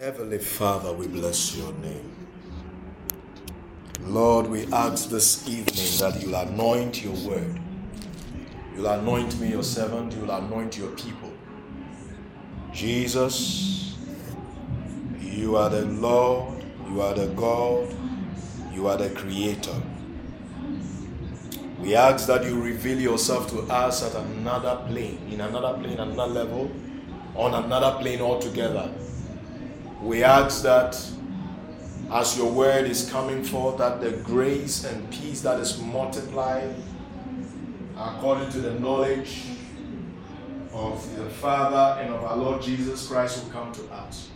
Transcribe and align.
Heavenly 0.00 0.38
Father, 0.38 0.94
we 0.94 1.06
bless 1.06 1.54
your 1.54 1.74
name. 1.74 2.10
Lord, 4.00 4.46
we 4.46 4.64
ask 4.72 5.10
this 5.10 5.46
evening 5.46 5.98
that 5.98 6.22
you'll 6.22 6.36
anoint 6.36 7.04
your 7.04 7.12
word. 7.28 7.60
You'll 8.74 8.86
anoint 8.86 9.38
me, 9.38 9.50
your 9.50 9.62
servant. 9.62 10.14
You'll 10.14 10.30
anoint 10.30 10.78
your 10.78 10.88
people. 10.92 11.30
Jesus, 12.72 13.94
you 15.20 15.56
are 15.56 15.68
the 15.68 15.84
Lord. 15.84 16.64
You 16.88 17.02
are 17.02 17.12
the 17.12 17.26
God. 17.34 17.94
You 18.72 18.86
are 18.86 18.96
the 18.96 19.10
Creator. 19.10 19.82
We 21.78 21.94
ask 21.94 22.26
that 22.26 22.46
you 22.46 22.58
reveal 22.58 22.98
yourself 22.98 23.50
to 23.50 23.60
us 23.70 24.02
at 24.02 24.14
another 24.14 24.82
plane, 24.88 25.20
in 25.30 25.42
another 25.42 25.78
plane, 25.78 25.98
another 25.98 26.32
level, 26.32 26.70
on 27.34 27.52
another 27.52 28.00
plane 28.00 28.22
altogether. 28.22 28.90
We 30.02 30.24
ask 30.24 30.62
that 30.62 30.98
as 32.10 32.36
your 32.36 32.50
word 32.50 32.86
is 32.86 33.08
coming 33.10 33.44
forth, 33.44 33.78
that 33.78 34.00
the 34.00 34.12
grace 34.24 34.84
and 34.84 35.10
peace 35.10 35.42
that 35.42 35.60
is 35.60 35.80
multiplied 35.80 36.74
according 37.96 38.50
to 38.50 38.60
the 38.60 38.80
knowledge 38.80 39.42
of 40.72 41.16
the 41.16 41.28
Father 41.28 42.00
and 42.00 42.14
of 42.14 42.24
our 42.24 42.36
Lord 42.36 42.62
Jesus 42.62 43.06
Christ 43.06 43.44
will 43.44 43.50
come 43.52 43.72
to 43.72 43.84
us. 43.92 44.30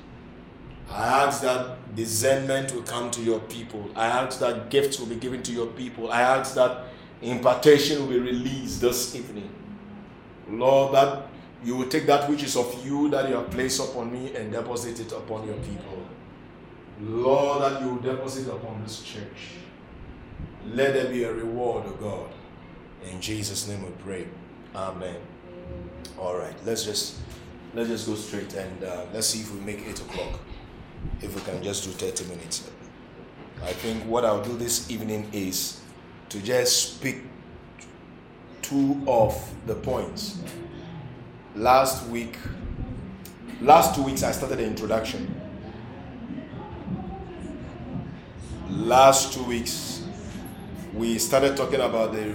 I 0.90 1.24
ask 1.24 1.40
that 1.42 1.96
discernment 1.96 2.74
will 2.74 2.82
come 2.82 3.10
to 3.12 3.22
your 3.22 3.40
people. 3.40 3.88
I 3.96 4.06
ask 4.06 4.38
that 4.40 4.68
gifts 4.68 5.00
will 5.00 5.06
be 5.06 5.16
given 5.16 5.42
to 5.44 5.52
your 5.52 5.66
people. 5.68 6.12
I 6.12 6.20
ask 6.20 6.54
that 6.54 6.84
impartation 7.22 8.00
will 8.02 8.08
be 8.08 8.18
released 8.18 8.80
this 8.82 9.14
evening. 9.16 9.50
Lord, 10.48 10.94
that 10.94 11.28
you 11.64 11.76
will 11.76 11.88
take 11.88 12.06
that 12.06 12.28
which 12.28 12.42
is 12.42 12.56
of 12.56 12.84
you 12.84 13.08
that 13.10 13.28
you 13.28 13.34
have 13.34 13.50
placed 13.50 13.80
upon 13.80 14.12
me 14.12 14.34
and 14.34 14.52
deposit 14.52 15.00
it 15.00 15.12
upon 15.12 15.46
your 15.46 15.56
people. 15.56 16.02
Lord, 17.00 17.62
that 17.62 17.80
you 17.80 17.88
will 17.88 18.00
deposit 18.00 18.48
upon 18.48 18.82
this 18.82 19.02
church. 19.02 19.56
Let 20.66 20.94
there 20.94 21.10
be 21.10 21.24
a 21.24 21.32
reward, 21.32 21.86
O 21.86 21.90
God. 21.92 22.30
In 23.10 23.20
Jesus' 23.20 23.66
name 23.66 23.82
we 23.84 23.90
pray. 24.02 24.26
Amen. 24.74 25.16
All 26.18 26.36
right, 26.36 26.54
let's 26.64 26.84
just 26.84 27.18
let's 27.74 27.88
just 27.88 28.06
go 28.06 28.14
straight 28.14 28.54
and 28.54 28.84
uh, 28.84 29.04
let's 29.12 29.26
see 29.26 29.40
if 29.40 29.52
we 29.52 29.60
make 29.60 29.86
eight 29.86 30.00
o'clock. 30.00 30.40
If 31.20 31.34
we 31.34 31.40
can 31.42 31.62
just 31.62 31.84
do 31.84 31.90
30 31.90 32.28
minutes. 32.28 32.70
I 33.62 33.72
think 33.72 34.04
what 34.04 34.24
I'll 34.24 34.42
do 34.42 34.56
this 34.56 34.90
evening 34.90 35.28
is 35.32 35.80
to 36.28 36.40
just 36.40 36.96
speak 36.96 37.22
two 38.62 39.02
of 39.06 39.34
the 39.66 39.74
points. 39.74 40.38
Last 41.54 42.08
week, 42.08 42.36
last 43.60 43.94
two 43.94 44.02
weeks, 44.02 44.24
I 44.24 44.32
started 44.32 44.58
the 44.58 44.66
introduction. 44.66 45.40
Last 48.70 49.34
two 49.34 49.44
weeks, 49.44 50.02
we 50.92 51.16
started 51.20 51.56
talking 51.56 51.80
about 51.80 52.12
the, 52.12 52.34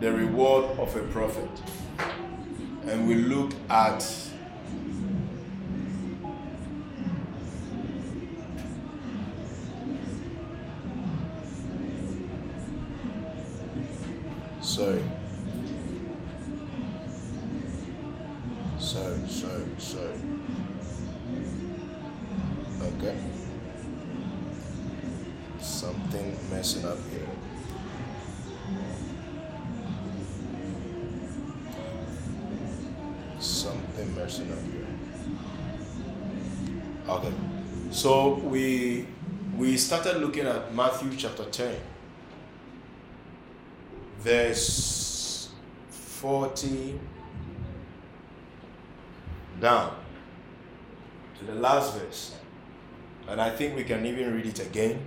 the 0.00 0.12
reward 0.12 0.64
of 0.80 0.96
a 0.96 1.02
prophet. 1.12 1.48
And 2.86 3.06
we 3.06 3.14
looked 3.14 3.54
at 3.70 4.02
sorry. 14.60 15.04
Okay. 37.08 37.32
So 37.90 38.34
we 38.34 39.06
we 39.56 39.76
started 39.76 40.18
looking 40.18 40.46
at 40.46 40.74
Matthew 40.74 41.10
chapter 41.16 41.44
10 41.44 41.76
verse 44.20 45.48
40 45.90 46.98
down 49.60 49.96
to 51.38 51.44
the 51.44 51.54
last 51.54 51.96
verse. 51.96 52.34
And 53.28 53.40
I 53.40 53.50
think 53.50 53.76
we 53.76 53.84
can 53.84 54.04
even 54.04 54.34
read 54.34 54.46
it 54.46 54.60
again 54.60 55.06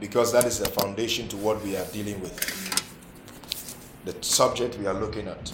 because 0.00 0.32
that 0.32 0.44
is 0.44 0.58
the 0.58 0.68
foundation 0.68 1.28
to 1.28 1.36
what 1.36 1.62
we 1.62 1.76
are 1.76 1.84
dealing 1.86 2.20
with. 2.20 2.38
The 4.04 4.14
subject 4.22 4.78
we 4.78 4.86
are 4.86 4.94
looking 4.94 5.28
at. 5.28 5.52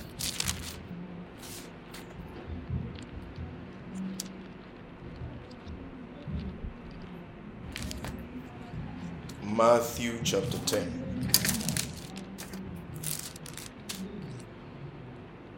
Matthew 9.56 10.18
chapter 10.24 10.58
10. 10.66 11.04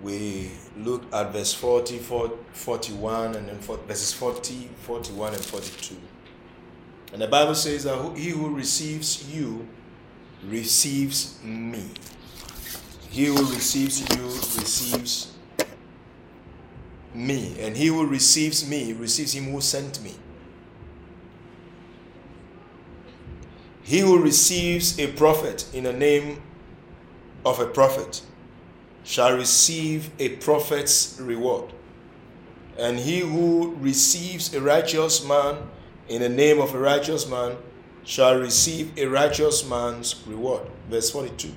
we 0.06 0.52
look 0.76 1.02
at 1.12 1.32
verse 1.32 1.52
40, 1.52 1.98
41, 1.98 3.34
and 3.34 3.48
then 3.48 3.58
verses 3.58 4.12
40, 4.12 4.68
41, 4.82 5.34
and 5.34 5.44
42. 5.44 5.96
And 7.12 7.20
the 7.20 7.26
Bible 7.26 7.56
says 7.56 7.84
that 7.84 8.16
he 8.16 8.28
who 8.28 8.54
receives 8.54 9.28
you 9.34 9.66
receives 10.44 11.42
me. 11.42 11.90
He 13.10 13.24
who 13.24 13.52
receives 13.52 14.00
you 14.16 14.26
receives 14.26 15.32
me. 17.12 17.56
And 17.58 17.76
he 17.76 17.86
who 17.86 18.06
receives 18.06 18.68
me 18.68 18.92
receives 18.92 19.34
him 19.34 19.50
who 19.50 19.60
sent 19.60 20.00
me. 20.02 20.14
He 23.86 24.00
who 24.00 24.20
receives 24.20 24.98
a 24.98 25.06
prophet 25.12 25.64
in 25.72 25.84
the 25.84 25.92
name 25.92 26.42
of 27.44 27.60
a 27.60 27.66
prophet 27.66 28.20
shall 29.04 29.36
receive 29.36 30.10
a 30.19 30.30
prophet's 30.30 31.20
reward. 31.20 31.72
And 32.76 32.98
he 32.98 33.20
who 33.20 33.76
receives 33.76 34.52
a 34.52 34.60
righteous 34.60 35.25
man 35.25 35.58
in 36.08 36.20
the 36.20 36.28
name 36.28 36.60
of 36.60 36.75
a 36.75 36.80
righteous 36.80 37.28
man 37.28 37.58
shall 38.02 38.36
receive 38.41 38.98
a 38.98 39.06
righteous 39.06 39.64
man's 39.69 40.20
reward. 40.26 40.62
Verse 40.91 41.12
42. 41.12 41.54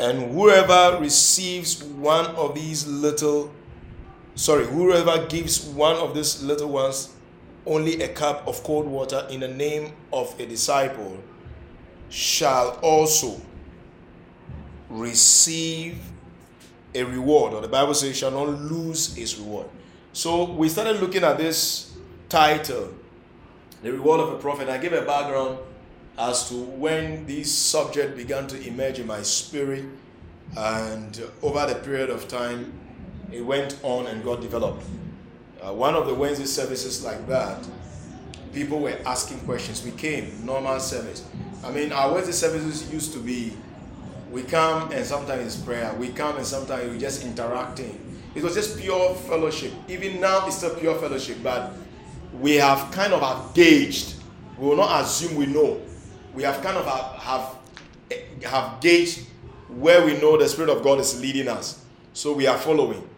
And 0.00 0.32
whoever 0.32 0.98
receives 0.98 1.84
one 1.84 2.24
of 2.36 2.54
these 2.54 2.86
little, 2.86 3.52
sorry, 4.34 4.64
whoever 4.66 5.26
gives 5.26 5.62
one 5.62 5.96
of 5.96 6.14
these 6.14 6.42
little 6.42 6.70
ones 6.70 7.13
only 7.66 8.02
a 8.02 8.08
cup 8.08 8.46
of 8.46 8.62
cold 8.62 8.86
water 8.86 9.26
in 9.30 9.40
the 9.40 9.48
name 9.48 9.92
of 10.12 10.38
a 10.38 10.46
disciple 10.46 11.18
shall 12.10 12.78
also 12.82 13.40
receive 14.90 15.98
a 16.94 17.02
reward, 17.02 17.52
or 17.54 17.60
the 17.60 17.68
Bible 17.68 17.94
says, 17.94 18.16
shall 18.16 18.30
not 18.30 18.48
lose 18.48 19.16
his 19.16 19.36
reward. 19.38 19.66
So 20.12 20.44
we 20.52 20.68
started 20.68 21.00
looking 21.00 21.24
at 21.24 21.38
this 21.38 21.96
title, 22.28 22.94
The 23.82 23.92
Reward 23.92 24.20
of 24.20 24.32
a 24.34 24.38
Prophet. 24.38 24.68
I 24.68 24.78
gave 24.78 24.92
a 24.92 25.02
background 25.02 25.58
as 26.16 26.48
to 26.50 26.54
when 26.54 27.26
this 27.26 27.52
subject 27.52 28.16
began 28.16 28.46
to 28.46 28.68
emerge 28.68 29.00
in 29.00 29.08
my 29.08 29.22
spirit, 29.22 29.84
and 30.56 31.20
over 31.42 31.66
the 31.66 31.74
period 31.76 32.10
of 32.10 32.28
time, 32.28 32.72
it 33.32 33.40
went 33.40 33.80
on 33.82 34.06
and 34.06 34.22
got 34.22 34.40
developed. 34.40 34.84
Uh, 35.64 35.72
one 35.72 35.94
of 35.94 36.06
the 36.06 36.12
Wednesday 36.14 36.44
services 36.44 37.02
like 37.02 37.26
that, 37.26 37.66
people 38.52 38.80
were 38.80 38.98
asking 39.06 39.40
questions. 39.40 39.82
We 39.82 39.92
came, 39.92 40.44
normal 40.44 40.78
service. 40.78 41.24
I 41.64 41.70
mean, 41.70 41.90
our 41.90 42.12
Wednesday 42.12 42.32
services 42.32 42.92
used 42.92 43.14
to 43.14 43.18
be 43.18 43.56
we 44.30 44.42
come 44.42 44.90
and 44.92 45.06
sometimes 45.06 45.54
it's 45.54 45.64
prayer. 45.64 45.94
We 45.94 46.08
come 46.08 46.36
and 46.36 46.44
sometimes 46.44 46.90
we're 46.90 46.98
just 46.98 47.24
interacting. 47.24 47.98
It 48.34 48.42
was 48.42 48.54
just 48.54 48.78
pure 48.78 49.14
fellowship. 49.14 49.72
Even 49.88 50.20
now, 50.20 50.46
it's 50.46 50.56
still 50.58 50.74
pure 50.74 50.98
fellowship, 50.98 51.38
but 51.42 51.72
we 52.40 52.56
have 52.56 52.90
kind 52.90 53.14
of 53.14 53.22
engaged. 53.22 54.16
We 54.58 54.66
will 54.66 54.76
not 54.76 55.02
assume 55.02 55.36
we 55.36 55.46
know. 55.46 55.80
We 56.34 56.42
have 56.42 56.60
kind 56.62 56.76
of 56.76 56.84
have, 56.84 57.22
have, 57.22 58.50
have 58.50 58.80
gauged 58.80 59.24
where 59.68 60.04
we 60.04 60.18
know 60.20 60.36
the 60.36 60.48
Spirit 60.48 60.68
of 60.68 60.82
God 60.82 61.00
is 61.00 61.18
leading 61.20 61.48
us. 61.48 61.82
So 62.12 62.34
we 62.34 62.46
are 62.48 62.58
following. 62.58 63.08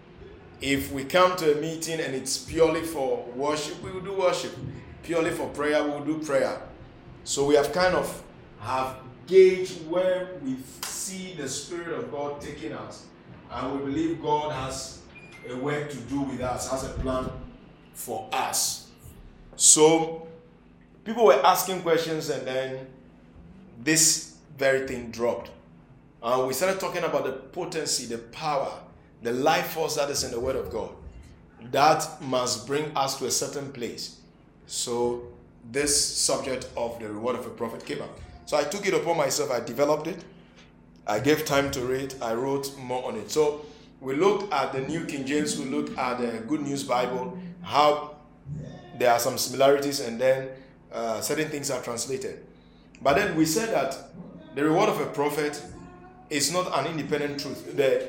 If 0.60 0.90
we 0.90 1.04
come 1.04 1.36
to 1.36 1.58
a 1.58 1.60
meeting 1.60 2.00
and 2.00 2.14
it's 2.14 2.38
purely 2.38 2.82
for 2.82 3.24
worship, 3.34 3.82
we 3.82 3.90
will 3.90 4.00
do 4.00 4.14
worship. 4.14 4.56
Purely 5.02 5.30
for 5.30 5.48
prayer, 5.48 5.84
we 5.84 5.90
will 5.90 6.04
do 6.04 6.18
prayer. 6.18 6.60
So 7.24 7.46
we 7.46 7.54
have 7.56 7.72
kind 7.72 7.94
of 7.94 8.22
have 8.60 8.96
gauge 9.26 9.72
where 9.88 10.30
we 10.42 10.56
see 10.82 11.34
the 11.34 11.48
Spirit 11.48 11.88
of 11.88 12.10
God 12.10 12.40
taking 12.40 12.72
us. 12.72 13.04
And 13.50 13.78
we 13.78 13.90
believe 13.90 14.22
God 14.22 14.52
has 14.52 15.00
a 15.48 15.56
work 15.56 15.90
to 15.90 15.96
do 15.96 16.22
with 16.22 16.40
us, 16.40 16.70
has 16.70 16.84
a 16.84 16.88
plan 16.90 17.30
for 17.92 18.28
us. 18.32 18.90
So 19.56 20.26
people 21.04 21.26
were 21.26 21.44
asking 21.44 21.82
questions, 21.82 22.30
and 22.30 22.46
then 22.46 22.86
this 23.82 24.36
very 24.58 24.86
thing 24.86 25.10
dropped. 25.10 25.50
And 26.22 26.48
we 26.48 26.54
started 26.54 26.80
talking 26.80 27.04
about 27.04 27.24
the 27.24 27.32
potency, 27.32 28.06
the 28.06 28.18
power, 28.18 28.72
the 29.22 29.32
life 29.32 29.68
force 29.68 29.96
that 29.96 30.10
is 30.10 30.24
in 30.24 30.30
the 30.30 30.40
Word 30.40 30.56
of 30.56 30.70
God. 30.70 30.90
That 31.70 32.22
must 32.22 32.66
bring 32.66 32.96
us 32.96 33.18
to 33.18 33.26
a 33.26 33.30
certain 33.30 33.72
place. 33.72 34.20
So 34.66 35.28
this 35.70 36.16
subject 36.16 36.68
of 36.76 36.98
the 37.00 37.08
reward 37.08 37.36
of 37.36 37.46
a 37.46 37.50
prophet 37.50 37.84
came 37.84 38.02
up. 38.02 38.18
So 38.44 38.56
I 38.56 38.64
took 38.64 38.86
it 38.86 38.94
upon 38.94 39.16
myself, 39.16 39.50
I 39.50 39.60
developed 39.60 40.06
it, 40.06 40.24
I 41.06 41.18
gave 41.18 41.44
time 41.44 41.70
to 41.72 41.80
read, 41.80 42.14
I 42.22 42.34
wrote 42.34 42.76
more 42.78 43.04
on 43.04 43.16
it. 43.16 43.30
So 43.30 43.64
we 44.00 44.14
looked 44.14 44.52
at 44.52 44.72
the 44.72 44.80
New 44.80 45.04
King 45.04 45.24
James, 45.26 45.58
we 45.58 45.64
looked 45.64 45.96
at 45.98 46.18
the 46.18 46.38
Good 46.46 46.60
News 46.60 46.84
Bible, 46.84 47.38
how 47.62 48.16
there 48.98 49.10
are 49.12 49.18
some 49.18 49.38
similarities, 49.38 50.00
and 50.00 50.20
then 50.20 50.48
uh, 50.92 51.20
certain 51.20 51.48
things 51.48 51.70
are 51.70 51.82
translated. 51.82 52.44
But 53.02 53.16
then 53.16 53.36
we 53.36 53.44
said 53.44 53.74
that 53.74 53.96
the 54.54 54.64
reward 54.64 54.88
of 54.88 55.00
a 55.00 55.06
prophet 55.06 55.60
is 56.30 56.52
not 56.52 56.66
an 56.78 56.90
independent 56.90 57.40
truth. 57.40 57.76
The, 57.76 58.08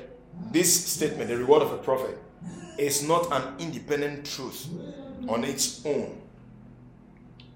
this 0.51 0.85
statement, 0.85 1.29
the 1.29 1.37
reward 1.37 1.61
of 1.61 1.71
a 1.71 1.77
prophet, 1.77 2.17
is 2.77 3.07
not 3.07 3.31
an 3.31 3.59
independent 3.59 4.25
truth 4.25 4.67
on 5.27 5.43
its 5.43 5.85
own 5.85 6.21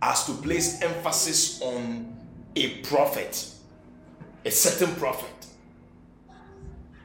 as 0.01 0.25
to 0.25 0.33
place 0.33 0.81
emphasis 0.81 1.61
on 1.61 2.15
a 2.55 2.79
prophet, 2.79 3.47
a 4.43 4.51
certain 4.51 4.93
prophet, 4.95 5.29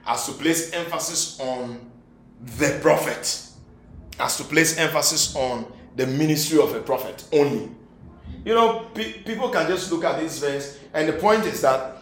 as 0.06 0.26
to 0.26 0.32
place 0.32 0.72
emphasis 0.72 1.38
on 1.40 1.78
the 2.58 2.78
prophet, 2.80 3.42
as 4.18 4.36
to 4.38 4.44
place 4.44 4.78
emphasis 4.78 5.36
on 5.36 5.70
the 5.96 6.06
ministry 6.06 6.58
of 6.58 6.74
a 6.74 6.80
prophet 6.80 7.24
only. 7.32 7.70
You 8.44 8.54
know, 8.54 8.86
pe- 8.94 9.22
people 9.24 9.50
can 9.50 9.68
just 9.68 9.90
look 9.90 10.04
at 10.04 10.20
this 10.20 10.38
verse, 10.38 10.78
and 10.94 11.08
the 11.08 11.14
point 11.14 11.44
is 11.44 11.60
that 11.62 11.95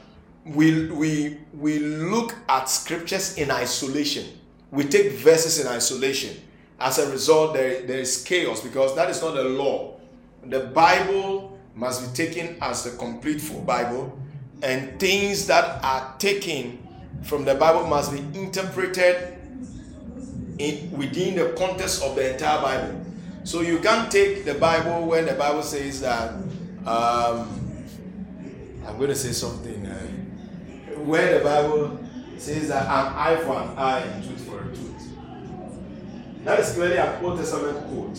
we, 0.47 0.87
we, 0.91 1.39
we 1.53 1.79
look 1.79 2.35
at 2.49 2.69
scriptures 2.69 3.37
in 3.37 3.51
isolation. 3.51 4.27
We 4.71 4.85
take 4.85 5.13
verses 5.13 5.61
in 5.61 5.67
isolation. 5.67 6.37
As 6.79 6.99
a 6.99 7.11
result, 7.11 7.55
there, 7.55 7.83
there 7.83 8.01
is 8.01 8.23
chaos 8.23 8.61
because 8.61 8.95
that 8.97 9.09
is 9.09 9.23
not 9.23 9.35
the 9.35 9.45
law 9.45 9.95
the 10.47 10.61
Bible 10.61 11.59
must 11.75 12.03
be 12.03 12.25
taken 12.25 12.57
as 12.61 12.85
the 12.85 12.97
complete 12.97 13.41
full 13.41 13.63
Bible, 13.63 14.19
and 14.63 14.99
things 15.01 15.47
that 15.47 15.83
are 15.83 16.15
taken 16.19 16.87
from 17.23 17.45
the 17.45 17.55
Bible 17.55 17.87
must 17.87 18.13
be 18.13 18.19
interpreted 18.39 19.39
in, 20.59 20.91
within 20.93 21.37
the 21.37 21.55
context 21.57 22.03
of 22.03 22.15
the 22.15 22.33
entire 22.33 22.61
Bible. 22.61 23.05
So 23.45 23.61
you 23.61 23.79
can't 23.79 24.11
take 24.11 24.45
the 24.45 24.55
Bible 24.55 25.07
when 25.07 25.27
the 25.27 25.35
Bible 25.35 25.63
says 25.63 26.01
that. 26.01 26.33
Um, 26.87 27.61
I'm 28.87 28.99
going 28.99 29.09
to 29.09 29.15
say 29.15 29.33
something. 29.33 29.87
Uh, 29.87 30.07
where 31.07 31.39
the 31.39 31.45
Bible 31.45 31.99
says 32.39 32.69
that 32.69 32.85
an 32.85 33.15
eye 33.17 33.37
for 33.45 33.61
an 33.61 33.77
eye 33.77 34.01
and 34.01 34.25
tooth 34.25 34.41
for 34.47 34.61
a 34.61 34.67
tooth. 34.75 36.45
That 36.45 36.61
is 36.61 36.73
clearly 36.73 36.99
an 36.99 37.25
Old 37.25 37.39
Testament 37.39 37.79
quote. 37.89 38.19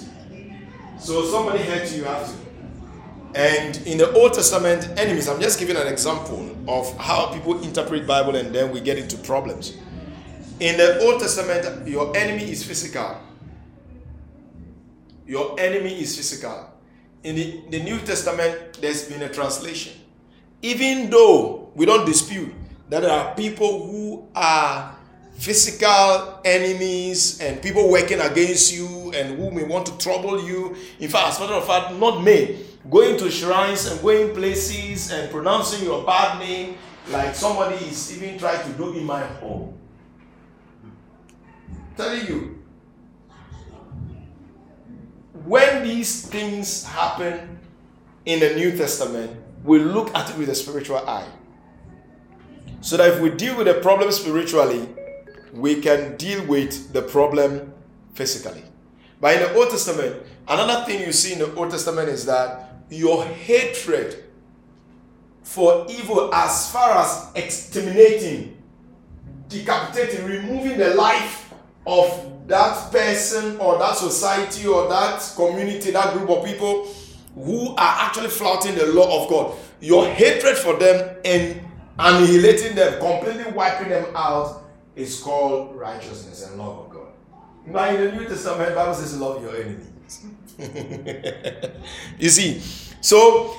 So 1.00 1.26
somebody 1.26 1.64
hurt 1.64 1.92
you, 1.92 2.00
you 2.00 2.04
have 2.06 2.28
to. 2.28 2.46
And 3.36 3.76
in 3.86 3.98
the 3.98 4.14
Old 4.14 4.34
Testament, 4.34 4.88
enemies, 4.98 5.28
I'm 5.28 5.42
just 5.42 5.60
giving 5.60 5.76
an 5.76 5.88
example 5.88 6.56
of 6.68 6.98
how 6.98 7.34
people 7.34 7.62
interpret 7.62 8.08
Bible 8.08 8.36
and 8.36 8.56
then 8.56 8.72
we 8.72 8.80
get 8.80 8.98
into 8.98 9.18
problems. 9.18 9.78
In 10.60 10.78
the 10.78 11.00
Old 11.02 11.20
Testament, 11.20 11.88
your 11.88 12.16
enemy 12.16 12.50
is 12.50 12.64
physical. 12.64 13.18
Your 15.28 15.60
enemy 15.60 16.00
is 16.00 16.16
physical. 16.16 16.72
In 17.24 17.36
the, 17.36 17.62
the 17.72 17.84
New 17.84 18.00
Testament, 18.00 18.80
there's 18.80 19.10
been 19.10 19.24
a 19.24 19.30
translation. 19.30 19.94
Even 20.62 21.10
though 21.10 21.72
we 21.76 21.86
don't 21.86 22.06
dispute 22.06 22.54
that 22.90 23.02
there 23.02 23.12
are 23.12 23.36
people 23.36 23.86
who 23.86 24.28
are 24.36 24.96
physical 25.38 26.40
enemies 26.46 27.42
and 27.42 27.62
people 27.62 27.90
working 27.90 28.20
against 28.22 28.74
you 28.74 29.12
and 29.14 29.38
who 29.38 29.52
may 29.52 29.64
want 29.64 29.86
to 29.86 29.98
trouble 29.98 30.42
you. 30.44 30.76
In 31.00 31.10
fact, 31.10 31.30
as 31.30 31.38
a 31.38 31.42
matter 31.42 31.54
of 31.56 31.66
fact, 31.66 31.94
not 31.96 32.24
me. 32.24 32.60
Going 32.90 33.18
to 33.18 33.32
shrines 33.32 33.88
and 33.88 34.02
going 34.02 34.34
places 34.34 35.12
and 35.12 35.32
pronouncing 35.32 35.84
your 35.84 36.06
bad 36.06 36.40
name 36.40 36.78
like 37.10 37.36
somebody 37.36 37.76
is 37.76 38.16
even 38.16 38.38
trying 38.38 38.66
to 38.72 38.78
do 38.78 38.94
in 38.94 39.04
my 39.04 39.22
home. 39.24 39.74
Telling 41.98 42.28
you, 42.28 42.64
when 45.46 45.84
these 45.84 46.28
things 46.28 46.84
happen 46.86 47.60
in 48.26 48.40
the 48.40 48.56
New 48.56 48.76
Testament, 48.78 49.32
we 49.64 49.80
look 49.80 50.14
at 50.16 50.30
it 50.30 50.38
with 50.38 50.50
a 50.50 50.56
spiritual 50.56 50.98
eye. 50.98 51.28
So 52.86 52.98
that 52.98 53.16
if 53.16 53.20
we 53.20 53.32
deal 53.32 53.58
with 53.58 53.66
the 53.66 53.74
problem 53.82 54.12
spiritually, 54.12 54.88
we 55.52 55.82
can 55.82 56.18
deal 56.18 56.46
with 56.46 56.94
the 56.94 57.02
problem 57.02 57.74
physically. 58.14 58.62
But 59.20 59.38
in 59.38 59.42
the 59.42 59.56
Old 59.56 59.72
Testament, 59.72 60.22
another 60.48 60.86
thing 60.86 61.02
you 61.02 61.12
see 61.12 61.34
in 61.34 61.40
the 61.40 61.52
Old 61.56 61.72
Testament 61.72 62.10
is 62.10 62.28
that 62.28 62.76
your 62.92 63.26
hatred 63.26 64.24
for 65.42 65.88
evil, 65.90 66.32
as 66.32 66.72
far 66.72 66.92
as 67.00 67.32
exterminating, 67.34 68.56
decapitating, 69.50 70.24
removing 70.24 70.78
the 70.78 70.94
life 70.94 71.56
of 71.88 72.48
that 72.48 72.92
person 72.92 73.58
or 73.58 73.80
that 73.80 73.98
society 73.98 74.68
or 74.68 74.88
that 74.90 75.28
community, 75.36 75.90
that 75.90 76.14
group 76.14 76.30
of 76.30 76.46
people 76.46 76.86
who 77.34 77.70
are 77.70 77.96
actually 78.02 78.30
flouting 78.30 78.76
the 78.76 78.86
law 78.86 79.24
of 79.24 79.30
God, 79.32 79.56
your 79.82 80.08
hatred 80.08 80.56
for 80.56 80.78
them 80.78 81.18
and 81.26 81.66
annihilating 81.98 82.76
them, 82.76 83.00
completely 83.00 83.52
wiping 83.52 83.90
them 83.90 84.06
out 84.16 84.64
is 84.96 85.20
called 85.22 85.76
righteousness 85.76 86.48
and 86.48 86.58
love 86.58 86.86
of 86.86 86.90
God. 86.90 87.08
Now 87.66 87.90
in 87.90 88.02
the 88.02 88.12
New 88.12 88.28
Testament, 88.28 88.76
Bible 88.76 88.94
says 88.94 89.18
love 89.18 89.42
your 89.42 89.56
enemies. 89.56 90.26
you 92.20 92.30
see, 92.30 92.62
so 93.02 93.56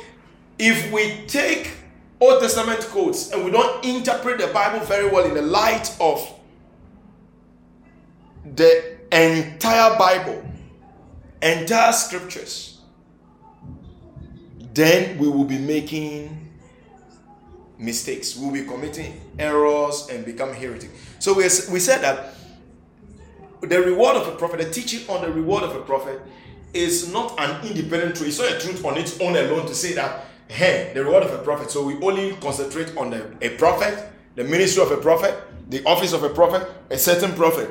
if 0.58 0.90
we 0.92 1.26
take 1.26 1.72
Old 2.20 2.40
Testament 2.40 2.80
quotes 2.80 3.32
and 3.32 3.44
we 3.44 3.50
don't 3.50 3.84
interpret 3.84 4.38
the 4.38 4.46
Bible 4.48 4.84
very 4.86 5.08
well 5.10 5.24
in 5.24 5.34
the 5.34 5.42
light 5.42 5.94
of 6.00 6.32
the 8.54 8.96
entire 9.12 9.98
Bible, 9.98 10.42
entire 11.42 11.92
scriptures, 11.92 12.80
then 14.72 15.18
we 15.18 15.28
will 15.28 15.44
be 15.44 15.58
making 15.58 16.45
mistakes. 17.78 18.36
We'll 18.36 18.52
be 18.52 18.64
committing 18.64 19.20
errors 19.38 20.08
and 20.10 20.24
become 20.24 20.52
heretic. 20.52 20.90
So 21.18 21.34
we, 21.34 21.42
we 21.42 21.80
said 21.80 22.00
that 22.02 22.34
the 23.60 23.80
reward 23.80 24.16
of 24.16 24.28
a 24.28 24.36
prophet, 24.36 24.58
the 24.58 24.70
teaching 24.70 25.08
on 25.08 25.22
the 25.22 25.30
reward 25.30 25.62
of 25.62 25.74
a 25.74 25.80
prophet, 25.80 26.20
is 26.72 27.12
not 27.12 27.38
an 27.40 27.66
independent 27.66 28.16
truth. 28.16 28.28
It's 28.28 28.38
not 28.38 28.52
a 28.52 28.58
truth 28.58 28.84
on 28.84 28.98
its 28.98 29.20
own 29.20 29.36
alone 29.36 29.66
to 29.66 29.74
say 29.74 29.94
that, 29.94 30.26
hey, 30.48 30.92
the 30.94 31.04
reward 31.04 31.22
of 31.22 31.32
a 31.32 31.38
prophet. 31.38 31.70
So 31.70 31.84
we 31.84 31.94
only 32.00 32.32
concentrate 32.36 32.96
on 32.96 33.10
the, 33.10 33.32
a 33.40 33.56
prophet, 33.56 34.10
the 34.34 34.44
ministry 34.44 34.82
of 34.82 34.90
a 34.90 34.98
prophet, 34.98 35.34
the 35.70 35.82
office 35.84 36.12
of 36.12 36.22
a 36.22 36.28
prophet, 36.28 36.68
a 36.90 36.98
certain 36.98 37.32
prophet. 37.32 37.70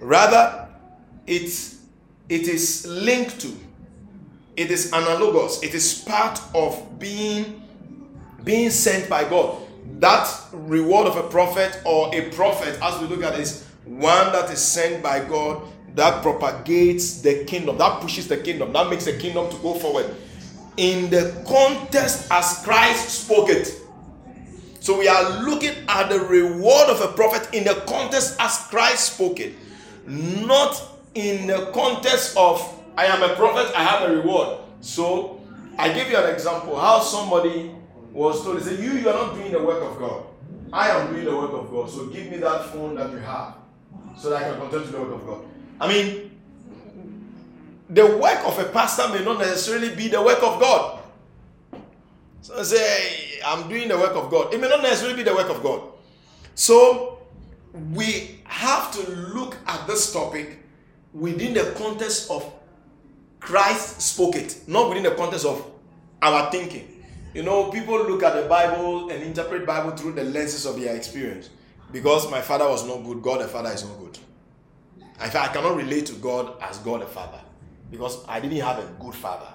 Rather, 0.00 0.68
it's 1.26 1.82
it 2.28 2.48
is 2.48 2.86
linked 2.86 3.40
to, 3.40 3.52
it 4.56 4.70
is 4.70 4.92
analogous, 4.92 5.62
it 5.62 5.74
is 5.74 6.02
part 6.02 6.40
of 6.54 6.98
being 6.98 7.61
being 8.44 8.70
sent 8.70 9.08
by 9.08 9.28
God. 9.28 9.62
That 9.98 10.28
reward 10.52 11.06
of 11.06 11.16
a 11.16 11.28
prophet 11.28 11.80
or 11.84 12.14
a 12.14 12.30
prophet, 12.30 12.78
as 12.82 13.00
we 13.00 13.06
look 13.06 13.22
at 13.22 13.36
this, 13.36 13.66
one 13.84 14.32
that 14.32 14.50
is 14.50 14.60
sent 14.60 15.02
by 15.02 15.24
God 15.24 15.62
that 15.94 16.22
propagates 16.22 17.20
the 17.20 17.44
kingdom, 17.44 17.78
that 17.78 18.00
pushes 18.00 18.26
the 18.28 18.36
kingdom, 18.36 18.72
that 18.72 18.88
makes 18.88 19.04
the 19.04 19.16
kingdom 19.16 19.50
to 19.50 19.56
go 19.58 19.74
forward 19.74 20.14
in 20.76 21.10
the 21.10 21.44
context 21.46 22.28
as 22.30 22.62
Christ 22.64 23.24
spoke 23.24 23.50
it. 23.50 23.78
So 24.80 24.98
we 24.98 25.06
are 25.06 25.42
looking 25.42 25.74
at 25.88 26.08
the 26.08 26.18
reward 26.20 26.88
of 26.88 27.00
a 27.00 27.08
prophet 27.08 27.48
in 27.54 27.64
the 27.64 27.74
context 27.86 28.36
as 28.40 28.58
Christ 28.68 29.14
spoke 29.14 29.38
it, 29.38 29.54
not 30.06 30.82
in 31.14 31.46
the 31.46 31.70
context 31.72 32.36
of 32.36 32.60
I 32.96 33.06
am 33.06 33.22
a 33.22 33.34
prophet, 33.36 33.72
I 33.76 33.84
have 33.84 34.10
a 34.10 34.16
reward. 34.16 34.58
So 34.80 35.40
I 35.78 35.92
give 35.92 36.10
you 36.10 36.16
an 36.16 36.34
example 36.34 36.78
how 36.78 37.00
somebody 37.00 37.70
was 38.12 38.42
told, 38.44 38.58
He 38.58 38.64
said, 38.64 38.78
You, 38.78 38.92
you 38.92 39.08
are 39.08 39.14
not 39.14 39.34
doing 39.34 39.52
the 39.52 39.62
work 39.62 39.82
of 39.82 39.98
God. 39.98 40.26
I 40.72 40.88
am 40.88 41.12
doing 41.12 41.24
the 41.24 41.36
work 41.36 41.52
of 41.52 41.70
God. 41.70 41.90
So 41.90 42.06
give 42.06 42.30
me 42.30 42.38
that 42.38 42.66
phone 42.66 42.94
that 42.94 43.10
you 43.10 43.18
have 43.18 43.56
so 44.18 44.30
that 44.30 44.42
I 44.42 44.50
can 44.50 44.60
continue 44.60 44.86
to 44.86 44.92
the 44.92 45.00
work 45.02 45.14
of 45.14 45.26
God. 45.26 45.44
I 45.80 45.88
mean, 45.88 46.30
the 47.90 48.06
work 48.16 48.46
of 48.46 48.58
a 48.58 48.64
pastor 48.64 49.08
may 49.08 49.22
not 49.24 49.38
necessarily 49.38 49.94
be 49.94 50.08
the 50.08 50.22
work 50.22 50.42
of 50.42 50.60
God. 50.60 51.00
So 52.40 52.58
I 52.58 52.62
say, 52.62 53.40
I'm 53.44 53.68
doing 53.68 53.88
the 53.88 53.98
work 53.98 54.14
of 54.16 54.30
God. 54.30 54.54
It 54.54 54.60
may 54.60 54.68
not 54.68 54.82
necessarily 54.82 55.16
be 55.16 55.22
the 55.22 55.34
work 55.34 55.50
of 55.50 55.62
God. 55.62 55.82
So 56.54 57.18
we 57.92 58.40
have 58.44 58.92
to 58.92 59.10
look 59.10 59.56
at 59.66 59.86
this 59.86 60.12
topic 60.12 60.58
within 61.12 61.54
the 61.54 61.74
context 61.76 62.30
of 62.30 62.50
Christ 63.40 64.00
spoke 64.00 64.36
it, 64.36 64.60
not 64.66 64.88
within 64.88 65.02
the 65.04 65.12
context 65.12 65.44
of 65.44 65.64
our 66.22 66.50
thinking. 66.50 66.88
You 67.34 67.42
know, 67.42 67.70
people 67.70 67.96
look 67.96 68.22
at 68.22 68.34
the 68.34 68.48
Bible 68.48 69.10
and 69.10 69.22
interpret 69.22 69.64
Bible 69.66 69.96
through 69.96 70.12
the 70.12 70.24
lenses 70.24 70.66
of 70.66 70.78
their 70.78 70.94
experience. 70.94 71.48
Because 71.90 72.30
my 72.30 72.40
father 72.40 72.68
was 72.68 72.86
not 72.86 73.04
good, 73.04 73.22
God 73.22 73.40
the 73.40 73.48
Father 73.48 73.70
is 73.70 73.84
not 73.84 73.98
good. 73.98 74.18
In 74.98 75.30
fact, 75.30 75.36
I 75.36 75.52
cannot 75.52 75.76
relate 75.76 76.06
to 76.06 76.14
God 76.14 76.54
as 76.60 76.78
God 76.78 77.02
the 77.02 77.06
Father 77.06 77.40
because 77.90 78.26
I 78.26 78.40
didn't 78.40 78.58
have 78.58 78.78
a 78.78 78.86
good 78.98 79.14
father. 79.14 79.52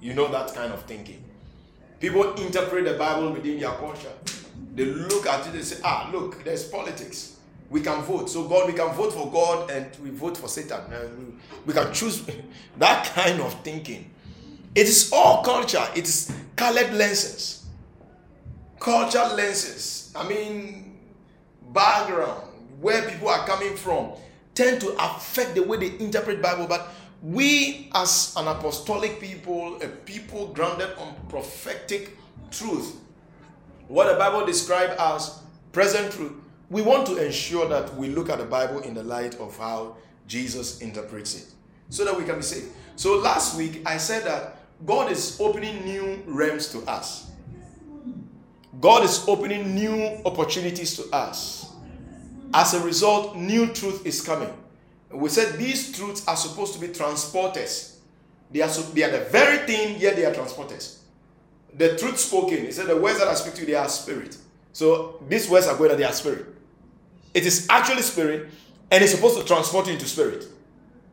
You 0.00 0.14
know 0.14 0.28
that 0.28 0.54
kind 0.54 0.72
of 0.72 0.82
thinking. 0.84 1.22
People 1.98 2.34
interpret 2.34 2.84
the 2.84 2.94
Bible 2.94 3.32
within 3.32 3.60
their 3.60 3.72
culture. 3.72 4.12
They 4.74 4.86
look 4.86 5.26
at 5.26 5.46
it 5.48 5.54
and 5.54 5.64
say, 5.64 5.80
ah, 5.84 6.08
look, 6.12 6.42
there's 6.44 6.64
politics. 6.68 7.36
We 7.68 7.80
can 7.82 8.02
vote. 8.02 8.30
So, 8.30 8.48
God, 8.48 8.68
we 8.68 8.72
can 8.72 8.94
vote 8.94 9.12
for 9.12 9.30
God 9.30 9.70
and 9.70 9.86
we 10.02 10.10
vote 10.10 10.36
for 10.36 10.48
Satan. 10.48 10.80
We 11.66 11.74
can 11.74 11.92
choose 11.92 12.22
that 12.78 13.04
kind 13.06 13.40
of 13.40 13.52
thinking. 13.62 14.10
It 14.74 14.86
is 14.86 15.10
all 15.12 15.42
culture, 15.42 15.84
it 15.96 16.04
is 16.04 16.32
colored 16.56 16.92
lenses. 16.92 17.66
Culture 18.78 19.24
lenses. 19.34 20.12
I 20.16 20.26
mean, 20.28 20.98
background, 21.72 22.48
where 22.80 23.08
people 23.08 23.28
are 23.28 23.46
coming 23.46 23.76
from, 23.76 24.12
tend 24.54 24.80
to 24.80 24.96
affect 24.98 25.54
the 25.54 25.62
way 25.62 25.76
they 25.76 26.04
interpret 26.04 26.40
Bible. 26.40 26.66
But 26.66 26.88
we, 27.22 27.90
as 27.94 28.34
an 28.36 28.48
apostolic 28.48 29.20
people, 29.20 29.80
a 29.82 29.88
people 29.88 30.48
grounded 30.48 30.90
on 30.98 31.14
prophetic 31.28 32.16
truth, 32.50 32.96
what 33.88 34.10
the 34.10 34.18
Bible 34.18 34.46
describes 34.46 34.94
as 34.98 35.40
present 35.72 36.12
truth, 36.12 36.32
we 36.70 36.80
want 36.82 37.06
to 37.08 37.24
ensure 37.24 37.68
that 37.68 37.94
we 37.96 38.08
look 38.08 38.30
at 38.30 38.38
the 38.38 38.44
Bible 38.44 38.80
in 38.80 38.94
the 38.94 39.02
light 39.02 39.34
of 39.40 39.56
how 39.58 39.96
Jesus 40.28 40.80
interprets 40.80 41.34
it 41.34 41.46
so 41.88 42.04
that 42.04 42.16
we 42.16 42.24
can 42.24 42.36
be 42.36 42.42
saved. 42.42 42.68
So 42.94 43.18
last 43.18 43.56
week 43.56 43.82
I 43.84 43.96
said 43.96 44.24
that 44.24 44.59
God 44.86 45.10
is 45.12 45.38
opening 45.40 45.84
new 45.84 46.22
realms 46.26 46.68
to 46.68 46.78
us. 46.90 47.30
God 48.80 49.04
is 49.04 49.26
opening 49.28 49.74
new 49.74 50.20
opportunities 50.24 50.96
to 50.96 51.14
us. 51.14 51.72
As 52.54 52.74
a 52.74 52.80
result, 52.80 53.36
new 53.36 53.72
truth 53.72 54.06
is 54.06 54.22
coming. 54.22 54.52
We 55.10 55.28
said 55.28 55.58
these 55.58 55.92
truths 55.96 56.26
are 56.26 56.36
supposed 56.36 56.72
to 56.74 56.80
be 56.80 56.88
transporters. 56.88 57.96
They 58.50 58.62
are, 58.62 58.68
they 58.68 59.02
are 59.02 59.10
the 59.10 59.24
very 59.30 59.58
thing, 59.66 60.00
yet 60.00 60.16
they 60.16 60.24
are 60.24 60.32
transporters. 60.32 60.98
The 61.74 61.96
truth 61.96 62.18
spoken, 62.18 62.64
he 62.64 62.72
said, 62.72 62.86
the 62.86 62.96
words 62.96 63.18
that 63.18 63.28
I 63.28 63.34
speak 63.34 63.54
to 63.54 63.60
you, 63.60 63.66
they 63.66 63.74
are 63.74 63.88
spirit. 63.88 64.36
So 64.72 65.22
these 65.28 65.48
words 65.48 65.66
are 65.66 65.76
going 65.76 65.90
to 65.90 65.96
their 65.96 66.12
spirit. 66.12 66.46
It 67.34 67.46
is 67.46 67.66
actually 67.68 68.02
spirit, 68.02 68.48
and 68.90 69.02
it's 69.02 69.12
supposed 69.14 69.38
to 69.38 69.44
transport 69.44 69.86
you 69.86 69.92
into 69.92 70.06
spirit. 70.06 70.46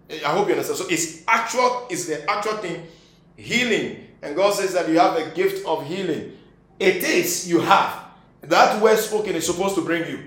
I 0.10 0.30
hope 0.30 0.48
you 0.48 0.54
understand. 0.54 0.80
So 0.80 0.86
it's 0.90 1.24
actual, 1.28 1.86
it's 1.90 2.06
the 2.06 2.28
actual 2.30 2.54
thing, 2.58 2.88
healing. 3.38 4.08
And 4.22 4.36
God 4.36 4.54
says 4.54 4.74
that 4.74 4.90
you 4.90 5.00
have 5.00 5.16
a 5.16 5.30
gift 5.32 5.66
of 5.66 5.86
healing. 5.86 6.38
It 6.80 7.04
is, 7.04 7.50
you 7.50 7.62
have. 7.62 8.04
That 8.42 8.82
word 8.82 8.98
spoken 8.98 9.36
is 9.36 9.46
supposed 9.46 9.76
to 9.76 9.82
bring 9.82 10.10
you. 10.10 10.24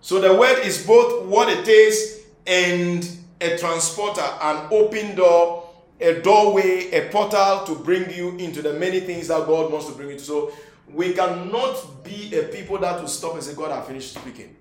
So 0.00 0.20
the 0.20 0.34
word 0.34 0.58
is 0.64 0.86
both 0.86 1.26
what 1.26 1.48
it 1.48 1.66
is 1.66 2.22
and 2.46 3.08
a 3.40 3.56
transporter, 3.56 4.20
an 4.20 4.68
open 4.70 5.14
door, 5.14 5.70
a 6.00 6.20
doorway, 6.20 6.90
a 6.90 7.10
portal 7.10 7.64
to 7.66 7.74
bring 7.76 8.10
you 8.12 8.36
into 8.36 8.62
the 8.62 8.72
many 8.74 9.00
things 9.00 9.28
that 9.28 9.46
God 9.46 9.70
wants 9.72 9.86
to 9.86 9.92
bring 9.94 10.10
you 10.10 10.18
to. 10.18 10.24
So 10.24 10.52
we 10.92 11.12
cannot 11.12 12.04
be 12.04 12.36
a 12.36 12.44
people 12.44 12.78
that 12.78 13.00
will 13.00 13.08
stop 13.08 13.34
and 13.34 13.42
say, 13.42 13.54
God, 13.54 13.70
I 13.70 13.80
finished 13.82 14.14
speaking. 14.14 14.56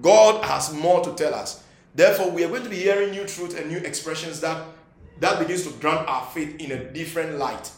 God 0.00 0.44
has 0.44 0.72
more 0.72 1.02
to 1.02 1.12
tell 1.14 1.34
us. 1.34 1.64
Therefore, 1.94 2.30
we 2.30 2.44
are 2.44 2.48
going 2.48 2.62
to 2.62 2.68
be 2.68 2.76
hearing 2.76 3.10
new 3.10 3.26
truth 3.26 3.58
and 3.58 3.70
new 3.70 3.78
expressions 3.78 4.40
that 4.40 4.64
that 5.20 5.38
begins 5.38 5.64
to 5.64 5.70
ground 5.78 6.06
our 6.08 6.26
faith 6.26 6.60
in 6.60 6.72
a 6.72 6.84
different 6.92 7.38
light 7.38 7.70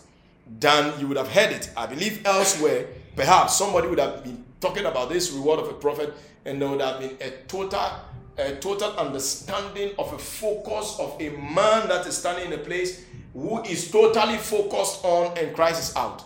than 0.59 0.99
you 0.99 1.09
would 1.09 1.17
have 1.17 1.29
heard 1.29 1.53
it. 1.53 1.71
I 1.77 1.87
believe 1.87 2.25
elsewhere, 2.25 2.87
perhaps 3.15 3.57
somebody 3.57 3.89
would 3.89 3.99
have 3.99 4.25
been 4.25 4.45
talking 4.61 4.87
about 4.87 5.09
this 5.09 5.31
reward 5.31 5.61
of 5.61 5.69
a 5.69 5.75
prophet, 5.75 6.15
and 6.45 6.61
there 6.61 6.69
would 6.69 6.81
have 6.81 7.01
been 7.01 7.17
a 7.21 7.31
total, 7.47 7.91
a 8.39 8.57
total 8.57 8.97
understanding 8.97 9.93
of 9.99 10.13
a 10.13 10.19
focus 10.19 10.97
of 10.99 11.17
a 11.21 11.31
man 11.31 11.89
that 11.89 12.07
is 12.07 12.17
standing 12.17 12.47
in 12.47 12.59
a 12.59 12.63
place 12.63 13.05
who 13.33 13.63
is 13.63 13.91
totally 13.91 14.39
focused 14.39 15.05
on 15.05 15.37
and 15.39 15.55
Christ 15.55 15.83
is 15.83 15.97
out. 15.97 16.25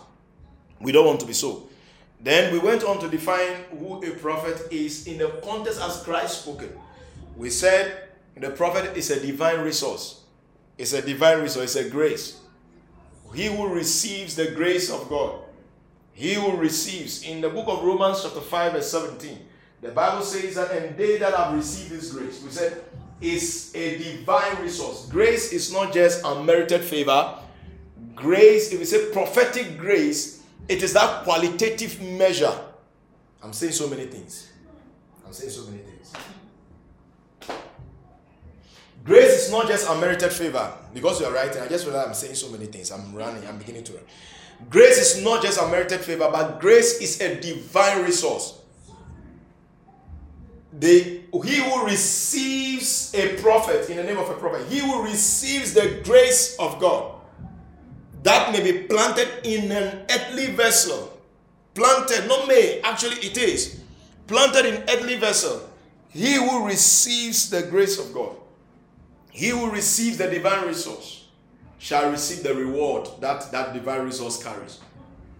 We 0.79 0.91
don't 0.91 1.05
want 1.05 1.19
to 1.19 1.25
be 1.25 1.33
so. 1.33 1.67
Then 2.19 2.53
we 2.53 2.59
went 2.59 2.83
on 2.83 2.99
to 2.99 3.09
define 3.09 3.65
who 3.77 4.03
a 4.03 4.11
prophet 4.11 4.71
is 4.71 5.07
in 5.07 5.17
the 5.17 5.27
context 5.43 5.81
as 5.81 6.01
Christ 6.03 6.43
spoken. 6.43 6.69
We 7.35 7.49
said 7.49 8.09
the 8.35 8.49
prophet 8.51 8.95
is 8.95 9.11
a 9.11 9.19
divine 9.19 9.59
resource. 9.59 10.22
It's 10.83 10.91
a 10.91 11.01
divine 11.01 11.39
resource, 11.39 11.77
it's 11.77 11.87
a 11.87 11.89
grace. 11.89 12.41
He 13.33 13.45
who 13.45 13.69
receives 13.69 14.35
the 14.35 14.51
grace 14.51 14.91
of 14.91 15.07
God, 15.07 15.39
he 16.11 16.33
who 16.33 16.57
receives. 16.57 17.23
In 17.23 17.39
the 17.39 17.47
book 17.47 17.69
of 17.69 17.85
Romans, 17.85 18.21
chapter 18.21 18.41
5, 18.41 18.73
verse 18.73 18.91
17, 18.91 19.39
the 19.81 19.91
Bible 19.91 20.21
says 20.21 20.55
that, 20.55 20.71
and 20.71 20.97
they 20.97 21.17
that 21.19 21.33
have 21.35 21.53
received 21.53 21.91
this 21.91 22.11
grace, 22.11 22.43
we 22.43 22.51
said, 22.51 22.83
is 23.21 23.71
a 23.73 23.97
divine 23.97 24.61
resource. 24.61 25.07
Grace 25.09 25.53
is 25.53 25.71
not 25.71 25.93
just 25.93 26.21
unmerited 26.25 26.81
favor. 26.81 27.33
Grace, 28.13 28.73
if 28.73 28.79
we 28.79 28.83
say 28.83 29.09
prophetic 29.13 29.77
grace, 29.77 30.43
it 30.67 30.83
is 30.83 30.91
that 30.91 31.23
qualitative 31.23 32.01
measure. 32.01 32.59
I'm 33.41 33.53
saying 33.53 33.71
so 33.71 33.87
many 33.87 34.07
things. 34.07 34.51
I'm 35.25 35.31
saying 35.31 35.51
so 35.51 35.63
many 35.63 35.77
things. 35.77 35.92
Grace 39.03 39.45
is 39.45 39.51
not 39.51 39.67
just 39.67 39.89
unmerited 39.89 40.31
favor. 40.31 40.71
Because 40.93 41.19
you 41.19 41.25
are 41.25 41.33
writing, 41.33 41.61
I 41.61 41.67
just 41.67 41.85
realized 41.85 42.07
I'm 42.07 42.13
saying 42.13 42.35
so 42.35 42.49
many 42.49 42.67
things. 42.67 42.91
I'm 42.91 43.13
running, 43.13 43.45
I'm 43.47 43.57
beginning 43.57 43.83
to 43.85 43.93
run. 43.93 44.03
Grace 44.69 44.97
is 44.97 45.23
not 45.23 45.43
just 45.43 45.59
unmerited 45.59 45.99
favor, 46.01 46.29
but 46.31 46.59
grace 46.59 47.01
is 47.01 47.19
a 47.19 47.39
divine 47.39 48.03
resource. 48.03 48.59
The, 50.79 51.21
he 51.43 51.55
who 51.55 51.85
receives 51.85 53.13
a 53.13 53.35
prophet 53.41 53.89
in 53.89 53.97
the 53.97 54.03
name 54.03 54.17
of 54.17 54.29
a 54.29 54.33
prophet, 54.33 54.65
he 54.69 54.79
who 54.79 55.03
receives 55.03 55.73
the 55.73 56.01
grace 56.03 56.55
of 56.57 56.79
God 56.79 57.15
that 58.23 58.51
may 58.53 58.63
be 58.63 58.87
planted 58.87 59.27
in 59.43 59.71
an 59.71 60.05
earthly 60.09 60.47
vessel. 60.47 61.09
Planted, 61.73 62.27
not 62.27 62.47
may, 62.47 62.79
actually 62.81 63.17
it 63.17 63.37
is. 63.37 63.81
Planted 64.27 64.65
in 64.65 64.83
earthly 64.89 65.17
vessel. 65.17 65.69
He 66.09 66.35
who 66.35 66.65
receives 66.65 67.49
the 67.49 67.63
grace 67.63 67.99
of 67.99 68.13
God 68.13 68.35
he 69.33 69.49
who 69.49 69.71
receives 69.71 70.17
the 70.17 70.29
divine 70.29 70.67
resource 70.67 71.25
shall 71.79 72.11
receive 72.11 72.43
the 72.43 72.53
reward 72.53 73.09
that 73.19 73.51
that 73.51 73.73
divine 73.73 74.03
resource 74.03 74.41
carries. 74.41 74.79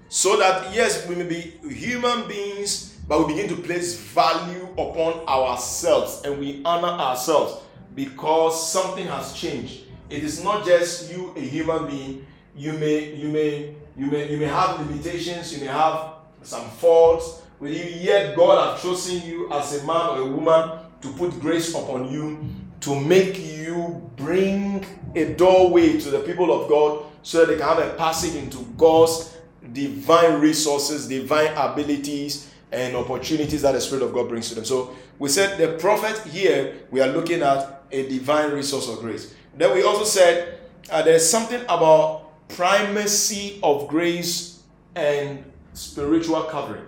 So 0.09 0.35
that, 0.37 0.73
yes, 0.73 1.07
we 1.07 1.13
may 1.13 1.27
be 1.27 1.41
human 1.69 2.27
beings, 2.27 2.97
but 3.07 3.19
we 3.19 3.35
begin 3.35 3.55
to 3.55 3.61
place 3.61 3.95
value 3.95 4.67
upon 4.73 5.27
ourselves 5.27 6.23
and 6.25 6.39
we 6.39 6.63
honor 6.65 6.87
ourselves 6.87 7.61
because 7.93 8.71
something 8.71 9.05
has 9.05 9.33
changed. 9.33 9.83
It 10.09 10.23
is 10.23 10.43
not 10.43 10.65
just 10.65 11.11
you, 11.11 11.31
a 11.37 11.39
human 11.39 11.85
being. 11.85 12.25
You 12.55 12.73
may, 12.73 13.13
you 13.13 13.29
may, 13.29 13.75
you 13.95 14.07
may, 14.07 14.31
you 14.31 14.37
may 14.37 14.45
have 14.45 14.79
limitations. 14.79 15.53
You 15.53 15.65
may 15.65 15.71
have 15.71 16.13
some 16.41 16.67
faults 16.71 17.43
with 17.59 17.73
you. 17.73 17.83
Yet 18.01 18.35
God 18.35 18.73
has 18.73 18.81
chosen 18.81 19.21
you 19.21 19.51
as 19.53 19.83
a 19.83 19.85
man 19.85 20.09
or 20.09 20.21
a 20.21 20.25
woman 20.25 20.79
to 21.01 21.13
put 21.13 21.39
grace 21.39 21.75
upon 21.75 22.11
you 22.11 22.39
to 22.83 22.99
make 22.99 23.39
you 23.39 24.09
bring 24.17 24.85
a 25.15 25.33
doorway 25.35 25.97
to 25.97 26.09
the 26.09 26.19
people 26.19 26.51
of 26.51 26.69
God 26.69 27.05
so 27.21 27.39
that 27.39 27.47
they 27.47 27.57
can 27.57 27.65
have 27.65 27.79
a 27.79 27.93
passage 27.95 28.35
into 28.35 28.57
God's 28.77 29.37
divine 29.71 30.41
resources, 30.41 31.07
divine 31.07 31.53
abilities, 31.55 32.51
and 32.73 32.95
opportunities 32.95 33.61
that 33.61 33.71
the 33.71 33.79
Spirit 33.79 34.03
of 34.03 34.13
God 34.13 34.27
brings 34.27 34.49
to 34.49 34.55
them. 34.55 34.65
So 34.65 34.93
we 35.17 35.29
said 35.29 35.57
the 35.57 35.77
prophet 35.77 36.19
here, 36.29 36.75
we 36.91 36.99
are 36.99 37.07
looking 37.07 37.41
at 37.41 37.83
a 37.89 38.09
divine 38.09 38.51
resource 38.51 38.89
of 38.89 38.99
grace. 38.99 39.33
Then 39.55 39.73
we 39.73 39.83
also 39.83 40.03
said 40.03 40.59
uh, 40.91 41.03
there's 41.03 41.27
something 41.29 41.61
about 41.63 42.47
primacy 42.49 43.59
of 43.63 43.87
grace 43.87 44.61
and 44.95 45.49
spiritual 45.73 46.43
covering. 46.43 46.83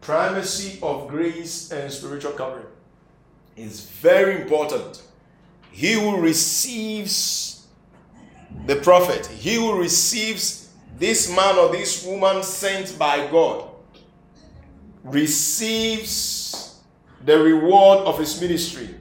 Primacy 0.00 0.78
of 0.82 1.08
grace 1.08 1.70
and 1.72 1.92
spiritual 1.92 2.32
covering 2.32 2.66
is 3.56 3.82
very 3.82 4.40
important 4.40 5.02
he 5.72 5.94
who 5.94 6.20
receives 6.20 7.66
the 8.66 8.76
prophet, 8.76 9.26
he 9.26 9.56
who 9.56 9.78
receives 9.78 10.70
this 10.98 11.34
man 11.34 11.56
or 11.56 11.70
this 11.70 12.04
woman 12.04 12.42
sent 12.42 12.98
by 12.98 13.26
God, 13.30 13.68
receives 15.04 16.80
the 17.24 17.38
reward 17.38 18.00
of 18.06 18.18
his 18.18 18.40
ministry. 18.40 18.94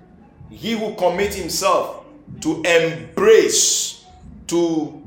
He 0.50 0.72
who 0.74 0.96
commit 0.96 1.34
himself 1.34 2.06
to 2.42 2.62
embrace, 2.64 4.06
to, 4.48 5.02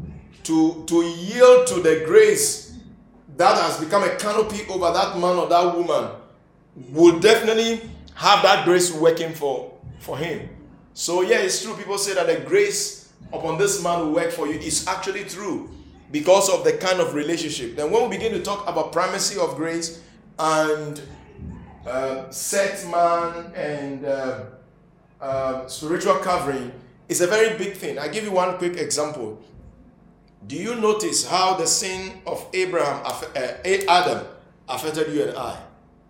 to, 0.45 0.85
to 0.87 1.03
yield 1.03 1.67
to 1.69 1.75
the 1.81 2.03
grace 2.05 2.77
that 3.37 3.61
has 3.61 3.79
become 3.81 4.05
a 4.05 4.15
canopy 4.17 4.67
over 4.69 4.93
that 4.93 5.19
man 5.19 5.37
or 5.37 5.49
that 5.49 5.77
woman 5.77 6.11
will 6.91 7.19
definitely 7.19 7.81
have 8.15 8.43
that 8.43 8.65
grace 8.65 8.93
working 8.93 9.33
for, 9.33 9.73
for 9.99 10.19
him. 10.19 10.49
So, 10.95 11.23
yeah, 11.23 11.39
it's 11.39 11.63
true. 11.63 11.75
People 11.75 11.99
say 11.99 12.15
that 12.15 12.27
the 12.27 12.47
grace 12.47 13.13
upon 13.33 13.59
this 13.59 13.83
man 13.83 14.01
who 14.01 14.13
worked 14.13 14.35
for 14.35 14.47
you 14.47 14.59
is 14.59 14.87
actually 14.87 15.25
true 15.25 15.71
because 16.11 16.51
of 16.51 16.65
the 16.65 16.75
kind 16.75 17.01
of 17.01 17.15
relationship. 17.15 17.77
Then, 17.77 17.91
when 17.91 18.09
we 18.09 18.17
begin 18.17 18.33
to 18.33 18.43
talk 18.43 18.69
about 18.69 18.93
primacy 18.93 19.39
of 19.39 19.57
grace 19.57 20.03
and 20.39 21.01
uh, 21.87 22.31
set 22.31 22.87
man 22.91 23.53
and 23.55 24.05
uh, 24.05 24.45
uh, 25.21 25.67
spiritual 25.67 26.17
covering, 26.17 26.73
it's 27.09 27.21
a 27.21 27.27
very 27.27 27.57
big 27.57 27.75
thing. 27.75 27.99
I 27.99 28.09
give 28.09 28.25
you 28.25 28.33
one 28.33 28.59
quick 28.59 28.77
example. 28.77 29.41
Do 30.47 30.57
you 30.57 30.75
notice 30.75 31.27
how 31.27 31.55
the 31.55 31.67
sin 31.67 32.21
of 32.27 32.47
Abraham, 32.53 33.03
uh, 33.07 33.41
Adam, 33.89 34.27
affected 34.69 35.15
you 35.15 35.25
and 35.25 35.39
I? 35.39 35.59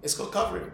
It's 0.03 0.15
called 0.15 0.33
covering. 0.33 0.71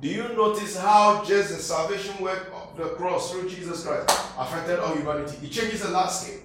Do 0.00 0.08
you 0.08 0.28
notice 0.34 0.76
how 0.76 1.24
just 1.24 1.50
the 1.50 1.62
salvation 1.62 2.20
work 2.22 2.52
of 2.54 2.76
the 2.76 2.94
cross 2.96 3.30
through 3.30 3.48
Jesus 3.48 3.86
Christ 3.86 4.08
affected 4.38 4.80
all 4.80 4.94
humanity? 4.94 5.36
It 5.46 5.50
changes 5.50 5.82
the 5.82 5.90
landscape. 5.90 6.40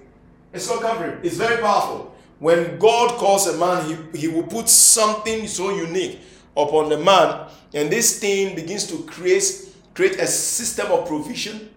It's 0.52 0.68
called 0.68 0.82
covering. 0.82 1.18
It's 1.22 1.36
very 1.36 1.60
powerful. 1.60 2.14
When 2.38 2.78
God 2.78 3.16
calls 3.18 3.48
a 3.48 3.58
man, 3.58 3.84
he, 4.12 4.20
he 4.20 4.28
will 4.28 4.44
put 4.44 4.68
something 4.68 5.46
so 5.48 5.70
unique 5.70 6.20
upon 6.56 6.88
the 6.88 6.98
man, 6.98 7.48
and 7.74 7.90
this 7.90 8.20
thing 8.20 8.54
begins 8.54 8.86
to 8.88 9.02
create, 9.04 9.74
create 9.94 10.20
a 10.20 10.26
system 10.26 10.90
of 10.92 11.06
provision. 11.06 11.70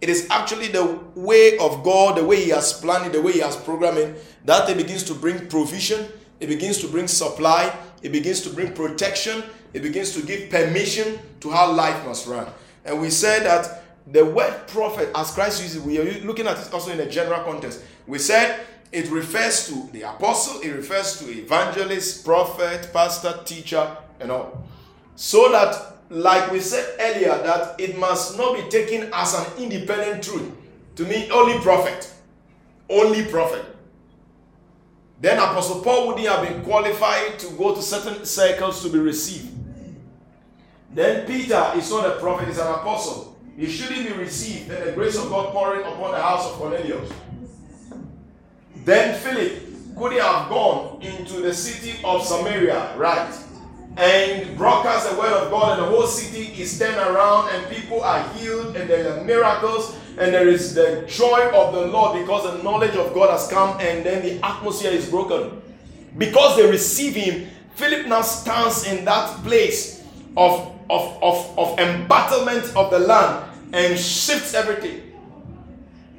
It 0.00 0.08
is 0.08 0.26
actually 0.30 0.68
the 0.68 0.98
way 1.14 1.58
of 1.58 1.84
God, 1.84 2.16
the 2.16 2.24
way 2.24 2.42
He 2.44 2.50
has 2.50 2.72
planned 2.72 3.06
it, 3.06 3.12
the 3.12 3.22
way 3.22 3.32
He 3.32 3.40
has 3.40 3.56
programmed 3.56 3.98
it, 3.98 4.24
that 4.46 4.68
it 4.68 4.76
begins 4.76 5.04
to 5.04 5.14
bring 5.14 5.46
provision, 5.48 6.06
it 6.40 6.48
begins 6.48 6.78
to 6.78 6.88
bring 6.88 7.06
supply, 7.06 7.74
it 8.02 8.10
begins 8.10 8.40
to 8.42 8.50
bring 8.50 8.72
protection, 8.72 9.42
it 9.72 9.82
begins 9.82 10.12
to 10.14 10.22
give 10.22 10.50
permission 10.50 11.18
to 11.40 11.50
how 11.50 11.72
life 11.72 12.04
must 12.06 12.26
run. 12.26 12.46
And 12.84 13.00
we 13.00 13.10
said 13.10 13.44
that 13.44 13.84
the 14.06 14.24
word 14.24 14.66
prophet, 14.66 15.10
as 15.14 15.30
Christ 15.32 15.62
uses, 15.62 15.80
we 15.80 15.98
are 15.98 16.20
looking 16.24 16.46
at 16.46 16.58
it 16.58 16.72
also 16.72 16.92
in 16.92 17.00
a 17.00 17.08
general 17.08 17.42
context. 17.44 17.82
We 18.06 18.18
said 18.18 18.60
it 18.92 19.08
refers 19.10 19.68
to 19.68 19.88
the 19.92 20.02
apostle, 20.02 20.60
it 20.62 20.70
refers 20.70 21.18
to 21.20 21.30
evangelist, 21.30 22.24
prophet, 22.24 22.90
pastor, 22.92 23.40
teacher, 23.44 23.96
and 24.18 24.32
all. 24.32 24.66
So 25.14 25.52
that, 25.52 25.96
like 26.08 26.50
we 26.50 26.60
said 26.60 26.96
earlier, 26.98 27.38
that 27.42 27.80
it 27.80 27.98
must 27.98 28.36
not 28.36 28.56
be 28.56 28.68
taken 28.68 29.10
as 29.12 29.34
an 29.34 29.62
independent 29.62 30.24
truth. 30.24 30.50
To 30.96 31.04
me, 31.04 31.30
only 31.30 31.58
prophet. 31.60 32.12
Only 32.88 33.24
prophet. 33.26 33.64
Then 35.20 35.36
Apostle 35.38 35.82
Paul 35.82 36.08
wouldn't 36.08 36.26
have 36.26 36.48
been 36.48 36.62
qualified 36.62 37.38
to 37.40 37.50
go 37.50 37.74
to 37.74 37.82
certain 37.82 38.24
circles 38.24 38.82
to 38.82 38.88
be 38.88 38.98
received. 38.98 39.49
Then 40.92 41.26
Peter 41.26 41.72
is 41.76 41.90
not 41.90 42.06
a 42.06 42.18
prophet, 42.18 42.48
he's 42.48 42.58
an 42.58 42.66
apostle. 42.66 43.38
He 43.56 43.66
shouldn't 43.66 44.06
be 44.06 44.12
received. 44.14 44.68
Then 44.68 44.86
the 44.86 44.92
grace 44.92 45.16
of 45.16 45.28
God 45.28 45.52
pouring 45.52 45.82
upon 45.82 46.12
the 46.12 46.20
house 46.20 46.46
of 46.46 46.52
Cornelius. 46.52 47.10
Then 48.84 49.18
Philip 49.20 49.96
could 49.96 50.12
have 50.12 50.48
gone 50.48 51.02
into 51.02 51.40
the 51.40 51.52
city 51.52 51.98
of 52.02 52.24
Samaria, 52.24 52.96
right? 52.96 53.32
And 53.96 54.56
broadcast 54.56 55.10
the 55.10 55.18
word 55.18 55.32
of 55.32 55.50
God, 55.50 55.78
and 55.78 55.86
the 55.86 55.90
whole 55.90 56.06
city 56.06 56.60
is 56.60 56.78
turned 56.78 56.96
around, 56.96 57.50
and 57.50 57.70
people 57.74 58.02
are 58.02 58.26
healed, 58.30 58.76
and 58.76 58.88
there 58.88 59.12
are 59.12 59.24
miracles, 59.24 59.96
and 60.18 60.32
there 60.32 60.48
is 60.48 60.74
the 60.74 61.04
joy 61.06 61.50
of 61.52 61.74
the 61.74 61.86
Lord 61.86 62.18
because 62.18 62.56
the 62.56 62.62
knowledge 62.62 62.94
of 62.96 63.12
God 63.12 63.30
has 63.30 63.48
come, 63.48 63.78
and 63.80 64.04
then 64.04 64.22
the 64.22 64.44
atmosphere 64.44 64.92
is 64.92 65.10
broken. 65.10 65.60
Because 66.16 66.56
they 66.56 66.68
receive 66.70 67.14
Him, 67.14 67.48
Philip 67.74 68.06
now 68.06 68.22
stands 68.22 68.86
in 68.86 69.04
that 69.04 69.42
place 69.44 70.02
of, 70.36 70.72
of, 70.90 71.22
of, 71.22 71.58
of 71.58 71.78
embattlement 71.78 72.76
of 72.76 72.90
the 72.90 72.98
land 72.98 73.48
and 73.72 73.98
shifts 73.98 74.54
everything. 74.54 75.00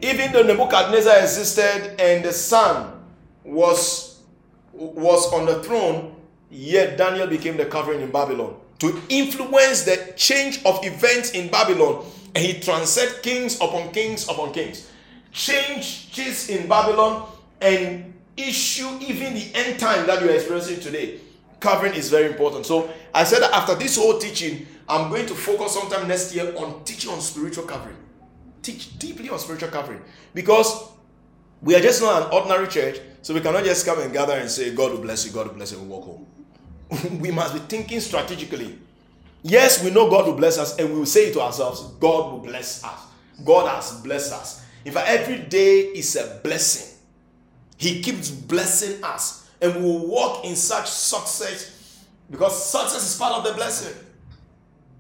Even 0.01 0.31
though 0.31 0.43
Nebuchadnezzar 0.43 1.19
existed 1.19 1.99
and 1.99 2.23
the 2.25 2.31
son 2.31 2.93
was, 3.43 4.19
was 4.71 5.31
on 5.33 5.45
the 5.45 5.61
throne, 5.61 6.15
yet 6.49 6.97
Daniel 6.97 7.27
became 7.27 7.57
the 7.57 7.65
covering 7.65 8.01
in 8.01 8.11
Babylon 8.11 8.55
to 8.79 8.99
influence 9.09 9.83
the 9.83 10.13
change 10.15 10.63
of 10.65 10.83
events 10.83 11.31
in 11.31 11.49
Babylon. 11.51 12.03
And 12.33 12.43
he 12.43 12.59
transcended 12.59 13.21
kings 13.21 13.57
upon 13.57 13.91
kings 13.91 14.27
upon 14.27 14.53
kings. 14.53 14.89
Changes 15.31 16.49
in 16.49 16.67
Babylon 16.67 17.29
and 17.59 18.13
issue 18.35 18.89
even 19.01 19.33
the 19.33 19.51
end 19.53 19.79
time 19.79 20.07
that 20.07 20.21
you 20.21 20.29
are 20.29 20.33
experiencing 20.33 20.79
today. 20.79 21.19
Covering 21.59 21.93
is 21.93 22.09
very 22.09 22.27
important. 22.31 22.65
So 22.65 22.89
I 23.13 23.23
said 23.23 23.43
after 23.43 23.75
this 23.75 23.97
whole 23.97 24.17
teaching, 24.17 24.65
I'm 24.87 25.09
going 25.09 25.25
to 25.27 25.35
focus 25.35 25.73
sometime 25.73 26.07
next 26.07 26.33
year 26.33 26.53
on 26.57 26.83
teaching 26.83 27.11
on 27.11 27.21
spiritual 27.21 27.65
covering. 27.65 27.97
Teach 28.61 28.97
deeply 28.99 29.29
on 29.29 29.39
spiritual 29.39 29.69
covering. 29.69 30.01
Because 30.33 30.89
we 31.61 31.75
are 31.75 31.79
just 31.79 32.01
not 32.01 32.23
an 32.23 32.31
ordinary 32.33 32.67
church, 32.67 32.99
so 33.21 33.33
we 33.33 33.41
cannot 33.41 33.63
just 33.63 33.85
come 33.85 33.99
and 33.99 34.11
gather 34.11 34.33
and 34.33 34.49
say, 34.49 34.73
God 34.73 34.91
will 34.91 35.01
bless 35.01 35.25
you, 35.25 35.31
God 35.31 35.47
will 35.47 35.55
bless 35.55 35.71
you, 35.71 35.79
and 35.79 35.89
walk 35.89 36.05
home. 36.05 36.25
we 37.19 37.31
must 37.31 37.53
be 37.53 37.59
thinking 37.59 37.99
strategically. 37.99 38.77
Yes, 39.43 39.83
we 39.83 39.89
know 39.91 40.09
God 40.09 40.27
will 40.27 40.35
bless 40.35 40.57
us, 40.57 40.77
and 40.77 40.89
we 40.89 40.99
will 40.99 41.05
say 41.05 41.31
to 41.33 41.41
ourselves 41.41 41.81
God 41.99 42.31
will 42.31 42.39
bless 42.39 42.83
us. 42.83 42.99
God 43.43 43.67
has 43.67 43.99
blessed 44.01 44.33
us. 44.33 44.65
In 44.85 44.93
fact, 44.93 45.07
every 45.07 45.39
day 45.39 45.79
is 45.81 46.15
a 46.15 46.39
blessing. 46.43 46.97
He 47.77 48.01
keeps 48.01 48.29
blessing 48.29 49.03
us, 49.03 49.49
and 49.61 49.75
we 49.75 49.81
will 49.81 50.07
walk 50.07 50.45
in 50.45 50.55
such 50.55 50.87
success 50.87 51.80
because 52.31 52.71
success 52.71 53.11
is 53.11 53.17
part 53.17 53.33
of 53.33 53.43
the 53.43 53.53
blessing 53.53 53.93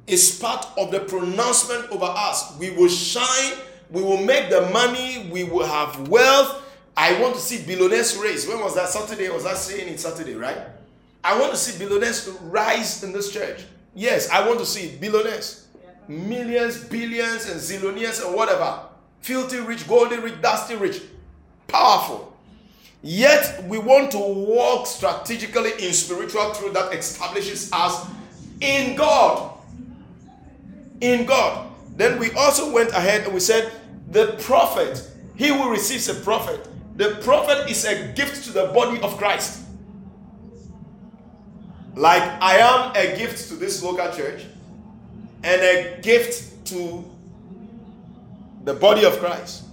is 0.07 0.39
part 0.39 0.67
of 0.77 0.91
the 0.91 0.99
pronouncement 0.99 1.89
over 1.91 2.05
us. 2.05 2.57
We 2.57 2.71
will 2.71 2.89
shine, 2.89 3.53
we 3.89 4.01
will 4.01 4.21
make 4.21 4.49
the 4.49 4.69
money, 4.69 5.29
we 5.31 5.45
will 5.45 5.65
have 5.65 6.07
wealth. 6.09 6.63
I 6.97 7.19
want 7.21 7.35
to 7.35 7.41
see 7.41 7.65
billionaires 7.65 8.17
raise. 8.17 8.47
When 8.47 8.59
was 8.59 8.75
that? 8.75 8.89
Saturday? 8.89 9.29
Was 9.29 9.45
that 9.45 9.57
saying 9.57 9.87
it 9.87 9.99
Saturday, 9.99 10.35
right? 10.35 10.57
I 11.23 11.39
want 11.39 11.51
to 11.51 11.57
see 11.57 11.79
billionaires 11.79 12.27
rise 12.41 13.03
in 13.03 13.13
this 13.13 13.31
church. 13.31 13.63
Yes, 13.95 14.29
I 14.29 14.45
want 14.45 14.59
to 14.59 14.65
see 14.65 14.97
billionaires. 14.97 15.67
Millions, 16.07 16.83
billions, 16.85 17.49
and 17.49 17.59
zillionaires, 17.59 18.25
and 18.25 18.35
whatever. 18.35 18.81
Filthy 19.21 19.59
rich, 19.59 19.87
golden 19.87 20.21
rich, 20.21 20.41
dusty 20.41 20.75
rich. 20.75 21.01
Powerful. 21.67 22.30
Yet 23.03 23.63
we 23.67 23.79
want 23.79 24.11
to 24.11 24.19
walk 24.19 24.85
strategically 24.85 25.71
in 25.79 25.93
spiritual 25.93 26.51
truth 26.53 26.73
that 26.73 26.93
establishes 26.93 27.71
us 27.73 28.07
in 28.59 28.95
God 28.95 29.51
in 31.01 31.25
God. 31.25 31.67
Then 31.97 32.19
we 32.19 32.31
also 32.31 32.71
went 32.71 32.91
ahead 32.91 33.25
and 33.25 33.33
we 33.33 33.39
said, 33.39 33.71
the 34.09 34.37
prophet, 34.39 35.05
he 35.35 35.47
who 35.47 35.69
receives 35.69 36.07
a 36.07 36.13
prophet, 36.13 36.65
the 36.95 37.15
prophet 37.23 37.69
is 37.69 37.85
a 37.85 38.07
gift 38.13 38.45
to 38.45 38.51
the 38.51 38.67
body 38.67 39.01
of 39.01 39.17
Christ. 39.17 39.63
Like 41.95 42.21
I 42.41 42.57
am 42.57 42.91
a 42.95 43.17
gift 43.17 43.49
to 43.49 43.55
this 43.55 43.83
local 43.83 44.09
church 44.11 44.45
and 45.43 45.61
a 45.61 45.99
gift 46.01 46.65
to 46.67 47.03
the 48.63 48.73
body 48.73 49.03
of 49.03 49.17
Christ. 49.19 49.63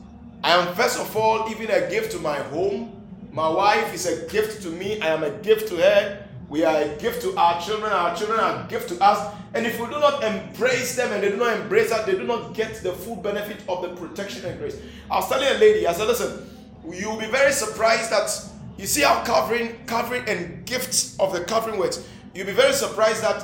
I 0.43 0.53
am 0.53 0.75
first 0.75 0.99
of 0.99 1.15
all 1.17 1.51
even 1.51 1.71
a 1.71 1.89
gift 1.89 2.13
to 2.13 2.19
my 2.19 2.37
home. 2.37 2.98
My 3.31 3.49
wife 3.49 3.95
is 3.95 4.07
a 4.07 4.27
gift 4.29 4.63
to 4.63 4.71
me. 4.71 5.01
I 5.01 5.09
am 5.09 5.23
a 5.23 5.31
gift 5.31 5.69
to 5.69 5.77
her. 5.77 6.27
We 6.49 6.65
are 6.65 6.81
a 6.81 6.97
gift 6.97 7.23
to 7.23 7.37
our 7.37 7.61
children. 7.61 7.93
Our 7.93 8.17
children 8.17 8.41
are 8.41 8.65
a 8.65 8.69
gift 8.69 8.89
to 8.89 9.03
us. 9.03 9.35
And 9.55 9.67
if 9.67 9.79
we 9.79 9.87
do 9.87 9.93
not 9.93 10.25
embrace 10.25 10.97
them 10.97 11.13
and 11.13 11.23
they 11.23 11.31
do 11.31 11.37
not 11.37 11.61
embrace 11.61 11.93
us, 11.93 12.07
they 12.07 12.13
do 12.13 12.25
not 12.25 12.55
get 12.55 12.83
the 12.83 12.93
full 12.93 13.17
benefit 13.17 13.59
of 13.69 13.83
the 13.83 13.89
protection 13.97 14.45
and 14.45 14.59
grace. 14.59 14.81
I 15.11 15.17
was 15.17 15.29
telling 15.29 15.49
a 15.49 15.59
lady, 15.59 15.87
I 15.87 15.93
said, 15.93 16.07
listen, 16.07 16.49
you'll 16.91 17.19
be 17.19 17.27
very 17.27 17.53
surprised 17.53 18.11
that 18.11 18.31
you 18.79 18.87
see 18.87 19.05
our 19.05 19.25
covering, 19.25 19.85
covering 19.87 20.29
and 20.29 20.65
gifts 20.65 21.19
of 21.19 21.33
the 21.33 21.45
covering 21.45 21.79
words. 21.79 22.07
You'll 22.35 22.47
be 22.47 22.53
very 22.53 22.73
surprised 22.73 23.23
that 23.23 23.43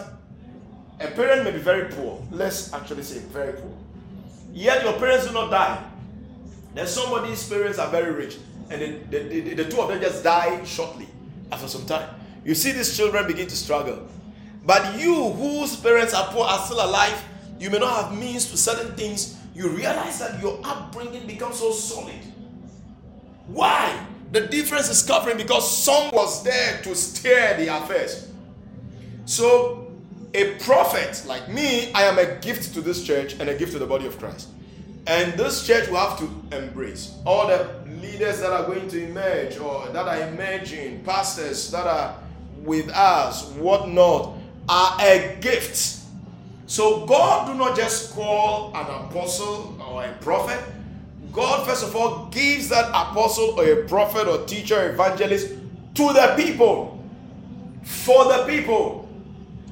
a 1.01 1.09
parent 1.09 1.45
may 1.45 1.51
be 1.51 1.59
very 1.59 1.93
poor. 1.93 2.23
Let's 2.31 2.73
actually 2.73 3.03
say 3.03 3.19
very 3.19 3.53
poor. 3.53 3.73
Yet 4.53 4.85
your 4.85 4.93
parents 4.95 5.27
do 5.27 5.33
not 5.33 5.51
die. 5.51 5.83
Then 6.75 6.87
somebody's 6.87 7.49
parents 7.49 7.79
are 7.79 7.91
very 7.91 8.13
rich, 8.13 8.39
and 8.71 8.81
the, 9.11 9.19
the, 9.19 9.41
the, 9.41 9.55
the 9.55 9.65
two 9.71 9.81
of 9.81 9.89
them 9.89 10.01
just 10.01 10.25
die 10.25 10.63
shortly 10.65 11.07
after 11.53 11.69
some 11.69 11.87
time. 11.87 12.09
You 12.45 12.55
see 12.55 12.73
these 12.73 12.97
children 12.97 13.27
begin 13.27 13.47
to 13.47 13.57
struggle. 13.57 14.07
But 14.65 14.99
you, 14.99 15.31
whose 15.31 15.77
parents 15.77 16.15
are 16.15 16.27
poor, 16.29 16.45
are 16.45 16.59
still 16.59 16.85
alive, 16.85 17.23
you 17.59 17.71
may 17.71 17.79
not 17.79 18.05
have 18.05 18.19
means 18.19 18.51
to 18.51 18.57
certain 18.57 18.95
things. 18.95 19.39
You 19.55 19.69
realize 19.69 20.19
that 20.19 20.41
your 20.43 20.59
upbringing 20.65 21.27
becomes 21.27 21.57
so 21.57 21.73
solid. 21.73 22.21
Why? 23.47 24.07
The 24.33 24.41
difference 24.41 24.89
is 24.89 25.03
covering 25.03 25.37
because 25.37 25.85
some 25.85 26.11
was 26.13 26.43
there 26.43 26.83
to 26.83 26.95
steer 26.95 27.57
the 27.57 27.69
affairs. 27.69 28.31
So, 29.27 29.93
a 30.35 30.55
prophet 30.57 31.23
like 31.27 31.49
me, 31.49 31.93
I 31.93 32.03
am 32.03 32.19
a 32.19 32.35
gift 32.41 32.75
to 32.75 32.81
this 32.81 33.05
church 33.05 33.35
and 33.35 33.49
a 33.49 33.55
gift 33.55 33.73
to 33.73 33.79
the 33.79 33.87
body 33.87 34.07
of 34.07 34.19
Christ. 34.19 34.49
And 35.07 35.35
this 35.35 35.67
church 35.67 35.89
will 35.89 35.99
have 35.99 36.19
to 36.19 36.57
embrace 36.57 37.15
all 37.25 37.47
the 37.47 37.84
leaders 38.05 38.41
that 38.41 38.51
are 38.51 38.65
going 38.67 38.89
to 38.89 39.03
emerge 39.03 39.59
or 39.59 39.89
that 39.89 40.07
are 40.07 40.29
emerging, 40.29 41.03
pastors 41.05 41.71
that 41.71 41.87
are 41.87 42.17
with 42.63 42.89
us, 42.91 43.51
whatnot, 43.53 44.37
are 44.69 44.97
a 45.01 45.37
gift. 45.41 46.01
So 46.67 47.07
God 47.07 47.53
do 47.53 47.55
not 47.59 47.77
just 47.77 48.15
call 48.15 48.75
an 48.75 48.87
apostle 48.87 49.77
or 49.83 50.05
a 50.05 50.13
prophet. 50.21 50.63
God, 51.33 51.67
first 51.67 51.85
of 51.85 51.97
all, 51.97 52.27
gives 52.27 52.69
that 52.69 52.89
apostle 52.89 53.59
or 53.59 53.65
a 53.65 53.89
prophet 53.89 54.29
or 54.29 54.47
teacher, 54.47 54.91
evangelist 54.91 55.49
to 55.95 56.13
the 56.13 56.35
people, 56.37 57.03
for 57.83 58.25
the 58.25 58.45
people, 58.49 59.09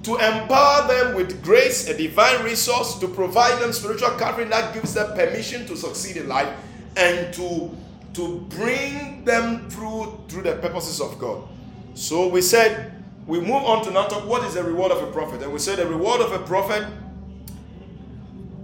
to 0.02 0.16
empower 0.16 0.88
them 0.88 1.14
with 1.14 1.42
grace, 1.44 1.88
a 1.88 1.96
divine 1.96 2.44
resource, 2.44 2.98
to 2.98 3.06
provide 3.06 3.62
them 3.62 3.72
spiritual 3.72 4.10
covering 4.10 4.50
that 4.50 4.74
gives 4.74 4.94
them 4.94 5.14
permission 5.14 5.64
to 5.66 5.76
succeed 5.76 6.16
in 6.16 6.28
life 6.28 6.52
and 6.96 7.32
to, 7.34 7.70
to 8.14 8.40
bring 8.50 9.24
them 9.24 9.68
through 9.70 10.20
through 10.28 10.42
the 10.42 10.56
purposes 10.56 11.00
of 11.00 11.18
God. 11.18 11.48
So 11.94 12.28
we 12.28 12.42
said, 12.42 13.02
we 13.26 13.40
move 13.40 13.62
on 13.64 13.84
to 13.84 13.90
now 13.90 14.06
talk 14.06 14.26
what 14.26 14.42
is 14.44 14.54
the 14.54 14.64
reward 14.64 14.92
of 14.92 15.02
a 15.02 15.12
prophet. 15.12 15.42
And 15.42 15.52
we 15.52 15.58
said 15.58 15.78
the 15.78 15.86
reward 15.86 16.20
of 16.20 16.32
a 16.32 16.40
prophet 16.40 16.86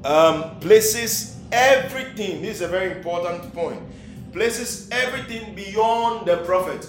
um, 0.05 0.59
places 0.61 1.37
everything, 1.53 2.43
this 2.43 2.57
is 2.57 2.63
a 2.63 2.69
very 2.69 2.97
important 2.97 3.53
point, 3.53 3.81
places 4.33 4.89
everything 4.91 5.55
beyond 5.55 6.27
the 6.27 6.39
prophet. 6.39 6.89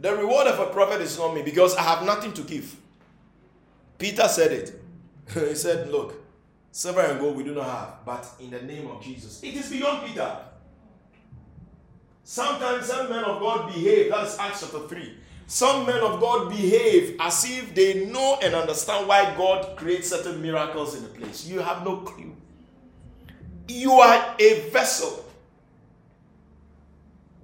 The 0.00 0.14
reward 0.16 0.46
of 0.46 0.58
a 0.58 0.72
prophet 0.72 1.00
is 1.00 1.18
not 1.18 1.34
me 1.34 1.42
because 1.42 1.76
I 1.76 1.82
have 1.82 2.04
nothing 2.04 2.32
to 2.34 2.42
give. 2.42 2.74
Peter 3.98 4.26
said 4.28 4.52
it. 4.52 4.82
he 5.34 5.54
said, 5.54 5.90
Look, 5.90 6.14
silver 6.72 7.00
and 7.00 7.20
gold 7.20 7.36
we 7.36 7.44
do 7.44 7.54
not 7.54 7.66
have, 7.66 8.04
but 8.04 8.26
in 8.40 8.50
the 8.50 8.62
name 8.62 8.86
of 8.86 9.02
Jesus. 9.02 9.42
It 9.42 9.54
is 9.54 9.68
beyond 9.70 10.06
Peter. 10.06 10.36
Sometimes 12.24 12.86
some 12.86 13.10
men 13.10 13.24
of 13.24 13.40
God 13.40 13.72
behave, 13.72 14.10
that's 14.10 14.38
Acts 14.38 14.60
chapter 14.60 14.86
3. 14.86 15.14
Some 15.46 15.84
men 15.84 16.00
of 16.00 16.20
God 16.20 16.48
behave 16.48 17.16
as 17.18 17.44
if 17.44 17.74
they 17.74 18.06
know 18.06 18.38
and 18.40 18.54
understand 18.54 19.08
why 19.08 19.34
God 19.36 19.76
creates 19.76 20.10
certain 20.10 20.40
miracles 20.40 20.96
in 20.96 21.04
a 21.04 21.08
place. 21.08 21.44
You 21.44 21.58
have 21.58 21.84
no 21.84 21.96
clue. 21.98 22.36
You 23.66 23.94
are 23.94 24.36
a 24.38 24.70
vessel. 24.70 25.24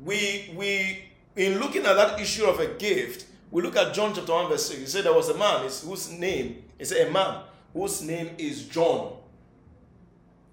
We, 0.05 0.53
we, 0.57 1.05
in 1.35 1.59
looking 1.59 1.85
at 1.85 1.95
that 1.95 2.21
issue 2.21 2.45
of 2.45 2.61
a 2.61 2.69
gift, 2.75 3.27
we 3.51 3.63
look 3.63 3.75
at 3.75 3.93
John 3.93 4.15
chapter 4.15 4.33
1, 4.33 4.51
verse 4.51 4.67
6. 4.67 4.81
He 4.81 4.87
said 4.87 5.05
there 5.05 5.13
was 5.13 5.29
a 5.29 5.37
man 5.37 5.63
whose 5.63 6.11
name, 6.13 6.63
he 6.79 6.85
said 6.85 7.09
a 7.09 7.11
man 7.11 7.43
whose 7.73 8.03
name 8.03 8.31
is 8.39 8.67
John. 8.69 9.15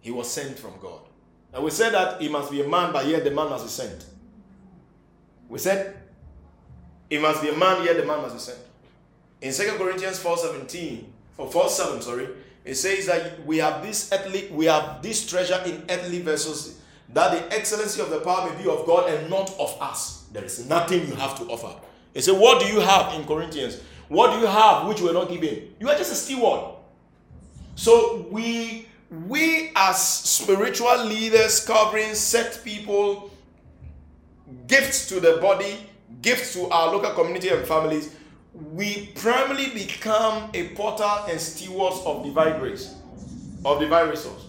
He 0.02 0.10
was 0.10 0.28
sent 0.30 0.58
from 0.58 0.74
God. 0.82 1.02
And 1.54 1.64
we 1.64 1.70
said 1.70 1.94
that 1.94 2.20
he 2.20 2.30
must 2.30 2.52
be 2.52 2.62
a 2.62 2.68
man, 2.68 2.92
but 2.92 3.06
yet 3.06 3.24
the 3.24 3.30
man 3.30 3.50
must 3.50 3.66
be 3.66 3.70
sent. 3.70 4.06
We 5.54 5.60
said 5.60 5.96
he 7.12 7.20
must 7.20 7.44
be 7.44 7.50
a 7.50 7.56
man, 7.56 7.86
yet 7.86 7.96
the 7.98 8.06
man 8.06 8.24
must 8.24 8.34
be 8.34 8.42
sent. 8.42 8.58
In 9.39 9.54
2 9.54 9.78
Corinthians 9.78 10.18
4 10.18 10.36
17, 10.36 11.13
or 11.38 11.52
4 11.52 11.70
7, 11.70 12.02
sorry, 12.02 12.28
it 12.66 12.74
says 12.74 13.06
that 13.06 13.46
we 13.46 13.60
have 13.60 13.84
this 13.84 14.12
earthly, 14.12 14.50
we 14.52 14.66
have 14.66 15.04
this 15.04 15.30
treasure 15.30 15.62
in 15.63 15.84
earthly 15.92 16.22
vessels, 16.22 16.80
that 17.10 17.34
the 17.34 17.56
excellency 17.56 18.02
of 18.02 18.10
the 18.10 18.22
power 18.22 18.50
may 18.50 18.63
be 18.63 18.68
of 18.68 18.84
God 18.88 19.08
and 19.12 19.30
not 19.30 19.52
of 19.60 19.78
us. 19.80 20.26
There 20.32 20.44
is 20.44 20.68
nothing 20.68 21.08
you 21.08 21.13
have 21.13 21.38
to 21.38 21.44
offer. 21.44 21.80
He 22.16 22.22
said, 22.22 22.39
What 22.39 22.60
do 22.60 22.66
you 22.66 22.80
have 22.80 23.13
in 23.13 23.24
Corinthians? 23.28 23.80
What 24.08 24.34
do 24.34 24.39
you 24.39 24.48
have 24.48 24.88
which 24.88 25.02
we're 25.02 25.13
not 25.13 25.30
giving? 25.30 25.76
You 25.80 25.88
are 25.88 25.96
just 25.96 26.13
a 26.13 26.16
steward. 26.16 26.74
So 27.76 28.26
we 28.32 28.88
we 29.28 29.70
as 29.76 30.02
spiritual 30.02 31.06
leaders 31.06 31.63
covering 31.63 32.16
set 32.16 32.60
people 32.63 33.30
gifts 34.74 35.08
to 35.08 35.20
the 35.20 35.38
body 35.38 35.74
gifts 36.22 36.54
to 36.54 36.68
our 36.70 36.92
local 36.92 37.12
community 37.12 37.50
and 37.50 37.66
families 37.68 38.16
we 38.54 39.08
primarily 39.16 39.70
become 39.70 40.50
a 40.54 40.70
porter 40.70 41.12
and 41.28 41.40
stewards 41.40 42.00
of 42.06 42.24
divine 42.24 42.60
grace, 42.60 42.96
of 43.66 43.80
divine 43.80 44.10
resource. 44.10 44.46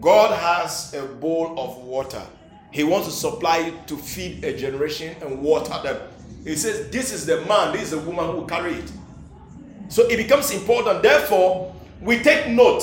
God 0.00 0.34
has 0.38 0.94
a 0.94 1.02
bowl 1.04 1.58
of 1.58 1.76
water. 1.84 2.22
He 2.70 2.82
wants 2.82 3.08
to 3.08 3.12
supply 3.12 3.58
it 3.58 3.86
to 3.88 3.96
feed 3.98 4.42
a 4.42 4.56
generation 4.56 5.14
and 5.20 5.42
water 5.42 5.78
them. 5.82 6.00
He 6.44 6.56
says, 6.56 6.88
This 6.90 7.12
is 7.12 7.26
the 7.26 7.42
man, 7.42 7.72
this 7.74 7.84
is 7.84 7.90
the 7.90 7.98
woman 7.98 8.26
who 8.26 8.32
will 8.38 8.46
carry 8.46 8.74
it. 8.74 8.90
So 9.88 10.08
it 10.08 10.16
becomes 10.16 10.50
important. 10.50 11.02
Therefore, 11.02 11.74
we 12.00 12.20
take 12.20 12.48
note. 12.48 12.82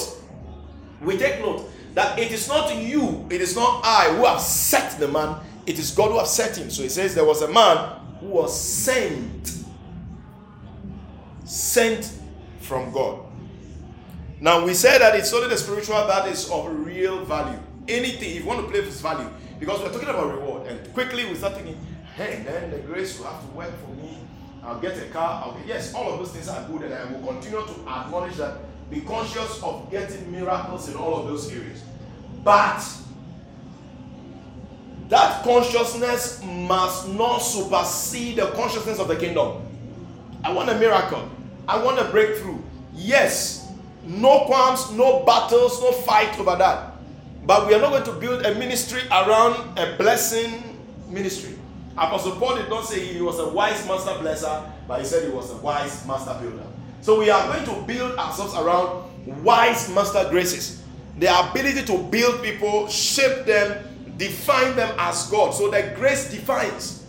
We 1.02 1.18
take 1.18 1.42
note 1.42 1.68
that 1.96 2.20
it 2.20 2.32
is 2.32 2.48
not 2.48 2.76
you, 2.76 3.26
it 3.32 3.42
is 3.42 3.56
not 3.56 3.82
I 3.84 4.14
who 4.16 4.26
have 4.26 4.40
set 4.40 5.00
the 5.00 5.08
man, 5.08 5.38
it 5.70 5.78
is 5.78 5.92
God 5.92 6.12
who 6.12 6.18
has 6.18 6.34
set 6.34 6.58
him. 6.58 6.72
So 6.72 6.82
he 6.82 6.90
says, 6.90 7.14
There 7.14 7.24
was 7.24 7.44
a 7.44 7.48
man 7.48 7.96
who 8.20 8.26
was 8.28 8.60
sent 8.60 9.64
sent 11.46 12.12
from 12.60 12.92
God. 12.92 13.20
Now 14.42 14.66
we 14.66 14.74
said 14.74 15.00
that 15.00 15.16
it's 15.16 15.32
only 15.32 15.48
the 15.48 15.58
spiritual 15.58 15.96
that 16.08 16.28
is 16.28 16.50
of 16.50 16.86
real 16.86 17.24
value. 17.24 17.60
Anything, 17.88 18.32
if 18.32 18.42
you 18.42 18.46
want 18.46 18.62
to 18.62 18.68
play 18.68 18.82
with 18.82 19.00
value, 19.00 19.30
because 19.60 19.80
we're 19.82 19.92
talking 19.92 20.10
about 20.10 20.34
reward, 20.34 20.68
and 20.68 20.92
quickly 20.94 21.26
we 21.26 21.36
start 21.36 21.56
thinking, 21.56 21.78
hey, 22.16 22.42
then 22.46 22.72
the 22.72 22.80
grace 22.80 23.20
will 23.20 23.28
have 23.28 23.42
to 23.42 23.56
work 23.56 23.72
for 23.86 23.92
me. 23.94 24.18
I'll 24.64 24.80
get 24.80 24.98
a 24.98 25.06
car. 25.12 25.44
I'll 25.46 25.54
get, 25.54 25.68
yes, 25.68 25.94
all 25.94 26.14
of 26.14 26.20
those 26.20 26.32
things 26.32 26.48
are 26.50 26.68
good, 26.68 26.84
and 26.84 26.94
I 26.94 27.06
will 27.12 27.34
continue 27.34 27.66
to 27.66 27.74
acknowledge 27.88 28.36
that. 28.38 28.58
Be 28.90 29.02
conscious 29.02 29.62
of 29.62 29.90
getting 29.92 30.32
miracles 30.32 30.90
in 30.90 30.96
all 30.96 31.16
of 31.16 31.28
those 31.28 31.52
areas. 31.52 31.84
But 32.44 32.84
that 35.10 35.44
consciousness 35.44 36.42
must 36.44 37.10
not 37.10 37.40
supersede 37.40 38.38
the 38.38 38.48
consciousness 38.52 39.00
of 39.00 39.08
the 39.08 39.16
kingdom. 39.16 39.62
I 40.44 40.54
want 40.54 40.70
a 40.70 40.78
miracle. 40.78 41.28
I 41.68 41.84
want 41.84 42.00
a 42.00 42.06
breakthrough. 42.06 42.60
Yes, 42.94 43.72
no 44.06 44.46
qualms, 44.46 44.92
no 44.92 45.24
battles, 45.26 45.82
no 45.82 45.92
fight 45.92 46.40
over 46.40 46.56
that. 46.56 46.94
But 47.46 47.68
we 47.68 47.74
are 47.74 47.82
not 47.82 47.90
going 47.90 48.04
to 48.04 48.12
build 48.14 48.46
a 48.46 48.54
ministry 48.56 49.02
around 49.10 49.78
a 49.80 49.96
blessing 49.98 50.64
ministry. 51.10 51.58
Apostle 51.98 52.36
Paul 52.36 52.58
did 52.58 52.70
not 52.70 52.86
say 52.86 53.04
he 53.04 53.22
was 53.22 53.40
a 53.40 53.50
wise 53.50 53.86
master 53.88 54.12
blesser, 54.12 54.72
but 54.88 55.00
he 55.00 55.06
said 55.06 55.24
he 55.28 55.32
was 55.32 55.52
a 55.52 55.58
wise 55.58 56.06
master 56.06 56.38
builder. 56.40 56.66
So 57.02 57.20
we 57.20 57.30
are 57.30 57.46
going 57.52 57.66
to 57.66 57.88
build 57.88 58.18
ourselves 58.18 58.54
around 58.56 59.06
wise 59.44 59.90
master 59.94 60.28
graces. 60.30 60.84
The 61.18 61.50
ability 61.50 61.84
to 61.86 61.98
build 61.98 62.44
people, 62.44 62.88
shape 62.88 63.46
them, 63.46 63.89
define 64.20 64.76
them 64.76 64.94
as 65.00 65.28
God. 65.32 65.54
So 65.54 65.72
the 65.72 65.94
grace 65.96 66.30
defines. 66.30 67.08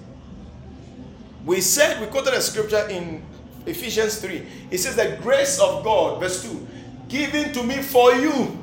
We 1.44 1.60
said, 1.60 2.00
we 2.00 2.06
quoted 2.06 2.34
a 2.34 2.40
scripture 2.40 2.86
in 2.88 3.22
Ephesians 3.66 4.20
3. 4.20 4.46
It 4.70 4.78
says, 4.78 4.96
The 4.96 5.18
grace 5.20 5.58
of 5.58 5.84
God, 5.84 6.20
verse 6.20 6.42
2, 6.42 6.66
given 7.08 7.52
to 7.52 7.62
me 7.62 7.82
for 7.82 8.14
you. 8.14 8.56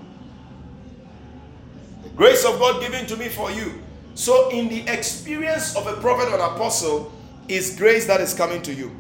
The 2.04 2.10
grace 2.10 2.46
of 2.46 2.58
God 2.60 2.82
given 2.82 3.06
to 3.08 3.18
me 3.18 3.28
for 3.30 3.52
you. 3.52 3.84
So, 4.16 4.50
in 4.50 4.70
the 4.70 4.82
experience 4.92 5.76
of 5.76 5.86
a 5.86 5.94
prophet 6.02 6.32
or 6.34 6.40
apostle, 6.40 7.12
is 7.48 7.78
grace 7.78 8.08
that 8.08 8.20
is 8.20 8.34
coming 8.34 8.62
to 8.64 8.74
you. 8.74 8.96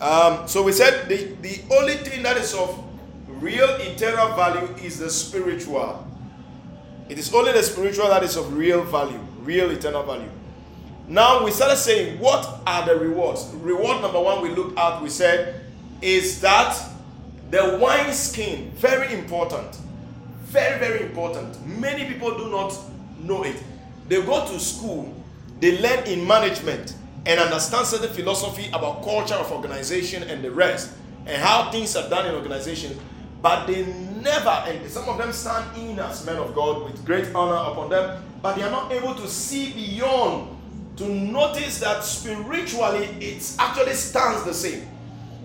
Um, 0.00 0.48
so, 0.48 0.62
we 0.62 0.72
said 0.72 1.08
the, 1.08 1.36
the 1.42 1.60
only 1.74 1.94
thing 1.94 2.22
that 2.22 2.36
is 2.36 2.54
of 2.54 2.82
real 3.28 3.68
eternal 3.80 4.34
value 4.34 4.74
is 4.82 4.98
the 4.98 5.10
spiritual. 5.10 6.06
It 7.12 7.18
is 7.18 7.34
only 7.34 7.52
the 7.52 7.62
spiritual 7.62 8.08
that 8.08 8.22
is 8.22 8.36
of 8.36 8.56
real 8.56 8.82
value, 8.84 9.20
real 9.42 9.70
eternal 9.70 10.02
value. 10.02 10.30
Now 11.06 11.44
we 11.44 11.50
started 11.50 11.76
saying, 11.76 12.18
what 12.18 12.60
are 12.66 12.86
the 12.86 12.96
rewards? 12.96 13.50
Reward 13.56 14.00
number 14.00 14.18
one 14.18 14.40
we 14.40 14.48
looked 14.48 14.78
at, 14.78 15.02
we 15.02 15.10
said, 15.10 15.60
is 16.00 16.40
that 16.40 16.74
the 17.50 17.76
wine 17.78 18.14
skin, 18.14 18.70
very 18.76 19.12
important. 19.12 19.76
Very, 20.44 20.78
very 20.78 21.02
important. 21.02 21.66
Many 21.66 22.06
people 22.06 22.30
do 22.38 22.50
not 22.50 22.74
know 23.20 23.42
it. 23.42 23.62
They 24.08 24.22
go 24.22 24.46
to 24.46 24.58
school, 24.58 25.14
they 25.60 25.82
learn 25.82 26.06
in 26.06 26.26
management 26.26 26.94
and 27.26 27.38
understand 27.38 27.88
certain 27.88 28.08
philosophy 28.14 28.68
about 28.68 29.02
culture 29.02 29.34
of 29.34 29.52
organization 29.52 30.22
and 30.22 30.42
the 30.42 30.50
rest, 30.50 30.92
and 31.26 31.42
how 31.42 31.70
things 31.70 31.94
are 31.94 32.08
done 32.08 32.24
in 32.24 32.34
organizations, 32.34 32.98
but 33.42 33.66
they 33.66 33.84
never, 34.22 34.48
and 34.48 34.88
some 34.90 35.08
of 35.08 35.18
them 35.18 35.32
stand 35.32 35.76
in 35.76 35.98
as 35.98 36.24
men 36.24 36.36
of 36.36 36.54
God 36.54 36.84
with 36.84 37.04
great 37.04 37.34
honor 37.34 37.70
upon 37.70 37.90
them, 37.90 38.22
but 38.40 38.56
they 38.56 38.62
are 38.62 38.70
not 38.70 38.92
able 38.92 39.14
to 39.14 39.28
see 39.28 39.72
beyond 39.72 40.56
to 40.96 41.08
notice 41.08 41.78
that 41.80 42.04
spiritually 42.04 43.06
it 43.20 43.56
actually 43.58 43.94
stands 43.94 44.44
the 44.44 44.54
same. 44.54 44.86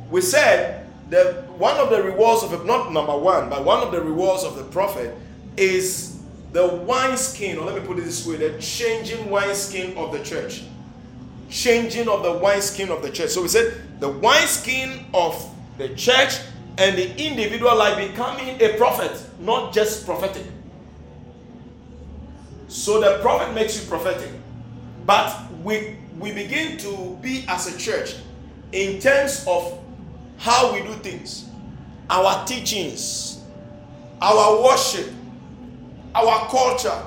We 0.10 0.22
said 0.22 0.88
that 1.10 1.50
one 1.52 1.78
of 1.78 1.90
the 1.90 2.04
rewards 2.04 2.44
of, 2.44 2.66
not 2.66 2.92
number 2.92 3.18
one, 3.18 3.50
but 3.50 3.64
one 3.64 3.82
of 3.82 3.92
the 3.92 4.02
rewards 4.02 4.44
of 4.44 4.56
the 4.56 4.64
prophet 4.64 5.16
is 5.56 6.20
the 6.52 6.68
wineskin, 6.68 7.58
or 7.58 7.66
let 7.66 7.82
me 7.82 7.88
put 7.88 7.98
it 7.98 8.06
this 8.06 8.26
way, 8.26 8.36
the 8.36 8.60
changing 8.60 9.30
wineskin 9.30 9.98
of 9.98 10.12
the 10.12 10.24
church. 10.24 10.64
Changing 11.50 12.10
of 12.10 12.24
the 12.24 12.34
wineskin 12.34 12.90
of 12.90 13.02
the 13.02 13.10
church. 13.10 13.30
So 13.30 13.42
we 13.42 13.48
said 13.48 14.00
the 14.00 14.10
wineskin 14.10 15.06
of 15.14 15.50
the 15.78 15.90
church 15.90 16.40
and 16.78 16.98
the 16.98 17.10
individual 17.18 17.76
life 17.76 17.98
becoming 17.98 18.62
a 18.62 18.78
prophet, 18.78 19.20
not 19.40 19.74
just 19.74 20.06
prophetic. 20.06 20.46
So 22.68 23.00
the 23.02 23.20
prophet 23.22 23.54
makes 23.54 23.82
you 23.82 23.88
prophetic. 23.88 24.30
But 25.06 25.36
we, 25.64 25.96
we 26.20 26.34
begin 26.34 26.78
to 26.80 27.18
be 27.22 27.46
as 27.48 27.74
a 27.74 27.78
church 27.78 28.16
in 28.72 29.00
terms 29.00 29.44
of 29.48 29.80
how 30.38 30.74
we 30.74 30.82
do 30.82 30.94
things, 30.96 31.50
our 32.10 32.46
teachings, 32.46 33.42
our 34.22 34.64
worship, 34.64 35.12
our 36.14 36.48
culture, 36.50 37.04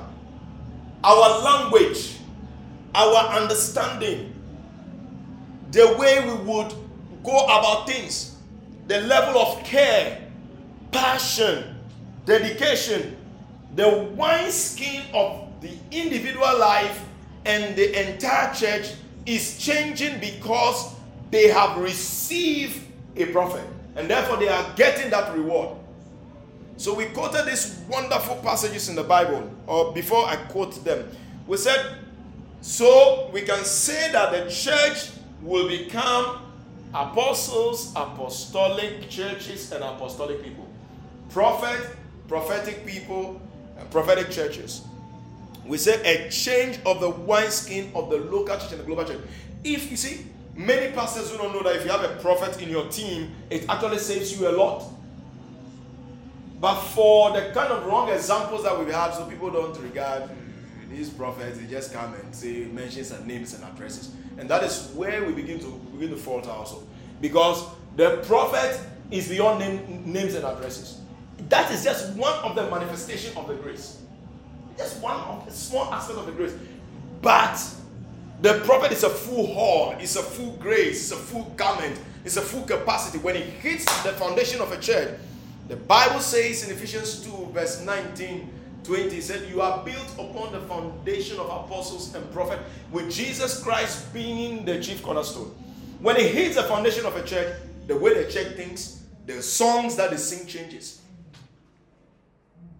our 1.04 1.42
language, 1.42 2.16
our 2.94 3.40
understanding, 3.40 4.34
the 5.70 5.96
way 5.98 6.24
we 6.24 6.34
would 6.44 6.72
go 7.22 7.44
about 7.44 7.86
things, 7.86 8.29
the 8.90 9.00
level 9.02 9.40
of 9.40 9.62
care, 9.62 10.20
passion, 10.90 11.76
dedication, 12.26 13.16
the 13.76 13.88
wineskin 14.16 15.02
of 15.14 15.46
the 15.60 15.70
individual 15.92 16.58
life 16.58 17.00
and 17.44 17.76
the 17.76 18.10
entire 18.10 18.52
church 18.52 18.94
is 19.26 19.58
changing 19.58 20.18
because 20.18 20.92
they 21.30 21.46
have 21.46 21.78
received 21.78 22.84
a 23.14 23.26
prophet 23.26 23.64
and 23.94 24.10
therefore 24.10 24.38
they 24.38 24.48
are 24.48 24.74
getting 24.74 25.08
that 25.08 25.32
reward. 25.36 25.76
So 26.76 26.92
we 26.92 27.04
quoted 27.04 27.46
these 27.46 27.80
wonderful 27.88 28.38
passages 28.42 28.88
in 28.88 28.96
the 28.96 29.04
Bible, 29.04 29.48
or 29.68 29.92
before 29.92 30.26
I 30.26 30.34
quote 30.34 30.84
them, 30.84 31.08
we 31.46 31.58
said, 31.58 31.94
so 32.60 33.30
we 33.32 33.42
can 33.42 33.62
say 33.64 34.10
that 34.10 34.32
the 34.32 34.50
church 34.50 35.10
will 35.42 35.68
become 35.68 36.49
apostles, 36.94 37.92
apostolic 37.94 39.08
churches, 39.08 39.72
and 39.72 39.82
apostolic 39.84 40.42
people. 40.42 40.68
Prophet, 41.30 41.80
prophetic 42.28 42.84
people, 42.86 43.40
prophetic 43.90 44.30
churches. 44.30 44.82
We 45.64 45.78
say 45.78 46.00
a 46.02 46.30
change 46.30 46.78
of 46.84 47.00
the 47.00 47.10
wineskin 47.10 47.92
of 47.94 48.10
the 48.10 48.16
local 48.16 48.56
church 48.56 48.72
and 48.72 48.80
the 48.80 48.84
global 48.84 49.04
church. 49.04 49.20
If 49.62 49.90
you 49.90 49.96
see, 49.96 50.26
many 50.54 50.92
pastors 50.92 51.30
who 51.30 51.38
don't 51.38 51.52
know 51.52 51.62
that 51.62 51.76
if 51.76 51.84
you 51.84 51.90
have 51.90 52.02
a 52.02 52.16
prophet 52.16 52.60
in 52.60 52.68
your 52.68 52.88
team, 52.88 53.30
it 53.50 53.68
actually 53.68 53.98
saves 53.98 54.38
you 54.38 54.48
a 54.48 54.52
lot. 54.52 54.84
But 56.60 56.80
for 56.80 57.32
the 57.32 57.52
kind 57.54 57.72
of 57.72 57.86
wrong 57.86 58.10
examples 58.10 58.64
that 58.64 58.78
we've 58.78 58.92
so 58.92 59.26
people 59.30 59.50
don't 59.50 59.78
regard 59.80 60.28
these 60.90 61.08
prophets, 61.08 61.58
they 61.58 61.66
just 61.66 61.92
come 61.92 62.14
and 62.14 62.34
say 62.34 62.64
mentions 62.64 63.10
and 63.10 63.26
names 63.26 63.54
and 63.54 63.64
addresses. 63.64 64.12
And 64.38 64.48
that 64.50 64.62
is 64.64 64.90
where 64.94 65.24
we 65.24 65.32
begin 65.32 65.58
to 65.60 65.70
begin 65.92 66.10
to 66.10 66.16
falter 66.16 66.50
also. 66.50 66.82
Because 67.20 67.64
the 67.96 68.18
prophet 68.26 68.78
is 69.10 69.28
beyond 69.28 69.60
name, 69.60 70.12
names 70.12 70.34
and 70.34 70.44
addresses. 70.44 71.00
That 71.48 71.70
is 71.72 71.84
just 71.84 72.14
one 72.16 72.34
of 72.40 72.54
the 72.54 72.70
manifestation 72.70 73.36
of 73.36 73.48
the 73.48 73.54
grace. 73.54 74.00
Just 74.76 75.02
one 75.02 75.16
of 75.20 75.44
the 75.46 75.52
small 75.52 75.92
aspect 75.92 76.18
of 76.18 76.26
the 76.26 76.32
grace. 76.32 76.54
But 77.22 77.58
the 78.40 78.60
prophet 78.64 78.92
is 78.92 79.02
a 79.02 79.10
full 79.10 79.46
horn, 79.46 80.00
it's 80.00 80.16
a 80.16 80.22
full 80.22 80.52
grace, 80.52 81.02
it's 81.02 81.12
a 81.12 81.16
full 81.16 81.44
garment, 81.56 82.00
it's 82.24 82.36
a 82.36 82.40
full 82.40 82.62
capacity. 82.62 83.18
When 83.18 83.36
it 83.36 83.44
hits 83.44 83.84
the 84.02 84.12
foundation 84.12 84.60
of 84.60 84.72
a 84.72 84.78
church, 84.78 85.18
the 85.68 85.76
Bible 85.76 86.20
says 86.20 86.64
in 86.64 86.74
Ephesians 86.74 87.22
2, 87.24 87.50
verse 87.52 87.84
19, 87.84 88.59
20, 88.84 89.20
said, 89.20 89.48
You 89.48 89.60
are 89.60 89.84
built 89.84 90.12
upon 90.18 90.52
the 90.52 90.60
foundation 90.60 91.38
of 91.38 91.46
apostles 91.46 92.14
and 92.14 92.30
prophets, 92.32 92.62
with 92.90 93.10
Jesus 93.10 93.62
Christ 93.62 94.12
being 94.12 94.64
the 94.64 94.80
chief 94.80 95.02
cornerstone. 95.02 95.54
When 96.00 96.16
it 96.16 96.34
hits 96.34 96.56
the 96.56 96.62
foundation 96.64 97.04
of 97.06 97.16
a 97.16 97.22
church, 97.24 97.54
the 97.86 97.96
way 97.96 98.22
the 98.22 98.30
church 98.30 98.56
thinks, 98.56 99.02
the 99.26 99.42
songs 99.42 99.96
that 99.96 100.10
they 100.10 100.16
sing 100.16 100.46
changes. 100.46 101.00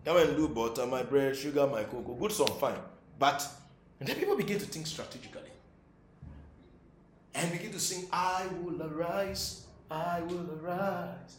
Come 0.04 0.16
and 0.16 0.36
do 0.36 0.48
butter, 0.48 0.86
my 0.86 1.02
bread, 1.02 1.36
sugar, 1.36 1.66
my 1.66 1.84
cocoa. 1.84 2.14
Good 2.14 2.32
song, 2.32 2.56
fine. 2.58 2.78
But 3.18 3.46
and 4.00 4.08
then 4.08 4.16
people 4.16 4.34
begin 4.36 4.58
to 4.58 4.64
think 4.64 4.86
strategically. 4.86 5.42
And 7.34 7.52
begin 7.52 7.70
to 7.72 7.78
sing, 7.78 8.06
I 8.10 8.46
will 8.62 8.82
arise, 8.82 9.66
I 9.90 10.22
will 10.22 10.48
arise, 10.60 11.36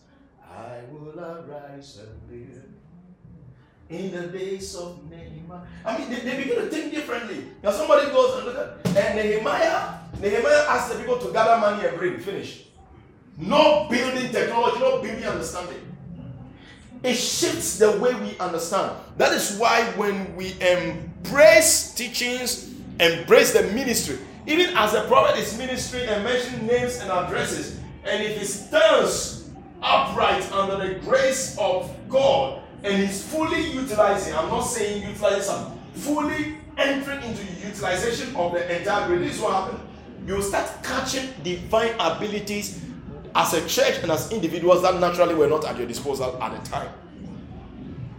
I 0.47 0.81
will 0.91 1.19
arise 1.19 1.99
and 1.99 2.31
live. 2.31 2.70
In 3.91 4.09
the 4.13 4.27
days 4.27 4.73
of 4.77 5.03
Nehemiah. 5.09 5.59
I 5.83 5.97
mean, 5.97 6.09
they, 6.09 6.21
they 6.21 6.37
begin 6.37 6.55
to 6.55 6.69
think 6.69 6.93
differently. 6.93 7.43
Now 7.61 7.71
somebody 7.71 8.09
goes 8.09 8.37
and 8.37 8.45
look 8.45 8.57
at 8.57 8.87
and 8.95 9.17
Nehemiah, 9.17 9.99
Nehemiah 10.21 10.65
asked 10.69 10.93
the 10.93 10.99
people 10.99 11.17
to 11.17 11.33
gather 11.33 11.59
money 11.59 11.85
and 11.85 11.97
bring. 11.97 12.17
Finish. 12.19 12.67
No 13.37 13.87
building 13.89 14.31
technology, 14.31 14.79
no 14.79 15.01
building 15.01 15.25
understanding. 15.25 15.91
It 17.03 17.15
shifts 17.15 17.79
the 17.79 17.91
way 17.99 18.13
we 18.13 18.37
understand. 18.37 18.95
That 19.17 19.33
is 19.33 19.57
why 19.57 19.83
when 19.97 20.37
we 20.37 20.55
embrace 20.61 21.93
teachings, 21.93 22.73
embrace 22.97 23.51
the 23.51 23.63
ministry, 23.73 24.19
even 24.47 24.77
as 24.77 24.93
a 24.93 25.01
prophet 25.05 25.37
is 25.37 25.57
ministry 25.57 26.05
and 26.05 26.23
mention 26.23 26.65
names 26.65 26.99
and 26.99 27.11
addresses, 27.11 27.77
and 28.05 28.23
if 28.23 28.47
stands 28.47 29.49
upright 29.81 30.49
under 30.53 30.87
the 30.87 30.99
grace 30.99 31.57
of 31.59 31.93
God 32.07 32.60
and 32.83 33.01
he's 33.01 33.23
fully 33.23 33.71
utilizing, 33.71 34.33
I'm 34.33 34.49
not 34.49 34.61
saying 34.61 35.07
utilizing 35.07 35.43
some, 35.43 35.79
fully 35.93 36.57
entering 36.77 37.23
into 37.23 37.43
utilization 37.65 38.35
of 38.35 38.53
the 38.53 38.79
entire 38.79 39.07
grace, 39.07 39.27
this 39.27 39.35
is 39.35 39.41
what 39.41 39.53
happened. 39.53 39.79
You 40.25 40.41
start 40.41 40.69
catching 40.83 41.29
divine 41.43 41.93
abilities 41.99 42.83
as 43.35 43.53
a 43.53 43.67
church 43.67 43.99
and 44.01 44.11
as 44.11 44.31
individuals 44.31 44.81
that 44.81 44.99
naturally 44.99 45.35
were 45.35 45.47
not 45.47 45.65
at 45.65 45.77
your 45.77 45.87
disposal 45.87 46.41
at 46.41 46.63
the 46.63 46.69
time. 46.69 46.89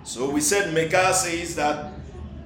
So 0.04 0.30
we 0.30 0.40
said 0.40 0.74
Micaiah 0.74 1.14
says 1.14 1.54
that 1.56 1.92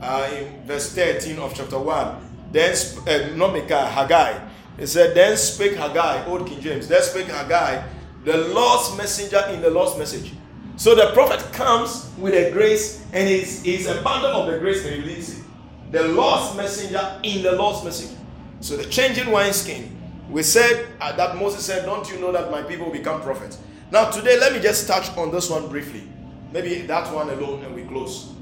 uh, 0.01 0.31
in 0.33 0.67
verse 0.67 0.95
13 0.95 1.39
of 1.39 1.55
chapter 1.55 1.79
1, 1.79 2.51
then, 2.53 2.75
uh, 3.07 3.37
not 3.37 3.53
Micaiah, 3.53 3.87
Haggai. 3.87 4.39
He 4.79 4.87
said, 4.87 5.15
Then 5.15 5.37
spake 5.37 5.75
Haggai, 5.75 6.27
Old 6.27 6.47
King 6.47 6.61
James, 6.61 6.89
then 6.89 7.03
spake 7.03 7.27
Haggai, 7.27 7.83
the 8.25 8.37
Lord's 8.37 8.97
messenger 8.97 9.43
in 9.53 9.63
the 9.63 9.71
Lord's 9.71 9.99
message. 9.99 10.33
So 10.77 10.95
the 10.95 11.13
prophet 11.13 11.41
comes 11.53 12.11
with 12.19 12.35
a 12.35 12.51
grace 12.53 13.05
and 13.13 13.29
he's 13.29 13.87
a 13.87 14.01
bundle 14.03 14.31
of 14.31 14.53
the 14.53 14.59
grace 14.59 14.85
and 14.85 14.95
he 14.95 15.01
releases 15.01 15.41
it. 15.41 15.45
The 15.93 16.09
Lord's 16.09 16.57
messenger 16.57 17.19
in 17.23 17.43
the 17.43 17.53
Lord's 17.53 17.85
message. 17.85 18.17
So 18.61 18.77
the 18.77 18.85
changing 18.85 19.31
wineskin 19.31 19.97
we 20.29 20.43
said 20.43 20.89
uh, 21.01 21.15
that 21.17 21.37
Moses 21.37 21.65
said, 21.65 21.85
Don't 21.85 22.09
you 22.11 22.19
know 22.19 22.33
that 22.33 22.51
my 22.51 22.63
people 22.63 22.91
become 22.91 23.23
prophets? 23.23 23.59
Now, 23.91 24.11
today, 24.11 24.39
let 24.39 24.53
me 24.53 24.61
just 24.61 24.89
touch 24.89 25.17
on 25.17 25.31
this 25.31 25.49
one 25.49 25.69
briefly. 25.69 26.09
Maybe 26.53 26.83
that 26.83 27.13
one 27.15 27.31
alone 27.31 27.65
and 27.65 27.75
we 27.75 27.85
close. 27.85 28.33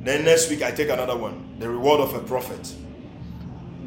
Then 0.00 0.24
next 0.24 0.50
week, 0.50 0.62
I 0.62 0.70
take 0.70 0.88
another 0.88 1.16
one 1.16 1.56
the 1.58 1.68
reward 1.68 2.00
of 2.00 2.14
a 2.14 2.18
prophet. 2.20 2.74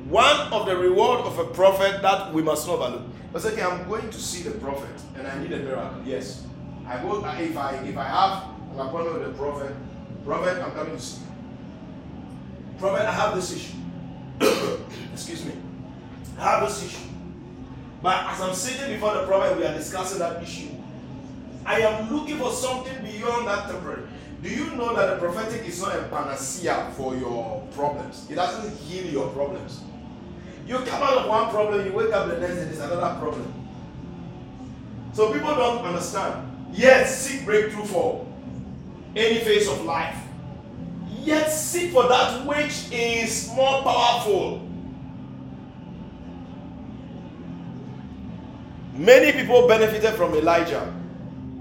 One 0.08 0.54
of 0.54 0.65
the 0.65 0.78
reward 0.78 1.21
of 1.21 1.38
a 1.39 1.45
prophet 1.45 2.01
that 2.01 2.34
we 2.34 2.41
must 2.41 2.67
not 2.67 2.80
overlook. 2.80 3.04
But 3.34 3.45
okay, 3.45 3.62
I'm 3.62 3.88
going 3.88 4.10
to 4.10 4.19
see 4.19 4.43
the 4.43 4.58
prophet 4.58 4.89
and 5.17 5.28
I 5.28 5.38
need 5.39 5.51
a 5.51 5.58
miracle. 5.58 6.01
Yes. 6.06 6.45
I 6.88 7.02
go 7.02 7.17
if 7.17 7.58
I 7.58 7.76
if 7.76 7.98
I 7.98 8.04
have 8.04 8.43
an 8.74 8.80
appointment 8.80 9.19
with 9.19 9.28
the 9.28 9.38
prophet, 9.38 9.76
prophet, 10.24 10.62
I'm 10.62 10.71
coming 10.71 10.95
to 10.95 11.02
see. 11.02 11.21
Prophet, 12.78 13.06
I 13.06 13.12
have 13.12 13.36
this 13.36 13.54
issue. 13.54 13.78
Excuse 15.13 15.45
me. 15.45 15.54
I 16.38 16.43
have 16.52 16.67
this 16.67 16.86
issue. 16.86 17.08
But 18.02 18.26
as 18.28 18.41
I'm 18.41 18.54
sitting 18.54 18.93
before 18.93 19.13
the 19.15 19.26
prophet, 19.26 19.58
we 19.58 19.65
are 19.65 19.74
discussing 19.74 20.19
that 20.19 20.43
issue. 20.43 20.67
I 21.65 21.80
am 21.80 22.13
looking 22.15 22.38
for 22.38 22.52
something 22.52 22.93
beyond 23.04 23.48
that 23.48 23.69
temporary. 23.69 24.04
Do 24.43 24.50
you 24.50 24.76
know 24.76 24.95
that 24.95 25.15
the 25.15 25.15
prophetic 25.17 25.67
is 25.67 25.82
not 25.82 25.95
a 25.95 26.04
panacea 26.04 26.91
for 26.95 27.15
your 27.15 27.65
problems? 27.74 28.28
It 28.30 28.36
doesn't 28.36 28.78
heal 28.78 29.06
your 29.12 29.30
problems. 29.30 29.82
You 30.67 30.78
come 30.80 31.02
out 31.02 31.17
of 31.17 31.30
one 31.30 31.50
problem, 31.50 31.86
you 31.86 31.93
wake 31.93 32.13
up 32.13 32.28
the 32.28 32.39
next 32.39 32.56
day, 32.56 32.65
there's 32.65 32.80
another 32.80 33.19
problem. 33.19 33.52
So 35.13 35.32
people 35.34 35.56
don't 35.56 35.84
understand. 35.86 36.55
Yes, 36.76 37.26
seek 37.26 37.46
breakthrough 37.46 37.86
for 37.86 38.28
any 39.16 39.40
phase 39.40 39.68
of 39.68 39.84
life. 39.86 40.18
Yet 41.24 41.50
seek 41.50 41.92
for 41.92 42.08
that 42.08 42.46
which 42.46 42.92
is 42.92 43.52
more 43.56 43.82
powerful 43.82 44.66
Many 48.96 49.34
people 49.34 49.68
benefited 49.68 50.14
from 50.14 50.34
Elijah. 50.36 50.94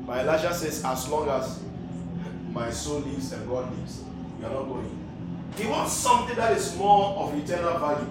But 0.06 0.20
Elijah 0.20 0.54
says, 0.54 0.84
as 0.84 1.08
long 1.08 1.28
as 1.28 1.60
my 2.52 2.70
soul 2.70 3.00
lives 3.00 3.32
and 3.32 3.48
God 3.48 3.76
lives, 3.76 4.04
we 4.38 4.44
are 4.44 4.50
not 4.50 4.68
going. 4.68 5.00
He 5.56 5.66
wants 5.66 5.94
something 5.94 6.36
that 6.36 6.56
is 6.56 6.76
more 6.76 7.16
of 7.16 7.34
eternal 7.34 7.76
value 7.78 8.06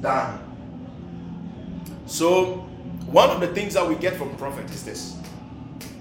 than. 0.00 0.38
So, 2.04 2.56
one 3.06 3.30
of 3.30 3.40
the 3.40 3.48
things 3.48 3.72
that 3.74 3.88
we 3.88 3.94
get 3.94 4.16
from 4.16 4.36
prophet 4.36 4.70
is 4.70 4.84
this, 4.84 5.16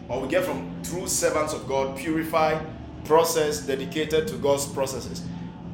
or 0.09 0.21
we 0.21 0.27
get 0.27 0.43
from 0.43 0.81
true 0.83 1.07
servants 1.07 1.53
of 1.53 1.67
God, 1.67 1.97
purified, 1.97 2.65
process, 3.05 3.65
dedicated 3.65 4.27
to 4.27 4.35
God's 4.37 4.65
processes, 4.65 5.23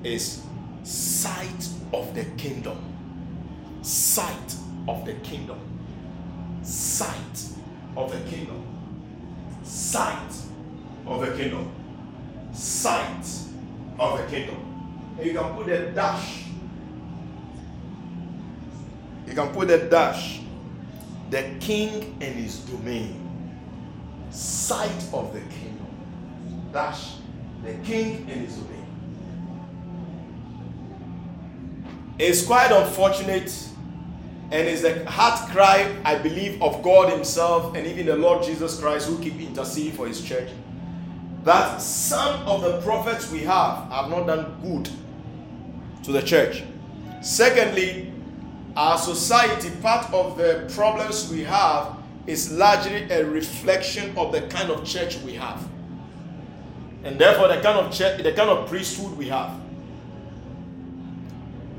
is 0.03 0.43
sight 0.83 1.69
of 1.93 2.13
the 2.15 2.25
kingdom. 2.37 2.77
Sight 3.81 4.55
of 4.87 5.05
the 5.05 5.13
kingdom 5.15 5.59
sight 6.63 7.49
of 7.97 8.11
the 8.11 8.29
kingdom. 8.29 8.63
Sight 9.63 10.33
of 11.05 11.21
the 11.21 11.31
kingdom. 11.35 11.71
Sight 12.53 13.25
of 13.99 14.17
the 14.19 14.25
kingdom. 14.27 14.57
And 15.17 15.25
you 15.25 15.33
can 15.33 15.55
put 15.55 15.67
a 15.69 15.91
dash. 15.91 16.45
You 19.27 19.33
can 19.33 19.49
put 19.49 19.69
a 19.69 19.89
dash. 19.89 20.41
The 21.29 21.55
king 21.59 22.17
and 22.21 22.35
his 22.35 22.59
domain. 22.59 23.20
Sight 24.31 25.03
of 25.13 25.33
the 25.33 25.41
kingdom. 25.41 25.87
Dash. 26.71 27.15
The 27.63 27.73
king 27.83 28.27
and 28.29 28.41
his 28.45 28.55
domain. 28.55 28.85
It's 32.17 32.45
quite 32.45 32.71
unfortunate 32.71 33.51
and 34.51 34.67
it's 34.67 34.81
the 34.81 35.09
heart 35.09 35.49
cry, 35.49 35.95
I 36.03 36.17
believe, 36.17 36.61
of 36.61 36.83
God 36.83 37.11
Himself 37.11 37.73
and 37.75 37.87
even 37.87 38.05
the 38.05 38.17
Lord 38.17 38.43
Jesus 38.43 38.79
Christ 38.79 39.07
who 39.07 39.17
keep 39.19 39.39
interceding 39.39 39.93
for 39.93 40.07
His 40.07 40.21
church. 40.21 40.49
That 41.45 41.81
some 41.81 42.45
of 42.45 42.61
the 42.61 42.81
prophets 42.81 43.31
we 43.31 43.39
have 43.39 43.89
have 43.89 44.09
not 44.09 44.27
done 44.27 44.57
good 44.61 44.89
to 46.03 46.11
the 46.11 46.21
church. 46.21 46.63
Secondly, 47.21 48.11
our 48.75 48.97
society, 48.97 49.71
part 49.81 50.11
of 50.13 50.37
the 50.37 50.69
problems 50.75 51.31
we 51.31 51.43
have 51.43 51.97
is 52.27 52.51
largely 52.51 53.09
a 53.11 53.25
reflection 53.25 54.15
of 54.17 54.31
the 54.31 54.41
kind 54.43 54.69
of 54.69 54.85
church 54.85 55.17
we 55.19 55.33
have. 55.33 55.67
And 57.03 57.19
therefore 57.19 57.47
the 57.47 57.61
kind 57.61 57.79
of 57.79 57.91
church, 57.91 58.21
the 58.21 58.31
kind 58.31 58.49
of 58.49 58.69
priesthood 58.69 59.17
we 59.17 59.27
have. 59.29 59.59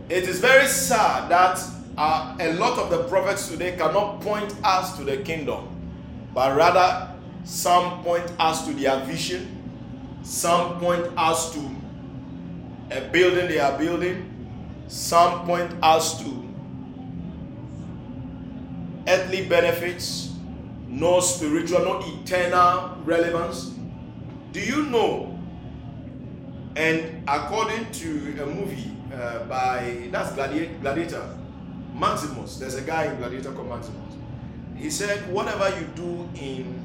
It 0.08 0.24
is 0.24 0.40
very 0.40 0.66
sad 0.66 1.30
that 1.30 1.62
uh, 1.96 2.36
a 2.40 2.52
lot 2.54 2.78
of 2.78 2.90
the 2.90 3.04
prophets 3.04 3.48
today 3.48 3.76
cannot 3.76 4.20
point 4.20 4.54
us 4.64 4.96
to 4.96 5.04
the 5.04 5.18
kingdom, 5.18 5.68
but 6.34 6.56
rather 6.56 7.14
some 7.44 8.02
point 8.02 8.30
us 8.38 8.66
to 8.66 8.74
their 8.74 8.98
vision, 9.04 9.62
some 10.22 10.78
point 10.80 11.06
us 11.16 11.52
to 11.54 11.60
a 12.90 13.00
building 13.10 13.48
they 13.48 13.58
are 13.58 13.76
building, 13.78 14.28
some 14.88 15.46
point 15.46 15.72
us 15.82 16.22
to 16.22 16.48
earthly 19.08 19.46
benefits, 19.46 20.31
no 20.92 21.20
spiritual, 21.20 21.80
no 21.80 22.00
eternal 22.04 22.98
relevance. 23.04 23.74
Do 24.52 24.60
you 24.60 24.84
know? 24.84 25.38
And 26.76 27.24
according 27.26 27.90
to 27.92 28.42
a 28.42 28.46
movie 28.46 28.92
uh, 29.12 29.44
by 29.44 30.08
that's 30.10 30.32
Gladiator, 30.34 31.38
Maximus, 31.94 32.58
there's 32.58 32.74
a 32.74 32.82
guy 32.82 33.06
in 33.06 33.16
Gladiator 33.16 33.52
called 33.52 33.68
Maximus. 33.68 34.14
He 34.76 34.90
said, 34.90 35.32
whatever 35.32 35.68
you 35.80 35.86
do 35.94 36.28
in 36.34 36.84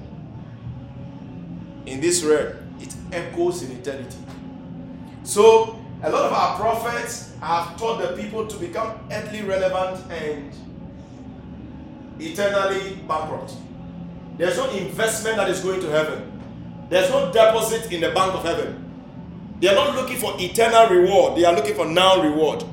in 1.86 2.00
this 2.02 2.24
realm, 2.24 2.54
it 2.80 2.94
echoes 3.12 3.64
in 3.64 3.72
eternity. 3.72 4.18
So 5.24 5.80
a 6.04 6.10
lot 6.10 6.26
of 6.26 6.34
our 6.34 6.58
prophets 6.58 7.34
have 7.42 7.78
taught 7.78 8.02
the 8.02 8.22
people 8.22 8.48
to 8.48 8.58
become 8.58 9.00
earthly 9.12 9.42
relevant 9.42 10.12
and 10.12 10.54
eternally 12.20 13.00
bankrupt. 13.08 13.54
There's 14.38 14.58
no 14.58 14.70
investment 14.70 15.38
that 15.38 15.50
is 15.50 15.62
going 15.62 15.82
to 15.82 15.88
heaven. 15.90 16.34
There's 16.90 17.10
no 17.10 17.32
deposit 17.32 17.92
in 17.92 18.02
the 18.02 18.12
bank 18.12 18.34
of 18.34 18.44
heaven. 18.44 18.84
They 19.60 19.68
are 19.70 19.76
not 19.76 19.96
looking 19.96 20.18
for 20.18 20.34
eternal 20.40 20.90
reward, 20.96 21.38
they 21.38 21.46
are 21.46 21.54
looking 21.54 21.76
for 21.76 21.86
now 21.86 22.22
reward. 22.22 22.64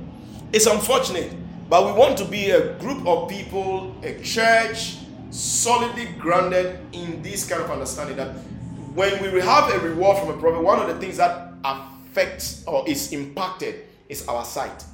It's 0.52 0.66
unfortunate 0.66 1.32
but 1.68 1.86
we 1.86 1.92
want 1.92 2.18
to 2.18 2.24
be 2.24 2.50
a 2.50 2.74
group 2.74 3.06
of 3.06 3.28
people, 3.28 3.96
a 4.02 4.20
church, 4.22 4.96
solidly 5.30 6.06
grounded 6.18 6.78
in 6.92 7.22
this 7.22 7.48
kind 7.48 7.62
of 7.62 7.70
understanding 7.70 8.16
that 8.16 8.28
when 8.94 9.20
we 9.32 9.40
have 9.40 9.70
a 9.72 9.78
reward 9.80 10.18
from 10.18 10.28
a 10.30 10.36
prophet, 10.40 10.62
one 10.62 10.78
of 10.78 10.88
the 10.88 10.94
things 11.00 11.16
that 11.16 11.52
affects 11.64 12.64
or 12.66 12.88
is 12.88 13.12
impacted 13.12 13.86
is 14.08 14.28
our 14.28 14.44
sight. 14.44 14.84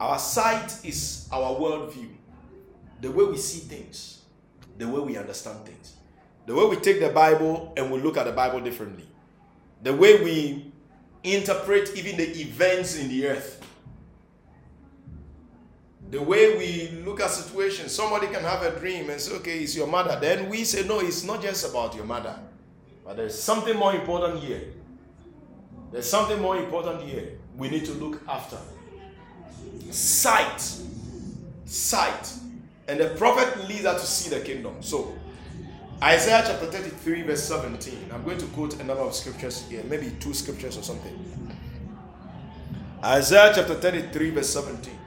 Our 0.00 0.18
sight 0.18 0.84
is 0.84 1.28
our 1.30 1.54
worldview, 1.54 2.08
the 3.00 3.10
way 3.12 3.24
we 3.26 3.36
see 3.36 3.60
things, 3.60 4.13
the 4.78 4.88
way 4.88 5.00
we 5.00 5.16
understand 5.16 5.64
things, 5.64 5.94
the 6.46 6.54
way 6.54 6.66
we 6.66 6.76
take 6.76 7.00
the 7.00 7.10
Bible 7.10 7.72
and 7.76 7.90
we 7.90 8.00
look 8.00 8.16
at 8.16 8.26
the 8.26 8.32
Bible 8.32 8.60
differently, 8.60 9.06
the 9.82 9.94
way 9.94 10.22
we 10.22 10.72
interpret 11.22 11.96
even 11.96 12.16
the 12.16 12.28
events 12.40 12.96
in 12.96 13.08
the 13.08 13.26
earth 13.26 13.64
the 16.14 16.22
way 16.22 16.56
we 16.56 17.02
look 17.04 17.20
at 17.20 17.28
situations, 17.30 17.92
somebody 17.92 18.28
can 18.28 18.42
have 18.42 18.62
a 18.62 18.78
dream 18.78 19.10
and 19.10 19.20
say, 19.20 19.34
okay, 19.34 19.58
it's 19.60 19.74
your 19.74 19.88
mother. 19.88 20.16
Then 20.20 20.48
we 20.48 20.62
say, 20.62 20.86
no, 20.86 21.00
it's 21.00 21.24
not 21.24 21.42
just 21.42 21.68
about 21.68 21.94
your 21.96 22.04
mother. 22.04 22.38
But 23.04 23.16
there's 23.16 23.36
something 23.40 23.76
more 23.76 23.92
important 23.94 24.38
here. 24.40 24.62
There's 25.90 26.08
something 26.08 26.40
more 26.40 26.56
important 26.56 27.02
here 27.02 27.32
we 27.56 27.68
need 27.68 27.84
to 27.86 27.92
look 27.94 28.22
after. 28.28 28.58
Sight. 29.90 30.78
Sight. 31.64 32.32
And 32.88 33.00
the 33.00 33.08
prophet 33.10 33.68
leads 33.68 33.84
us 33.86 34.00
to 34.00 34.06
see 34.06 34.30
the 34.36 34.44
kingdom. 34.44 34.82
So, 34.82 35.14
Isaiah 36.02 36.42
chapter 36.46 36.66
33, 36.66 37.22
verse 37.22 37.44
17. 37.44 38.10
I'm 38.12 38.24
going 38.24 38.38
to 38.38 38.46
quote 38.46 38.74
a 38.80 38.84
number 38.84 39.02
of 39.02 39.14
scriptures 39.14 39.66
here, 39.68 39.82
maybe 39.84 40.12
two 40.20 40.34
scriptures 40.34 40.76
or 40.76 40.82
something. 40.82 41.18
Isaiah 43.02 43.52
chapter 43.54 43.74
33, 43.74 44.30
verse 44.30 44.50
17 44.50 44.98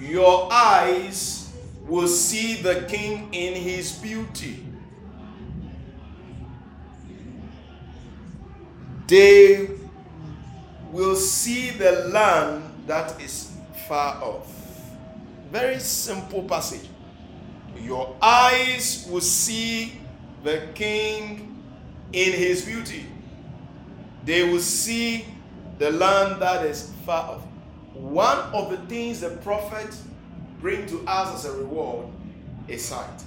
your 0.00 0.48
eyes 0.52 1.52
will 1.86 2.08
see 2.08 2.54
the 2.54 2.84
king 2.88 3.32
in 3.32 3.54
his 3.54 3.92
beauty. 3.92 4.64
They 9.06 9.70
will 10.90 11.16
see 11.16 11.70
the 11.70 12.08
land 12.12 12.64
that 12.86 13.20
is 13.20 13.52
far 13.88 14.22
off. 14.22 14.55
Very 15.50 15.78
simple 15.78 16.42
passage. 16.42 16.88
Your 17.80 18.16
eyes 18.20 19.06
will 19.10 19.20
see 19.20 20.00
the 20.42 20.68
king 20.74 21.62
in 22.12 22.32
his 22.32 22.64
beauty. 22.64 23.06
They 24.24 24.42
will 24.50 24.60
see 24.60 25.24
the 25.78 25.90
land 25.90 26.42
that 26.42 26.66
is 26.66 26.92
far 27.04 27.36
off. 27.36 27.42
One 27.92 28.38
of 28.52 28.70
the 28.70 28.78
things 28.88 29.20
the 29.20 29.30
prophet 29.30 29.94
bring 30.60 30.86
to 30.86 31.04
us 31.06 31.44
as 31.44 31.52
a 31.52 31.56
reward 31.56 32.06
is 32.66 32.84
sight. 32.84 33.22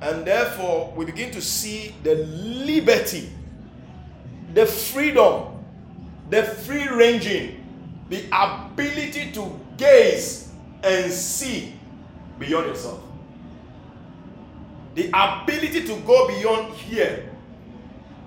And 0.00 0.24
therefore, 0.24 0.92
we 0.94 1.06
begin 1.06 1.30
to 1.32 1.40
see 1.40 1.94
the 2.02 2.14
liberty, 2.14 3.30
the 4.54 4.66
freedom, 4.66 5.64
the 6.30 6.42
free 6.42 6.86
ranging, 6.88 7.64
the 8.10 8.24
ability 8.30 9.32
to 9.32 9.58
gaze 9.76 10.45
and 10.86 11.12
see 11.12 11.74
beyond 12.38 12.66
yourself. 12.66 13.02
The 14.94 15.10
ability 15.12 15.84
to 15.86 15.96
go 16.06 16.28
beyond 16.28 16.72
here. 16.74 17.30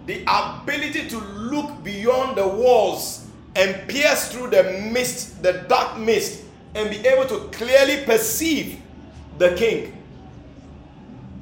The 0.05 0.23
ability 0.27 1.07
to 1.09 1.17
look 1.17 1.83
beyond 1.83 2.37
the 2.37 2.47
walls 2.47 3.27
and 3.55 3.87
pierce 3.87 4.31
through 4.31 4.49
the 4.49 4.89
mist, 4.91 5.41
the 5.41 5.65
dark 5.67 5.97
mist, 5.97 6.43
and 6.75 6.89
be 6.89 6.97
able 7.07 7.25
to 7.25 7.47
clearly 7.57 8.03
perceive 8.05 8.81
the 9.37 9.55
king. 9.55 9.95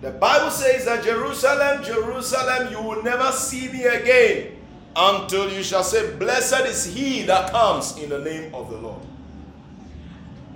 The 0.01 0.11
Bible 0.11 0.51
says 0.51 0.85
that 0.85 1.03
Jerusalem, 1.03 1.83
Jerusalem, 1.83 2.71
you 2.71 2.81
will 2.81 3.03
never 3.03 3.31
see 3.31 3.67
me 3.69 3.83
again 3.83 4.55
until 4.95 5.51
you 5.51 5.63
shall 5.63 5.83
say, 5.83 6.15
Blessed 6.15 6.65
is 6.67 6.85
he 6.85 7.23
that 7.23 7.51
comes 7.51 7.97
in 7.97 8.09
the 8.09 8.19
name 8.19 8.53
of 8.53 8.69
the 8.69 8.77
Lord. 8.77 9.06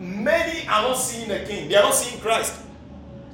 Many 0.01 0.67
are 0.67 0.81
not 0.81 0.95
seeing 0.95 1.29
the 1.29 1.45
king, 1.45 1.69
they 1.69 1.75
are 1.75 1.83
not 1.83 1.93
seeing 1.93 2.19
Christ. 2.21 2.59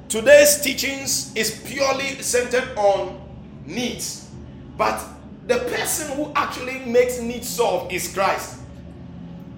Today's 0.06 0.60
teachings 0.60 1.34
is 1.34 1.62
purely 1.66 2.20
centered 2.20 2.76
on 2.76 3.18
needs, 3.64 4.28
but 4.76 5.02
the 5.46 5.60
person 5.60 6.14
who 6.14 6.30
actually 6.36 6.80
makes 6.80 7.20
needs 7.20 7.48
solved 7.48 7.90
is 7.90 8.12
Christ. 8.12 8.60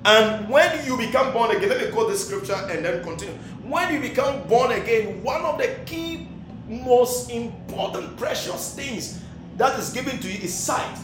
And 0.04 0.48
when 0.48 0.86
you 0.86 0.96
become 0.96 1.32
born 1.32 1.50
again, 1.50 1.68
let 1.68 1.84
me 1.84 1.90
quote 1.90 2.10
the 2.10 2.16
scripture 2.16 2.54
and 2.54 2.84
then 2.84 3.02
continue. 3.02 3.34
When 3.64 3.92
you 3.92 4.00
become 4.00 4.44
born 4.44 4.70
again, 4.70 5.20
one 5.24 5.42
of 5.42 5.58
the 5.58 5.80
key, 5.86 6.28
most 6.68 7.28
important, 7.30 8.16
precious 8.16 8.72
things 8.76 9.20
that 9.56 9.76
is 9.80 9.90
given 9.90 10.20
to 10.20 10.28
you 10.28 10.38
is 10.44 10.54
sight. 10.54 10.96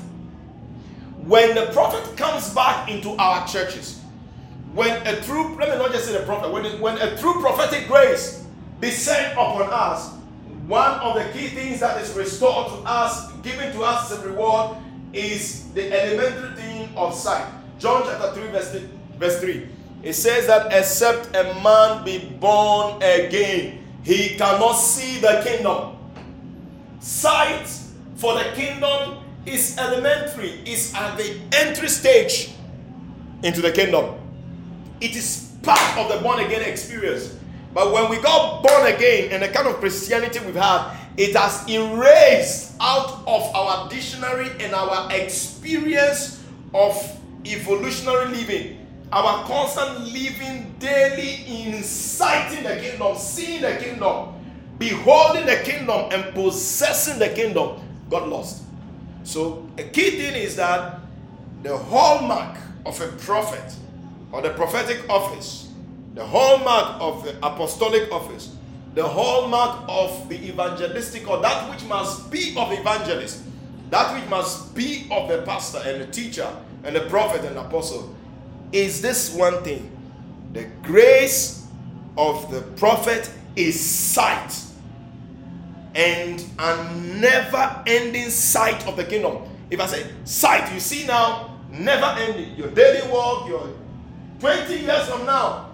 When 1.25 1.57
the 1.57 1.67
prophet 1.73 2.17
comes 2.17 2.55
back 2.55 2.89
into 2.89 3.11
our 3.17 3.45
churches, 3.49 4.01
when 4.77 5.07
a 5.07 5.23
true, 5.23 5.57
let 5.57 5.71
me 5.71 5.79
not 5.79 5.91
just 5.91 6.05
say 6.05 6.13
the 6.13 6.25
prophet, 6.25 6.53
when, 6.53 6.79
when 6.81 6.99
a 6.99 7.17
true 7.17 7.41
prophetic 7.41 7.89
grace 7.89 8.45
descend 8.79 9.33
upon 9.33 9.63
us, 9.73 10.13
one 10.67 11.01
of 11.01 11.15
the 11.15 11.25
key 11.33 11.49
things 11.49 11.81
that 11.81 11.99
is 12.03 12.13
restored 12.13 12.67
to 12.69 12.75
us, 12.85 13.33
given 13.37 13.73
to 13.73 13.83
us 13.83 14.13
as 14.13 14.23
a 14.23 14.29
reward, 14.29 14.77
is 15.15 15.73
the 15.73 15.91
elementary 15.91 16.55
thing 16.57 16.91
of 16.95 17.15
sight. 17.15 17.47
John 17.79 18.03
chapter 18.05 18.33
3, 18.35 18.49
verse 18.49 18.71
3, 18.73 18.89
verse 19.19 19.41
3. 19.41 19.69
It 20.03 20.13
says 20.13 20.47
that 20.47 20.71
except 20.75 21.35
a 21.35 21.55
man 21.63 22.05
be 22.05 22.19
born 22.39 22.97
again, 22.97 23.83
he 24.03 24.37
cannot 24.37 24.75
see 24.75 25.21
the 25.21 25.43
kingdom. 25.43 25.97
Sight 27.01 27.67
for 28.17 28.35
the 28.35 28.45
kingdom 28.55 29.25
is 29.47 29.79
elementary, 29.79 30.61
is 30.67 30.93
at 30.95 31.17
the 31.17 31.41
entry 31.55 31.89
stage 31.89 32.53
into 33.43 33.63
the 33.63 33.73
kingdom. 33.73 34.26
It 35.01 35.17
is 35.17 35.53
part 35.63 35.99
of 35.99 36.09
the 36.09 36.21
born 36.23 36.41
again 36.41 36.63
experience. 36.63 37.35
But 37.75 37.93
when 37.93 38.09
we 38.09 38.21
got 38.21 38.63
born 38.63 38.87
again 38.87 39.33
and 39.33 39.43
the 39.43 39.49
kind 39.49 39.69
of 39.69 39.77
Christianity 39.77 40.39
we've 40.41 40.55
had, 40.55 40.97
it 41.17 41.37
has 41.37 41.69
erased 41.69 42.75
out 42.81 43.23
of 43.27 43.55
our 43.55 43.89
dictionary 43.89 44.51
and 44.61 44.75
our 44.75 45.13
experience 45.13 46.43
of 46.75 46.97
evolutionary 47.45 48.29
living 48.29 48.87
our 49.13 49.45
constant 49.45 50.13
living 50.13 50.75
daily 50.79 51.45
inciting 51.47 52.65
the 52.65 52.77
kingdom, 52.77 53.17
seeing 53.17 53.63
the 53.63 53.77
kingdom, 53.77 54.35
beholding 54.79 55.47
the 55.47 55.57
kingdom, 55.65 56.09
and 56.11 56.35
possessing 56.35 57.19
the 57.19 57.29
kingdom 57.29 57.81
got 58.11 58.29
lost. 58.29 58.65
So, 59.25 59.69
a 59.79 59.85
key 59.85 60.11
thing 60.11 60.35
is 60.35 60.57
that 60.57 61.01
the 61.63 61.77
hallmark 61.77 62.59
of 62.85 63.01
a 63.01 63.09
prophet 63.09 63.75
or 64.33 64.43
the 64.43 64.51
prophetic 64.51 65.09
office, 65.09 65.73
the 66.15 66.25
hallmark 66.25 67.01
of 67.01 67.25
the 67.25 67.37
apostolic 67.39 68.11
office, 68.13 68.57
the 68.95 69.07
hallmark 69.07 69.85
of 69.89 70.29
the 70.29 70.37
evangelistic 70.49 71.29
or 71.29 71.41
that 71.43 71.71
which 71.71 71.85
must 71.85 72.31
be 72.31 72.55
of 72.57 72.73
evangelist, 72.73 73.43
that 73.91 74.15
which 74.15 74.29
must 74.29 74.75
be 74.75 75.07
of 75.11 75.29
the 75.29 75.43
pastor 75.43 75.81
and 75.85 76.01
the 76.01 76.07
teacher 76.07 76.49
and 76.85 76.97
the 76.97 77.03
prophet 77.03 77.45
and 77.45 77.57
apostle 77.59 78.15
is 78.73 79.01
this 79.01 79.35
one 79.35 79.63
thing 79.63 79.91
the 80.53 80.65
grace 80.83 81.67
of 82.17 82.51
the 82.51 82.63
prophet 82.77 83.31
is 83.57 83.79
sight 83.79 84.63
and 85.95 86.45
a 86.59 86.95
never 86.95 87.83
ending 87.87 88.31
sight 88.31 88.87
of 88.87 88.97
the 88.97 89.05
kingdom. 89.05 89.43
If 89.71 89.81
I 89.81 89.87
say 89.87 90.07
sight, 90.25 90.73
you 90.73 90.81
see 90.81 91.07
now, 91.07 91.59
never 91.71 92.07
ending. 92.21 92.55
Your 92.57 92.69
daily 92.69 93.11
walk, 93.11 93.49
your 93.49 93.69
20 94.41 94.79
years 94.79 95.09
from 95.09 95.27
now, 95.27 95.71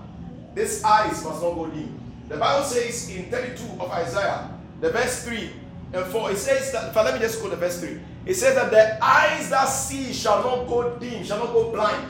these 0.55 0.83
eyes 0.85 1.25
must 1.25 1.43
not 1.43 1.55
go 1.55 1.67
dim. 1.67 1.99
The 2.29 2.37
Bible 2.37 2.65
says 2.65 3.09
in 3.11 3.31
32 3.31 3.81
of 3.81 3.91
Isaiah, 3.91 4.51
the 4.81 4.91
verse 4.91 5.25
3 5.25 5.51
and 5.95 6.07
4, 6.07 6.31
it 6.31 6.39
says 6.39 6.73
that, 6.73 6.95
let 6.95 7.15
me 7.15 7.21
just 7.21 7.41
quote 7.41 7.51
the 7.51 7.57
verse 7.57 7.81
3. 7.81 8.01
It 8.25 8.35
says 8.35 8.55
that 8.55 8.71
the 8.71 9.05
eyes 9.05 9.51
that 9.51 9.65
see 9.65 10.13
shall 10.13 10.43
not 10.43 10.69
go 10.69 10.97
dim, 10.99 11.25
shall 11.25 11.39
not 11.39 11.53
go 11.53 11.71
blind. 11.73 12.07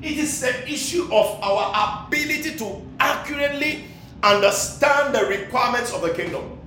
It 0.00 0.18
is 0.18 0.40
the 0.40 0.68
issue 0.70 1.04
of 1.12 1.40
our 1.42 2.06
ability 2.06 2.56
to 2.58 2.82
accurately 2.98 3.84
understand 4.22 5.14
the 5.14 5.26
requirements 5.26 5.92
of 5.92 6.02
the 6.02 6.10
kingdom. 6.10 6.58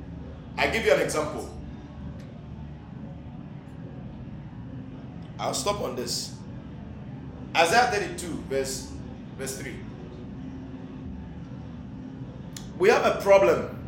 I 0.58 0.68
give 0.68 0.86
you 0.86 0.94
an 0.94 1.02
example. 1.02 1.50
I'll 5.38 5.54
stop 5.54 5.82
on 5.82 5.96
this. 5.96 6.36
Isaiah 7.56 7.88
32, 7.92 8.28
verse, 8.50 8.92
verse 9.38 9.58
3. 9.60 9.74
We 12.78 12.90
have 12.90 13.06
a 13.06 13.22
problem, 13.22 13.80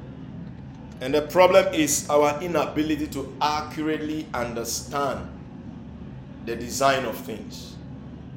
and 1.02 1.14
the 1.14 1.24
problem 1.24 1.74
is 1.74 2.10
our 2.10 2.42
inability 2.42 3.08
to 3.08 3.36
accurately 3.42 4.26
understand 4.34 5.30
the 6.46 6.56
design 6.56 7.04
of 7.04 7.18
things, 7.18 7.76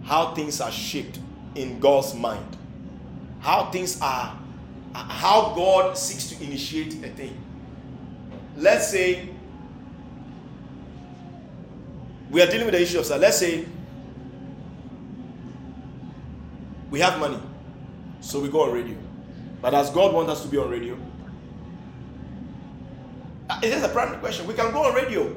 how 0.05 0.35
things 0.35 0.61
are 0.61 0.73
shaped 0.73 1.21
in 1.55 1.79
God's 1.79 2.13
mind, 2.15 2.57
how 3.39 3.71
things 3.71 4.01
are, 4.01 4.37
how 4.93 5.55
God 5.55 5.97
seeks 5.97 6.31
to 6.31 6.43
initiate 6.43 6.95
a 7.05 7.09
thing. 7.09 7.41
Let's 8.57 8.91
say 8.91 9.29
we 12.31 12.43
are 12.43 12.47
dealing 12.47 12.67
with 12.67 12.75
the 12.75 12.83
issue 12.83 12.99
of. 12.99 13.09
Let's 13.09 13.39
say 13.39 13.67
we 16.91 17.01
have 17.01 17.19
money, 17.19 17.41
so 18.21 18.41
we 18.41 18.49
go 18.49 18.63
on 18.63 18.73
radio. 18.73 18.97
But 19.63 19.71
does 19.71 19.91
God 19.91 20.15
want 20.15 20.29
us 20.29 20.43
to 20.43 20.49
be 20.49 20.57
on 20.59 20.71
radio? 20.71 20.97
It 23.63 23.73
is 23.73 23.83
a 23.83 23.89
primary 23.89 24.19
question. 24.19 24.47
We 24.47 24.55
can 24.55 24.73
go 24.73 24.85
on 24.85 24.95
radio. 24.95 25.35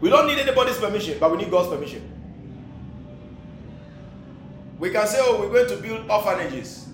We 0.00 0.10
don't 0.10 0.26
need 0.26 0.38
anybody's 0.38 0.76
permission, 0.76 1.18
but 1.18 1.30
we 1.30 1.38
need 1.38 1.50
God's 1.50 1.68
permission. 1.68 2.12
We 4.78 4.90
can 4.90 5.06
say, 5.06 5.18
oh, 5.20 5.40
we're 5.40 5.52
going 5.52 5.68
to 5.68 5.76
build 5.76 6.10
orphanages. 6.10 6.86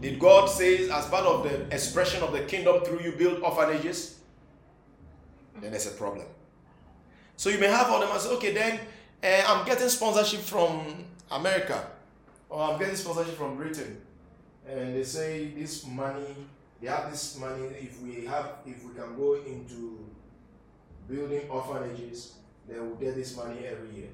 Did 0.00 0.18
God 0.18 0.46
say, 0.46 0.90
as 0.90 1.06
part 1.06 1.24
of 1.24 1.42
the 1.42 1.74
expression 1.74 2.22
of 2.22 2.32
the 2.32 2.42
kingdom 2.42 2.84
through 2.84 3.00
you, 3.00 3.12
build 3.12 3.42
orphanages? 3.42 4.18
Then 5.60 5.70
there's 5.70 5.86
a 5.86 5.92
problem. 5.92 6.26
So 7.36 7.48
you 7.48 7.58
may 7.58 7.68
have 7.68 7.88
all 7.88 8.00
them 8.00 8.10
and 8.10 8.20
say, 8.20 8.28
okay, 8.30 8.52
then 8.52 8.80
uh, 9.24 9.42
I'm 9.46 9.66
getting 9.66 9.88
sponsorship 9.88 10.40
from 10.40 11.04
America, 11.30 11.86
or 12.48 12.62
I'm 12.62 12.78
getting 12.78 12.96
sponsorship 12.96 13.36
from 13.36 13.56
Britain 13.56 14.00
and 14.68 14.94
they 14.94 15.04
say 15.04 15.46
this 15.48 15.86
money, 15.86 16.34
they 16.80 16.88
have 16.88 17.10
this 17.10 17.38
money. 17.38 17.66
If 17.80 18.00
we 18.02 18.24
have, 18.26 18.46
if 18.66 18.84
we 18.84 18.94
can 18.94 19.16
go 19.16 19.34
into 19.34 20.04
building 21.08 21.48
orphanages, 21.48 22.34
they 22.68 22.78
will 22.78 22.96
get 22.96 23.14
this 23.14 23.36
money 23.36 23.58
every 23.66 23.90
year. 23.96 24.08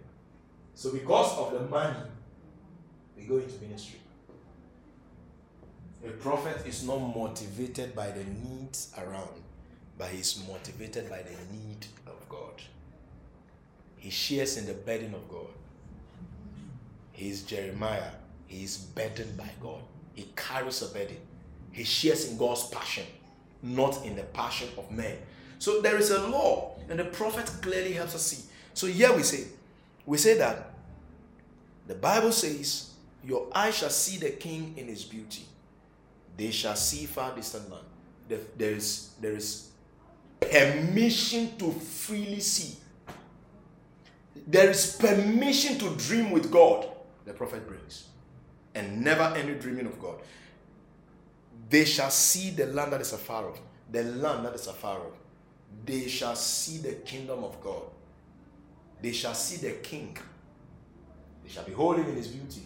So 0.74 0.92
because 0.92 1.36
of 1.38 1.52
the 1.52 1.60
money, 1.68 1.96
we 3.16 3.24
go 3.24 3.36
into 3.36 3.54
ministry. 3.62 3.98
A 6.06 6.10
prophet 6.10 6.66
is 6.66 6.84
not 6.84 6.98
motivated 6.98 7.94
by 7.94 8.10
the 8.10 8.24
needs 8.24 8.92
around, 8.98 9.40
but 9.96 10.08
he's 10.08 10.42
motivated 10.48 11.08
by 11.08 11.22
the 11.22 11.56
need 11.56 11.86
of 12.06 12.28
God. 12.28 12.60
He 13.96 14.10
shares 14.10 14.56
in 14.56 14.66
the 14.66 14.74
burden 14.74 15.14
of 15.14 15.28
God. 15.28 15.46
He's 17.12 17.42
Jeremiah. 17.42 18.10
He 18.52 18.64
is 18.64 18.76
burdened 18.76 19.34
by 19.38 19.48
God. 19.62 19.80
He 20.12 20.28
carries 20.36 20.82
a 20.82 20.88
burden. 20.88 21.16
He 21.70 21.84
shares 21.84 22.28
in 22.28 22.36
God's 22.36 22.66
passion, 22.68 23.06
not 23.62 24.04
in 24.04 24.14
the 24.14 24.24
passion 24.24 24.68
of 24.76 24.90
men. 24.90 25.16
So 25.58 25.80
there 25.80 25.96
is 25.96 26.10
a 26.10 26.28
law, 26.28 26.76
and 26.90 26.98
the 26.98 27.06
prophet 27.06 27.50
clearly 27.62 27.94
helps 27.94 28.14
us 28.14 28.26
see. 28.26 28.44
So 28.74 28.88
here 28.88 29.10
we 29.16 29.22
say, 29.22 29.46
we 30.04 30.18
say 30.18 30.36
that 30.36 30.74
the 31.86 31.94
Bible 31.94 32.30
says, 32.30 32.90
Your 33.24 33.46
eyes 33.54 33.78
shall 33.78 33.88
see 33.88 34.18
the 34.18 34.32
king 34.32 34.74
in 34.76 34.86
his 34.86 35.02
beauty. 35.04 35.44
They 36.36 36.50
shall 36.50 36.76
see 36.76 37.06
far 37.06 37.34
distant 37.34 37.70
land. 37.70 37.86
There 38.28 38.72
is, 38.72 39.12
there 39.18 39.32
is 39.32 39.70
permission 40.40 41.56
to 41.56 41.72
freely 41.72 42.40
see. 42.40 42.76
There 44.46 44.68
is 44.68 44.94
permission 44.96 45.78
to 45.78 45.96
dream 45.96 46.30
with 46.30 46.50
God, 46.50 46.86
the 47.24 47.32
prophet 47.32 47.66
brings 47.66 48.08
and 48.74 49.02
never 49.02 49.34
any 49.36 49.54
dreaming 49.54 49.86
of 49.86 50.00
God. 50.00 50.16
They 51.68 51.84
shall 51.84 52.10
see 52.10 52.50
the 52.50 52.66
land 52.66 52.92
that 52.92 53.00
is 53.00 53.12
afar 53.12 53.48
off, 53.48 53.60
the 53.90 54.02
land 54.04 54.44
that 54.44 54.54
is 54.54 54.66
afar 54.66 54.98
off. 54.98 55.18
They 55.84 56.06
shall 56.08 56.36
see 56.36 56.78
the 56.78 56.92
kingdom 56.96 57.44
of 57.44 57.60
God. 57.60 57.82
They 59.00 59.12
shall 59.12 59.34
see 59.34 59.56
the 59.56 59.72
king. 59.76 60.16
They 61.42 61.50
shall 61.50 61.64
behold 61.64 61.96
him 61.96 62.08
in 62.08 62.16
his 62.16 62.28
beauty. 62.28 62.62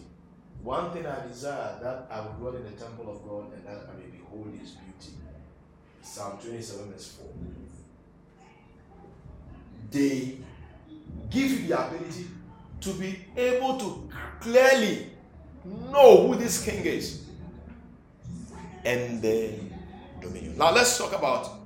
One 0.61 0.91
thing 0.91 1.05
I 1.05 1.25
desire 1.27 1.79
that 1.81 2.07
I 2.11 2.19
will 2.21 2.33
dwell 2.33 2.55
in 2.55 2.63
the 2.63 2.71
temple 2.71 3.09
of 3.09 3.23
God 3.27 3.53
and 3.53 3.65
that 3.65 3.89
I 3.89 3.97
may 3.97 4.07
behold 4.17 4.53
his 4.59 4.71
beauty. 4.71 5.17
Psalm 6.01 6.37
27, 6.39 6.91
verse 6.91 7.17
4. 7.17 7.27
They 9.91 10.37
give 11.29 11.51
you 11.51 11.67
the 11.67 11.87
ability 11.87 12.27
to 12.81 12.93
be 12.93 13.25
able 13.35 13.77
to 13.77 14.09
clearly 14.39 15.11
know 15.91 16.27
who 16.27 16.35
this 16.35 16.63
king 16.63 16.85
is 16.85 17.23
and 18.85 19.21
the 19.21 19.53
dominion. 20.21 20.57
Now 20.57 20.71
let's 20.71 20.97
talk 20.97 21.13
about 21.13 21.59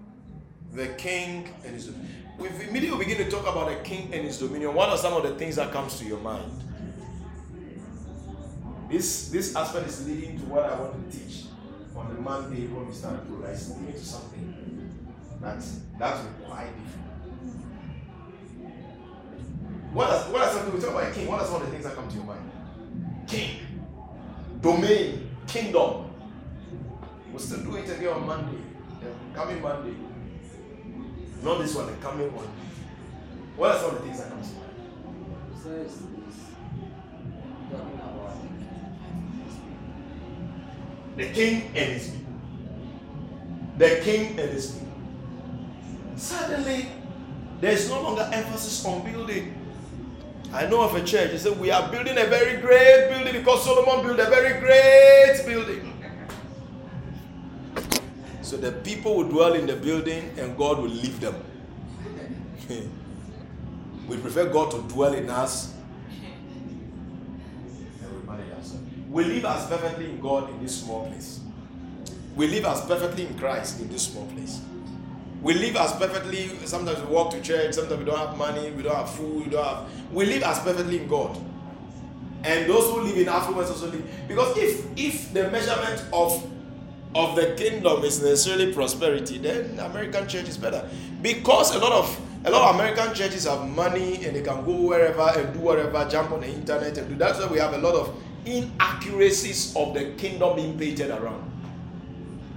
the 0.73 0.87
king 0.87 1.47
and 1.63 1.73
his 1.73 1.87
dominion. 1.87 2.15
We 2.37 2.47
immediately 2.67 3.05
begin 3.05 3.17
to 3.23 3.29
talk 3.29 3.47
about 3.47 3.69
the 3.69 3.75
king 3.87 4.09
and 4.13 4.25
his 4.25 4.39
dominion. 4.39 4.73
What 4.73 4.89
are 4.89 4.97
some 4.97 5.13
of 5.13 5.23
the 5.23 5.35
things 5.35 5.57
that 5.57 5.71
comes 5.71 5.99
to 5.99 6.05
your 6.05 6.19
mind? 6.19 6.51
This 8.89 9.29
this 9.29 9.55
aspect 9.55 9.87
is 9.87 10.05
leading 10.07 10.39
to 10.39 10.45
what 10.45 10.63
I 10.65 10.79
want 10.79 11.11
to 11.11 11.17
teach 11.17 11.45
on 11.95 12.13
the 12.13 12.19
Monday 12.19 12.67
when 12.67 12.87
we 12.87 12.93
start 12.93 13.25
to 13.27 13.43
It's 13.43 13.69
leading 13.69 13.93
to 13.93 13.99
something 13.99 14.97
that 15.39 15.63
that's 15.99 16.19
quite 16.45 16.71
different. 16.83 17.01
What 19.93 20.09
are, 20.09 20.19
what 20.31 20.41
are 20.41 20.51
some 20.53 20.73
we 20.73 20.79
talk 20.79 20.89
about 20.91 21.13
king? 21.13 21.27
What 21.27 21.41
are 21.41 21.45
some 21.45 21.55
of 21.61 21.65
the 21.65 21.67
things 21.67 21.83
that 21.83 21.95
come 21.95 22.07
to 22.09 22.15
your 22.15 22.23
mind? 22.23 22.51
King 23.27 23.70
domain, 24.61 25.29
kingdom. 25.47 26.09
We'll 27.31 27.39
still 27.39 27.63
do 27.63 27.75
it 27.77 27.89
again 27.89 28.13
on 28.13 28.27
Monday. 28.27 28.61
Yeah, 29.01 29.09
coming 29.33 29.61
Monday. 29.61 29.95
Not 31.43 31.59
this 31.59 31.75
one, 31.75 31.87
the 31.87 31.93
coming 31.93 32.33
one. 32.35 32.47
What 33.57 33.71
are 33.71 33.79
some 33.79 33.95
of 33.95 34.01
the 34.01 34.01
things 34.01 34.19
that 34.19 34.29
come 34.29 34.41
to 34.41 34.47
mind? 34.47 34.71
The 41.17 41.29
king 41.29 41.71
and 41.75 41.91
his 41.93 42.09
people. 42.09 42.33
The 43.77 43.99
king 44.01 44.39
and 44.39 44.49
his 44.49 44.71
people. 44.71 44.87
Suddenly, 46.15 46.87
there 47.59 47.71
is 47.73 47.89
no 47.89 48.01
longer 48.01 48.29
emphasis 48.31 48.85
on 48.85 49.03
building. 49.03 49.60
I 50.53 50.67
know 50.67 50.81
of 50.81 50.95
a 50.95 51.03
church. 51.03 51.31
They 51.31 51.37
said, 51.37 51.59
We 51.59 51.71
are 51.71 51.89
building 51.89 52.17
a 52.17 52.25
very 52.25 52.61
great 52.61 53.09
building 53.09 53.33
because 53.33 53.63
Solomon 53.63 54.05
built 54.05 54.19
a 54.19 54.29
very 54.29 54.59
great 54.59 55.43
building. 55.45 55.87
So 58.41 58.57
the 58.57 58.71
people 58.71 59.15
will 59.15 59.29
dwell 59.29 59.53
in 59.53 59.65
the 59.65 59.75
building 59.75 60.31
and 60.37 60.57
God 60.57 60.79
will 60.79 60.89
leave 60.89 61.19
them. 61.21 61.35
we 64.07 64.17
prefer 64.17 64.51
God 64.51 64.71
to 64.71 64.81
dwell 64.93 65.13
in 65.13 65.29
us 65.29 65.73
We 69.11 69.25
live 69.25 69.43
as 69.43 69.67
perfectly 69.67 70.05
in 70.09 70.21
God 70.21 70.49
in 70.49 70.63
this 70.63 70.79
small 70.79 71.05
place. 71.05 71.41
We 72.33 72.47
live 72.47 72.63
as 72.63 72.79
perfectly 72.85 73.27
in 73.27 73.37
Christ 73.37 73.81
in 73.81 73.89
this 73.89 74.03
small 74.03 74.25
place. 74.27 74.61
We 75.41 75.55
live 75.55 75.75
as 75.75 75.93
perfectly, 75.93 76.49
sometimes 76.65 76.99
we 76.99 77.07
walk 77.07 77.31
to 77.31 77.41
church, 77.41 77.73
sometimes 77.73 77.99
we 77.99 78.05
don't 78.05 78.17
have 78.17 78.37
money, 78.37 78.69
we 78.71 78.83
don't 78.83 78.95
have 78.95 79.09
food, 79.09 79.45
we 79.45 79.49
don't 79.49 79.65
have. 79.65 80.13
We 80.13 80.25
live 80.25 80.43
as 80.43 80.59
perfectly 80.59 80.99
in 80.99 81.07
God. 81.07 81.35
And 82.43 82.69
those 82.69 82.89
who 82.91 83.01
live 83.01 83.17
in 83.17 83.27
affluence 83.27 83.69
also 83.69 83.87
live. 83.87 84.03
Because 84.27 84.55
if 84.57 84.85
if 84.97 85.33
the 85.33 85.49
measurement 85.49 86.05
of 86.13 86.47
of 87.15 87.35
the 87.35 87.55
kingdom 87.57 88.03
is 88.03 88.21
necessarily 88.21 88.73
prosperity, 88.73 89.37
then 89.37 89.79
American 89.79 90.27
church 90.27 90.47
is 90.47 90.57
better. 90.57 90.87
Because 91.21 91.75
a 91.75 91.79
lot 91.79 91.91
of 91.91 92.21
a 92.45 92.51
lot 92.51 92.69
of 92.69 92.75
American 92.75 93.13
churches 93.13 93.45
have 93.45 93.67
money 93.67 94.23
and 94.25 94.35
they 94.35 94.41
can 94.41 94.63
go 94.63 94.73
wherever 94.73 95.31
and 95.39 95.53
do 95.53 95.59
whatever, 95.59 96.07
jump 96.09 96.31
on 96.31 96.41
the 96.41 96.47
internet 96.47 96.97
and 96.97 97.09
do 97.09 97.15
that's 97.15 97.39
why 97.39 97.47
we 97.47 97.59
have 97.59 97.73
a 97.73 97.77
lot 97.77 97.95
of 97.95 98.15
inaccuracies 98.45 99.75
of 99.75 99.93
the 99.93 100.11
kingdom 100.17 100.55
being 100.55 100.77
painted 100.77 101.09
around. 101.11 101.50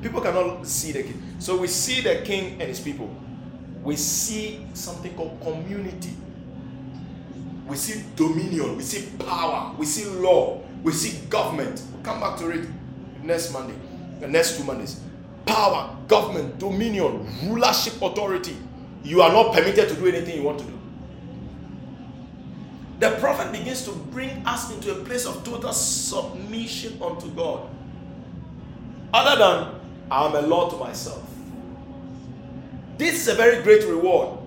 People 0.04 0.20
cannot 0.20 0.66
see 0.66 0.92
the 0.92 1.02
king. 1.02 1.22
So 1.38 1.56
we 1.56 1.66
see 1.66 2.02
the 2.02 2.16
king 2.26 2.60
and 2.60 2.68
his 2.68 2.78
people. 2.78 3.08
We 3.82 3.96
see 3.96 4.66
something 4.74 5.14
called 5.14 5.40
community. 5.40 6.14
We 7.66 7.76
see 7.76 8.04
dominion. 8.14 8.76
We 8.76 8.82
see 8.82 9.08
power. 9.16 9.74
We 9.78 9.86
see 9.86 10.04
law. 10.04 10.60
We 10.82 10.92
see 10.92 11.26
government. 11.28 11.82
We'll 11.90 12.02
come 12.02 12.20
back 12.20 12.38
to 12.40 12.50
it 12.50 12.68
next 13.22 13.50
Monday. 13.54 13.76
The 14.20 14.28
next 14.28 14.58
two 14.58 14.64
Mondays. 14.64 15.00
Power, 15.46 15.96
government, 16.06 16.58
dominion, 16.58 17.26
rulership, 17.44 17.94
authority. 18.02 18.58
You 19.04 19.22
are 19.22 19.32
not 19.32 19.54
permitted 19.54 19.88
to 19.88 19.94
do 19.94 20.06
anything 20.06 20.36
you 20.36 20.42
want 20.42 20.58
to 20.58 20.66
do. 20.66 20.78
The 23.00 23.12
prophet 23.12 23.52
begins 23.52 23.86
to 23.86 23.92
bring 23.92 24.46
us 24.46 24.70
into 24.70 24.92
a 24.92 25.02
place 25.02 25.24
of 25.24 25.42
total 25.44 25.72
submission 25.72 27.00
unto 27.02 27.30
God. 27.30 27.70
Other 29.14 29.38
than, 29.38 29.83
I'm 30.10 30.34
a 30.34 30.42
law 30.42 30.70
to 30.70 30.76
myself. 30.76 31.22
This 32.98 33.14
is 33.14 33.28
a 33.28 33.34
very 33.34 33.62
great 33.62 33.84
reward. 33.84 34.38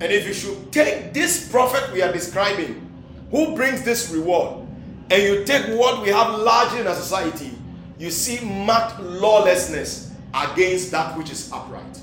And 0.00 0.12
if 0.12 0.26
you 0.26 0.32
should 0.32 0.72
take 0.72 1.12
this 1.12 1.50
prophet 1.50 1.92
we 1.92 2.02
are 2.02 2.12
describing, 2.12 2.86
who 3.30 3.54
brings 3.54 3.82
this 3.82 4.10
reward, 4.10 4.66
and 5.10 5.22
you 5.22 5.44
take 5.44 5.78
what 5.78 6.02
we 6.02 6.08
have 6.08 6.38
largely 6.38 6.80
in 6.80 6.86
our 6.86 6.94
society, 6.94 7.50
you 7.98 8.10
see 8.10 8.44
marked 8.44 8.98
lawlessness 9.00 10.12
against 10.34 10.90
that 10.92 11.16
which 11.18 11.30
is 11.30 11.50
upright. 11.52 12.00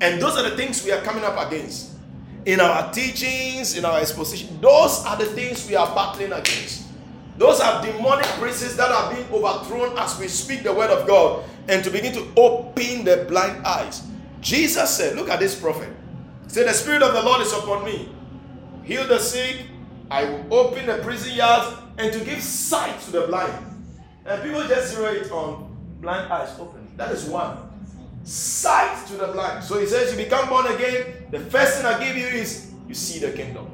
And 0.00 0.20
those 0.20 0.36
are 0.36 0.48
the 0.48 0.56
things 0.56 0.84
we 0.84 0.92
are 0.92 1.02
coming 1.02 1.24
up 1.24 1.46
against 1.46 1.92
in 2.46 2.60
our 2.60 2.92
teachings, 2.92 3.76
in 3.76 3.84
our 3.84 4.00
exposition. 4.00 4.60
Those 4.60 5.04
are 5.04 5.16
the 5.16 5.26
things 5.26 5.68
we 5.68 5.76
are 5.76 5.94
battling 5.94 6.32
against. 6.32 6.83
Those 7.36 7.60
are 7.60 7.84
demonic 7.84 8.26
princes 8.38 8.76
that 8.76 8.90
are 8.90 9.12
being 9.12 9.26
overthrown 9.32 9.98
as 9.98 10.18
we 10.18 10.28
speak 10.28 10.62
the 10.62 10.72
word 10.72 10.90
of 10.90 11.06
God 11.06 11.44
and 11.68 11.82
to 11.82 11.90
begin 11.90 12.12
to 12.12 12.26
open 12.36 13.04
the 13.04 13.26
blind 13.28 13.66
eyes. 13.66 14.06
Jesus 14.40 14.96
said, 14.96 15.16
Look 15.16 15.28
at 15.28 15.40
this 15.40 15.58
prophet. 15.58 15.88
He 16.44 16.50
said, 16.50 16.68
The 16.68 16.72
Spirit 16.72 17.02
of 17.02 17.12
the 17.12 17.22
Lord 17.22 17.40
is 17.40 17.52
upon 17.52 17.84
me. 17.84 18.08
Heal 18.84 19.06
the 19.06 19.18
sick. 19.18 19.66
I 20.10 20.24
will 20.24 20.54
open 20.54 20.86
the 20.86 20.98
prison 20.98 21.34
yards 21.34 21.76
and 21.98 22.12
to 22.12 22.20
give 22.24 22.42
sight 22.42 23.00
to 23.02 23.10
the 23.10 23.26
blind. 23.26 23.52
And 24.26 24.42
people 24.42 24.62
just 24.68 24.94
zero 24.94 25.12
it 25.12 25.30
on 25.32 25.76
blind 26.00 26.32
eyes 26.32 26.58
open. 26.60 26.92
That 26.96 27.10
is 27.10 27.24
one. 27.24 27.56
Sight 28.22 29.06
to 29.08 29.14
the 29.14 29.28
blind. 29.28 29.64
So 29.64 29.80
he 29.80 29.86
says, 29.86 30.12
You 30.12 30.22
become 30.22 30.48
born 30.48 30.66
again. 30.66 31.26
The 31.30 31.40
first 31.40 31.78
thing 31.78 31.86
I 31.86 31.98
give 32.04 32.16
you 32.16 32.26
is 32.26 32.70
you 32.86 32.94
see 32.94 33.18
the 33.18 33.32
kingdom. 33.32 33.73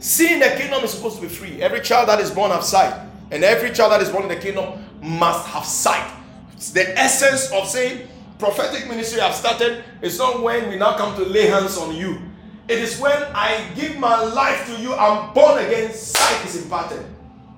Seeing 0.00 0.40
the 0.40 0.48
kingdom 0.56 0.82
is 0.82 0.92
supposed 0.92 1.16
to 1.16 1.22
be 1.22 1.28
free. 1.28 1.62
Every 1.62 1.80
child 1.80 2.08
that 2.08 2.20
is 2.20 2.30
born 2.30 2.50
have 2.50 2.64
sight. 2.64 3.08
And 3.30 3.44
every 3.44 3.70
child 3.70 3.92
that 3.92 4.00
is 4.00 4.08
born 4.08 4.24
in 4.24 4.30
the 4.30 4.36
kingdom 4.36 4.82
must 5.02 5.46
have 5.48 5.64
sight. 5.64 6.10
It's 6.54 6.70
the 6.70 6.98
essence 6.98 7.52
of 7.52 7.68
saying 7.68 8.08
prophetic 8.38 8.88
ministry 8.88 9.20
I've 9.20 9.34
started 9.34 9.84
is 10.00 10.18
not 10.18 10.42
when 10.42 10.70
we 10.70 10.76
now 10.76 10.96
come 10.96 11.14
to 11.16 11.24
lay 11.24 11.46
hands 11.46 11.76
on 11.76 11.94
you. 11.94 12.18
It 12.66 12.78
is 12.78 12.98
when 12.98 13.22
I 13.34 13.62
give 13.74 13.98
my 13.98 14.22
life 14.24 14.66
to 14.66 14.80
you, 14.80 14.94
I'm 14.94 15.34
born 15.34 15.58
again, 15.64 15.92
sight 15.92 16.46
is 16.46 16.62
imparted. 16.62 17.04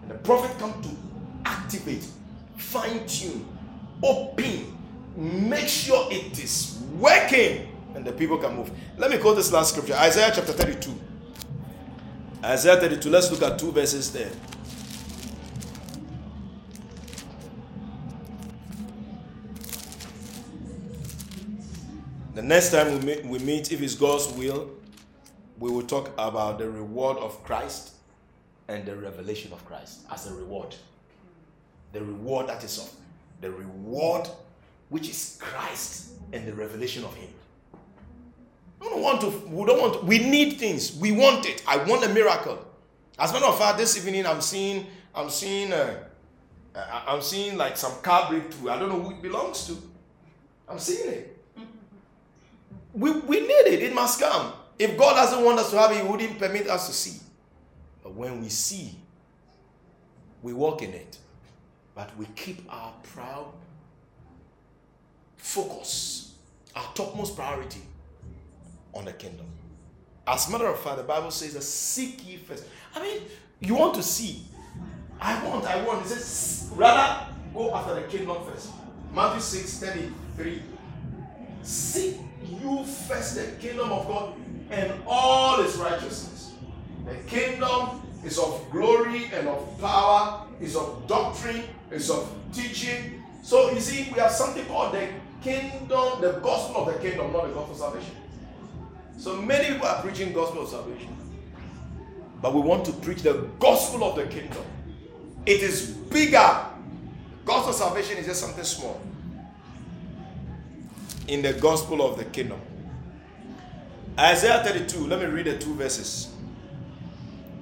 And 0.03 0.11
the 0.11 0.15
prophet 0.15 0.59
comes 0.59 0.85
to 0.87 0.97
activate, 1.45 2.07
fine 2.57 3.07
tune, 3.07 3.47
open, 4.03 4.77
make 5.17 5.69
sure 5.69 6.09
it 6.11 6.43
is 6.43 6.83
working, 6.99 7.69
and 7.95 8.05
the 8.05 8.13
people 8.13 8.39
can 8.39 8.57
move. 8.57 8.71
Let 8.99 9.11
me 9.11 9.19
quote 9.19 9.37
this 9.37 9.53
last 9.53 9.71
scripture 9.71 9.95
Isaiah 9.95 10.33
chapter 10.35 10.53
32. 10.53 10.93
Isaiah 12.45 12.77
32, 12.77 13.09
let's 13.09 13.31
look 13.31 13.43
at 13.43 13.57
two 13.57 13.71
verses 13.71 14.13
there. 14.13 14.31
The 22.35 22.43
next 22.43 22.73
time 22.73 22.99
we 22.99 23.07
meet, 23.07 23.25
we 23.25 23.39
meet, 23.39 23.71
if 23.71 23.81
it's 23.81 23.95
God's 23.95 24.27
will, 24.33 24.71
we 25.61 25.71
will 25.71 25.83
talk 25.83 26.09
about 26.19 26.59
the 26.59 26.69
reward 26.69 27.19
of 27.19 27.45
Christ 27.45 27.93
and 28.67 28.85
the 28.85 28.97
revelation 28.97 29.53
of 29.53 29.65
Christ 29.65 30.01
as 30.11 30.27
a 30.27 30.35
reward. 30.35 30.75
The 31.93 32.03
reward 32.03 32.49
that 32.49 32.65
is 32.65 32.79
of 32.79 32.91
the 33.41 33.53
reward 33.53 34.29
which 34.89 35.09
is 35.09 35.39
Christ 35.41 36.15
and 36.33 36.47
the 36.47 36.55
revelation 36.55 37.05
of 37.05 37.15
Him. 37.15 37.29
We 38.83 38.89
don't 38.89 39.03
want 39.03 39.21
to, 39.21 39.29
we 39.49 39.65
don't 39.65 39.81
want 39.81 39.95
to, 39.95 40.01
we 40.01 40.19
need 40.19 40.55
things. 40.59 40.97
We 40.97 41.13
want 41.13 41.47
it. 41.47 41.63
I 41.69 41.77
want 41.85 42.05
a 42.05 42.09
miracle. 42.09 42.67
As 43.17 43.31
a 43.31 43.35
matter 43.35 43.47
of 43.47 43.57
fact, 43.57 43.79
this 43.79 43.97
evening 43.97 44.27
I'm 44.27 44.41
seeing, 44.41 44.87
I'm 45.15 45.31
seeing, 45.31 45.73
uh, 45.73 46.03
uh 46.75 47.03
I'm 47.07 47.23
seeing 47.23 47.57
like 47.57 47.77
some 47.77 47.93
car 48.03 48.29
breakthrough. 48.29 48.71
I 48.71 48.81
don't 48.81 48.89
know 48.89 49.01
who 49.01 49.13
it 49.13 49.23
belongs 49.23 49.69
to. 49.69 49.77
I'm 50.69 50.81
seeing 50.81 51.13
it. 51.13 51.39
We, 52.93 53.13
we 53.13 53.41
need 53.43 53.67
it. 53.69 53.83
It 53.85 53.95
must 53.95 54.19
come. 54.19 54.53
If 54.79 54.99
God 54.99 55.15
doesn't 55.15 55.45
want 55.45 55.61
us 55.61 55.71
to 55.71 55.79
have 55.79 55.93
it, 55.93 56.03
He 56.03 56.09
wouldn't 56.09 56.41
permit 56.41 56.67
us 56.67 56.89
to 56.89 56.93
see. 56.93 57.21
But 58.03 58.15
when 58.15 58.41
we 58.43 58.49
see, 58.49 58.97
we 60.43 60.55
walk 60.55 60.83
in 60.83 60.91
it. 60.93 61.19
But 61.95 62.17
we 62.17 62.27
keep 62.35 62.65
our 62.69 62.93
proud 63.05 63.47
focus, 65.37 66.35
our 66.75 66.93
topmost 66.95 67.37
priority 67.37 67.83
on 68.95 69.05
the 69.05 69.13
kingdom. 69.13 69.47
As 70.27 70.49
a 70.49 70.53
matter 70.53 70.67
of 70.67 70.79
fact, 70.79 70.99
the 70.99 71.03
Bible 71.03 71.31
says 71.31 71.55
that 71.55 71.63
seek 71.63 72.27
ye 72.29 72.37
first. 72.37 72.65
I 72.95 73.03
mean, 73.03 73.23
you 73.61 73.75
want 73.75 73.95
to 73.95 74.03
see. 74.03 74.43
I 75.21 75.45
want, 75.45 75.65
I 75.65 75.85
want. 75.85 76.05
It 76.05 76.09
says, 76.09 76.71
rather 76.75 77.27
go 77.55 77.75
after 77.75 77.95
the 77.95 78.03
kingdom 78.03 78.37
first. 78.45 78.71
Matthew 79.15 79.41
6 79.41 79.79
33. 79.79 80.63
Seek 81.63 82.17
you 82.61 82.85
first 82.85 83.37
the 83.37 83.45
kingdom 83.61 83.93
of 83.93 84.07
God 84.07 84.35
and 84.71 84.93
all 85.07 85.61
its 85.61 85.77
righteousness. 85.77 86.53
The 87.05 87.15
kingdom 87.29 88.03
is 88.25 88.39
of 88.39 88.65
glory 88.71 89.31
and 89.33 89.49
of 89.49 89.81
power, 89.81 90.47
is 90.61 90.77
of 90.77 91.05
doctrine, 91.07 91.65
is 91.91 92.11
of 92.11 92.33
teaching. 92.53 93.23
So 93.43 93.71
you 93.73 93.81
see, 93.81 94.11
we 94.13 94.19
have 94.21 94.31
something 94.31 94.65
called 94.67 94.95
the 94.95 95.09
kingdom, 95.43 96.21
the 96.21 96.39
gospel 96.43 96.87
of 96.87 96.95
the 96.95 97.01
kingdom, 97.01 97.33
not 97.33 97.49
the 97.49 97.55
gospel 97.55 97.73
of 97.73 97.79
salvation. 97.79 98.15
So 99.19 99.41
many 99.41 99.73
people 99.73 99.87
are 99.87 100.03
preaching 100.03 100.33
gospel 100.33 100.63
of 100.63 100.69
salvation. 100.69 101.17
But 102.41 102.55
we 102.55 102.61
want 102.61 102.85
to 102.87 102.93
preach 102.93 103.23
the 103.23 103.49
gospel 103.61 104.05
of 104.05 104.17
the 104.17 104.27
kingdom. 104.27 104.65
It 105.47 105.63
is 105.63 105.91
bigger. 105.91 106.67
Gospel 107.45 107.71
of 107.71 107.77
salvation 107.77 108.19
is 108.19 108.27
just 108.27 108.41
something 108.41 108.65
small 108.65 109.01
in 111.29 111.43
the 111.43 111.53
gospel 111.55 112.03
of 112.03 112.19
the 112.19 112.25
kingdom. 112.25 112.61
Isaiah 114.19 114.63
32, 114.65 115.07
let 115.07 115.21
me 115.21 115.27
read 115.27 115.47
the 115.47 115.59
two 115.59 115.75
verses. 115.75 116.31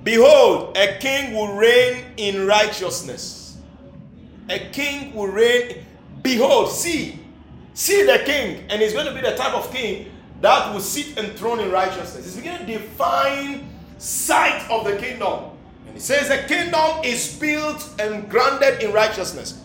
Behold, 0.03 0.77
a 0.77 0.99
king 0.99 1.35
will 1.35 1.55
reign 1.55 2.05
in 2.17 2.47
righteousness. 2.47 3.59
A 4.49 4.59
king 4.71 5.15
will 5.15 5.29
reign. 5.29 5.85
Behold, 6.23 6.71
see, 6.71 7.21
see 7.75 8.05
the 8.05 8.23
king, 8.25 8.65
and 8.69 8.83
he's 8.83 8.93
going 8.93 9.07
to 9.07 9.15
be 9.15 9.21
the 9.21 9.37
type 9.37 9.55
of 9.55 9.73
king 9.73 10.11
that 10.41 10.73
will 10.73 10.81
sit 10.81 11.19
enthroned 11.19 11.61
in 11.61 11.71
righteousness. 11.71 12.25
He's 12.25 12.37
beginning 12.37 12.67
to 12.67 12.79
define 12.79 13.69
sight 13.99 14.69
of 14.71 14.85
the 14.85 14.97
kingdom. 14.97 15.51
And 15.87 15.95
he 15.95 16.01
says 16.01 16.29
the 16.29 16.47
kingdom 16.49 17.05
is 17.05 17.37
built 17.39 17.89
and 17.99 18.29
grounded 18.29 18.83
in 18.83 18.93
righteousness. 18.93 19.63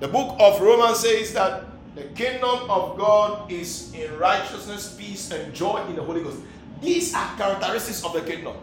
The 0.00 0.08
book 0.08 0.36
of 0.40 0.60
Romans 0.60 1.00
says 1.00 1.32
that 1.34 1.64
the 1.94 2.04
kingdom 2.14 2.70
of 2.70 2.98
God 2.98 3.50
is 3.50 3.94
in 3.94 4.18
righteousness, 4.18 4.94
peace, 4.98 5.30
and 5.30 5.54
joy 5.54 5.84
in 5.88 5.96
the 5.96 6.02
Holy 6.02 6.22
Ghost. 6.22 6.40
These 6.82 7.14
are 7.14 7.36
characteristics 7.36 8.04
of 8.04 8.12
the 8.12 8.20
kingdom. 8.20 8.56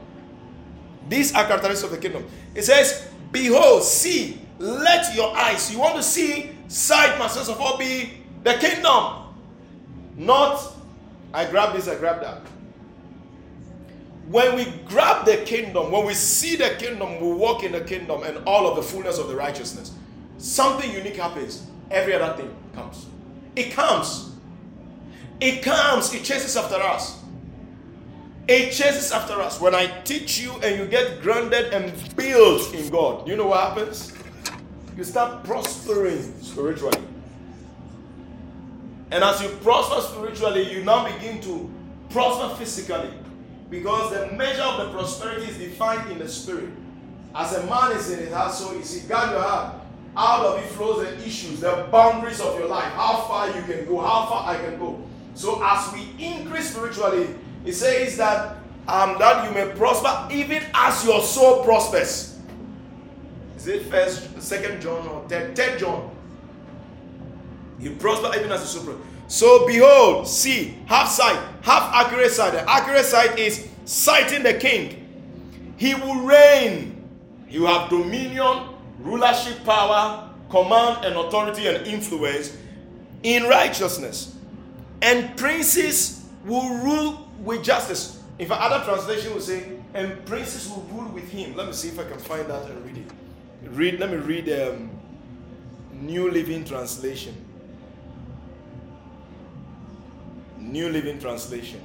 These 1.10 1.34
are 1.34 1.46
characteristics 1.46 1.84
of 1.84 1.92
the 1.92 1.98
kingdom. 1.98 2.30
It 2.54 2.64
says, 2.64 3.08
Behold, 3.32 3.84
see, 3.84 4.40
let 4.60 5.16
your 5.16 5.36
eyes, 5.36 5.72
you 5.74 5.80
want 5.80 5.96
to 5.96 6.04
see, 6.04 6.52
sight 6.68 7.18
must 7.18 7.38
first 7.38 7.50
of 7.50 7.60
all 7.60 7.78
be 7.78 8.22
the 8.44 8.54
kingdom. 8.54 9.34
Not, 10.16 10.62
I 11.34 11.46
grab 11.50 11.74
this, 11.76 11.88
I 11.88 11.96
grab 11.96 12.22
that. 12.22 12.42
when 14.28 14.56
we 14.56 14.66
grab 14.86 15.26
the 15.26 15.38
kingdom, 15.38 15.92
when 15.92 16.06
we 16.06 16.14
see 16.14 16.56
the 16.56 16.76
kingdom, 16.80 17.20
we 17.22 17.34
walk 17.34 17.64
in 17.64 17.72
the 17.74 17.82
kingdom 17.82 18.24
and 18.24 18.38
all 18.46 18.68
of 18.68 18.76
the 18.76 18.82
fullness 18.82 19.18
of 19.18 19.28
the 19.28 19.36
righteousness, 19.36 19.92
something 20.38 20.90
unique 20.92 21.18
happens. 21.18 21.68
Every 21.92 22.14
other 22.14 22.36
thing 22.38 22.56
comes. 22.74 23.06
It 23.56 23.72
comes. 23.74 24.32
It 25.42 25.62
comes. 25.62 26.14
It 26.14 26.24
chases 26.24 26.56
after 26.56 26.76
us. 26.76 27.20
It 28.48 28.72
chases 28.72 29.12
after 29.12 29.34
us. 29.42 29.60
When 29.60 29.76
I 29.76 29.88
teach 30.04 30.40
you 30.40 30.54
and 30.64 30.80
you 30.80 30.88
get 30.88 31.22
grounded 31.22 31.74
and 31.74 31.94
built 32.16 32.74
in 32.74 32.90
God, 32.90 33.28
you 33.28 33.36
know 33.36 33.48
what 33.48 33.60
happens? 33.62 34.14
You 34.98 35.04
start 35.04 35.44
prospering 35.44 36.22
spiritually. 36.42 37.00
And 39.14 39.24
as 39.24 39.44
you 39.44 39.50
prosper 39.62 40.02
spiritually, 40.02 40.74
you 40.74 40.84
now 40.84 41.06
begin 41.06 41.40
to 41.42 41.70
prosper 42.10 42.56
physically. 42.56 43.12
Because 43.70 44.12
the 44.12 44.36
measure 44.36 44.64
of 44.64 44.88
the 44.88 44.92
prosperity 44.92 45.52
is 45.52 45.58
defined 45.60 46.12
in 46.12 46.18
the 46.18 46.28
spirit. 46.28 46.72
As 47.36 47.56
a 47.56 47.64
man 47.68 47.92
is 47.92 48.10
in 48.10 48.18
his 48.18 48.34
heart, 48.34 48.52
so 48.52 48.74
you 48.74 48.82
see, 48.82 49.08
guard 49.08 49.30
your 49.30 49.42
heart. 49.42 49.76
Out 50.18 50.44
of 50.44 50.64
it 50.64 50.68
flows 50.70 51.06
the 51.06 51.16
issues, 51.24 51.60
the 51.60 51.88
boundaries 51.92 52.42
of 52.42 52.58
your 52.58 52.68
life, 52.68 52.92
how 52.94 53.18
far 53.28 53.48
you 53.50 53.62
can 53.62 53.86
go, 53.86 54.00
how 54.02 54.26
far 54.26 54.56
I 54.56 54.58
can 54.58 54.80
go. 54.80 55.00
So 55.36 55.64
as 55.64 55.94
we 55.94 56.10
increase 56.24 56.72
spiritually, 56.72 57.36
it 57.66 57.74
says 57.74 58.18
that 58.18 58.58
um, 58.88 59.18
that 59.20 59.46
you 59.46 59.52
may 59.54 59.76
prosper 59.76 60.28
even 60.34 60.64
as 60.74 61.06
your 61.06 61.22
soul 61.22 61.64
prospers. 61.64 62.40
Is 63.58 63.68
it 63.68 63.84
first, 63.84 64.42
second 64.42 64.82
John 64.82 65.08
or 65.08 65.30
third, 65.30 65.56
third 65.56 65.78
John? 65.80 66.10
Prosper 67.92 68.32
even 68.38 68.52
as 68.52 68.68
soul 68.70 68.84
prospers. 68.84 69.08
So 69.28 69.66
behold, 69.66 70.28
see, 70.28 70.78
have 70.86 71.08
sight, 71.08 71.40
have 71.62 71.84
accurate 71.94 72.32
sight. 72.32 72.54
The 72.54 72.70
accurate 72.70 73.06
sight 73.06 73.40
is 73.40 73.68
sighting 73.86 74.44
the 74.44 74.54
king. 74.54 75.00
He 75.78 75.96
will 75.96 76.22
reign. 76.22 77.08
He 77.48 77.60
will 77.60 77.68
have 77.68 77.90
dominion, 77.90 78.70
rulership, 79.00 79.64
power, 79.64 80.30
command, 80.50 81.06
and 81.06 81.16
authority 81.16 81.68
and 81.68 81.86
influence 81.88 82.56
in 83.24 83.44
righteousness. 83.44 84.36
And 85.02 85.36
princes 85.38 86.26
will 86.46 86.78
rule 86.78 87.28
with 87.40 87.64
justice. 87.64 88.22
In 88.40 88.48
fact, 88.48 88.62
other 88.62 88.84
translation 88.86 89.34
will 89.34 89.42
say, 89.42 89.78
and 89.94 90.26
princes 90.26 90.70
will 90.70 90.84
rule 90.92 91.10
with 91.12 91.30
him. 91.30 91.56
Let 91.56 91.68
me 91.68 91.74
see 91.74 91.90
if 91.90 92.00
I 92.00 92.04
can 92.04 92.18
find 92.20 92.48
that 92.50 92.70
and 92.70 92.86
read 92.86 92.98
it. 92.98 93.12
Read, 93.70 94.00
let 94.00 94.10
me 94.10 94.18
read 94.18 94.50
um, 94.50 94.90
New 95.92 96.30
Living 96.32 96.66
Translation. 96.66 97.36
New 100.74 100.90
Living 100.90 101.20
Translation. 101.20 101.80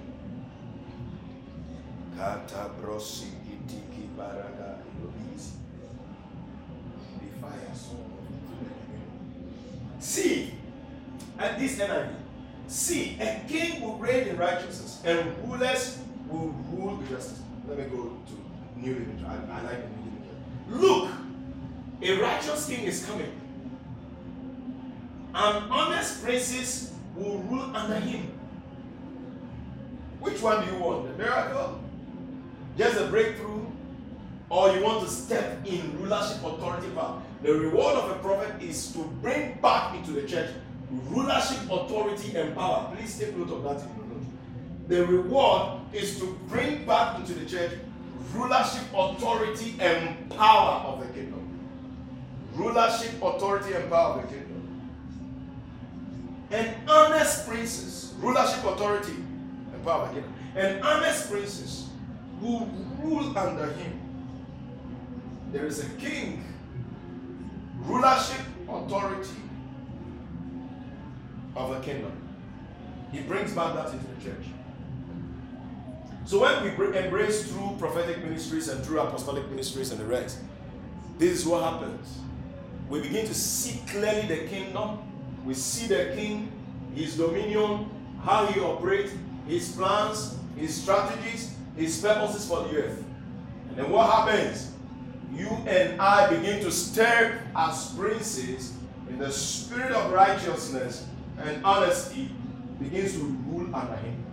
See, 10.00 10.54
and 11.38 11.60
this 11.60 11.78
NIV, 11.78 12.14
see, 12.66 13.18
a 13.20 13.44
king 13.46 13.82
will 13.82 13.98
reign 13.98 14.28
in 14.28 14.38
righteousness, 14.38 15.02
and 15.04 15.36
rulers 15.46 15.98
will 16.26 16.54
rule 16.72 16.96
with 16.96 17.10
justice. 17.10 17.42
Let 17.68 17.76
me 17.76 17.84
go 17.84 18.16
to 18.26 18.80
New 18.80 18.94
Living. 18.94 19.22
I, 19.28 19.34
I 19.52 19.62
like 19.64 19.82
the 19.82 19.96
New 20.00 20.12
Living. 20.16 20.80
Look, 20.80 21.10
a 22.00 22.22
righteous 22.22 22.66
king 22.66 22.86
is 22.86 23.04
coming. 23.04 23.32
And 25.34 25.70
honest 25.70 26.24
princes 26.24 26.94
will 27.14 27.36
rule 27.40 27.76
under 27.76 28.00
him. 28.00 28.37
Which 30.20 30.42
one 30.42 30.64
do 30.64 30.72
you 30.72 30.78
want? 30.78 31.08
The 31.08 31.22
miracle? 31.22 31.80
Just 32.76 33.00
a 33.00 33.06
breakthrough? 33.06 33.66
Or 34.50 34.74
you 34.74 34.82
want 34.82 35.04
to 35.04 35.10
step 35.10 35.66
in 35.66 36.00
rulership, 36.00 36.42
authority, 36.42 36.88
power? 36.90 37.22
The 37.42 37.52
reward 37.52 37.96
of 37.96 38.10
a 38.10 38.14
prophet 38.20 38.62
is 38.62 38.92
to 38.92 39.00
bring 39.20 39.58
back 39.60 39.94
into 39.94 40.12
the 40.12 40.26
church 40.26 40.50
rulership, 40.90 41.58
authority, 41.70 42.36
and 42.36 42.54
power. 42.54 42.94
Please 42.96 43.18
take 43.18 43.36
note 43.36 43.50
of 43.50 43.62
that. 43.64 43.86
The 44.88 45.06
reward 45.06 45.80
is 45.92 46.18
to 46.18 46.38
bring 46.48 46.86
back 46.86 47.18
into 47.20 47.34
the 47.34 47.44
church 47.44 47.72
rulership, 48.32 48.82
authority, 48.94 49.74
and 49.80 50.30
power 50.30 50.82
of 50.86 51.00
the 51.00 51.12
kingdom. 51.12 51.44
Rulership, 52.54 53.22
authority, 53.22 53.74
and 53.74 53.90
power 53.90 54.14
of 54.14 54.22
the 54.22 54.34
kingdom. 54.34 54.90
And 56.50 56.74
honest 56.88 57.46
princes, 57.46 58.14
rulership, 58.18 58.64
authority, 58.64 59.12
power 59.84 60.10
again. 60.10 60.24
And 60.54 60.82
honest 60.82 61.30
princes 61.30 61.88
who 62.40 62.68
rule 63.02 63.36
under 63.36 63.66
him. 63.72 64.00
There 65.52 65.66
is 65.66 65.80
a 65.84 65.88
king, 65.96 66.44
rulership, 67.80 68.40
authority 68.68 69.36
of 71.56 71.70
a 71.72 71.80
kingdom. 71.80 72.12
He 73.10 73.20
brings 73.20 73.52
back 73.52 73.74
that 73.74 73.92
into 73.92 74.06
the 74.06 74.22
church. 74.22 74.46
So 76.26 76.40
when 76.40 76.62
we 76.62 76.98
embrace 76.98 77.50
through 77.50 77.76
prophetic 77.78 78.22
ministries 78.22 78.68
and 78.68 78.84
through 78.84 79.00
apostolic 79.00 79.48
ministries 79.48 79.90
and 79.90 79.98
the 79.98 80.04
rest, 80.04 80.38
this 81.16 81.38
is 81.38 81.46
what 81.46 81.62
happens. 81.62 82.18
We 82.90 83.00
begin 83.00 83.26
to 83.26 83.34
see 83.34 83.80
clearly 83.86 84.26
the 84.28 84.46
kingdom. 84.46 84.98
We 85.44 85.54
see 85.54 85.86
the 85.86 86.12
king, 86.14 86.52
his 86.94 87.16
dominion, 87.16 87.90
how 88.22 88.46
he 88.46 88.60
operates, 88.60 89.12
his 89.48 89.72
plans, 89.72 90.36
his 90.56 90.82
strategies, 90.82 91.54
his 91.76 92.00
purposes 92.00 92.46
for 92.46 92.68
the 92.68 92.76
earth. 92.76 93.02
And 93.70 93.78
then 93.78 93.90
what 93.90 94.10
happens? 94.10 94.72
You 95.34 95.48
and 95.66 96.00
I 96.00 96.28
begin 96.28 96.62
to 96.62 96.70
step 96.70 97.40
as 97.56 97.94
princes 97.94 98.74
in 99.08 99.18
the 99.18 99.32
spirit 99.32 99.92
of 99.92 100.12
righteousness 100.12 101.06
and 101.38 101.64
honesty 101.64 102.30
begins 102.78 103.14
to 103.14 103.20
rule 103.20 103.74
under 103.74 103.96
him. 103.96 104.24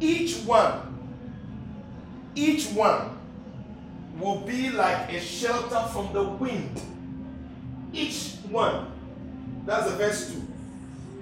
Each 0.00 0.36
one, 0.44 0.98
each 2.34 2.68
one 2.68 3.18
will 4.18 4.40
be 4.40 4.70
like 4.70 5.12
a 5.12 5.20
shelter 5.20 5.80
from 5.92 6.12
the 6.12 6.22
wind. 6.22 6.80
Each 7.92 8.34
one. 8.48 8.92
That's 9.66 9.90
the 9.90 9.96
verse 9.96 10.32
2 10.32 10.42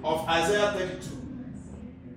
of 0.03 0.27
Isaiah 0.27 0.71
32 0.73 1.16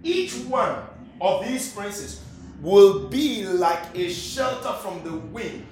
each 0.03 0.35
one 0.45 0.77
of 1.21 1.47
these 1.47 1.73
princes 1.73 2.23
will 2.61 3.09
be 3.09 3.45
like 3.45 3.83
a 3.95 4.11
shelter 4.11 4.73
from 4.75 5.03
the 5.05 5.13
wind 5.13 5.67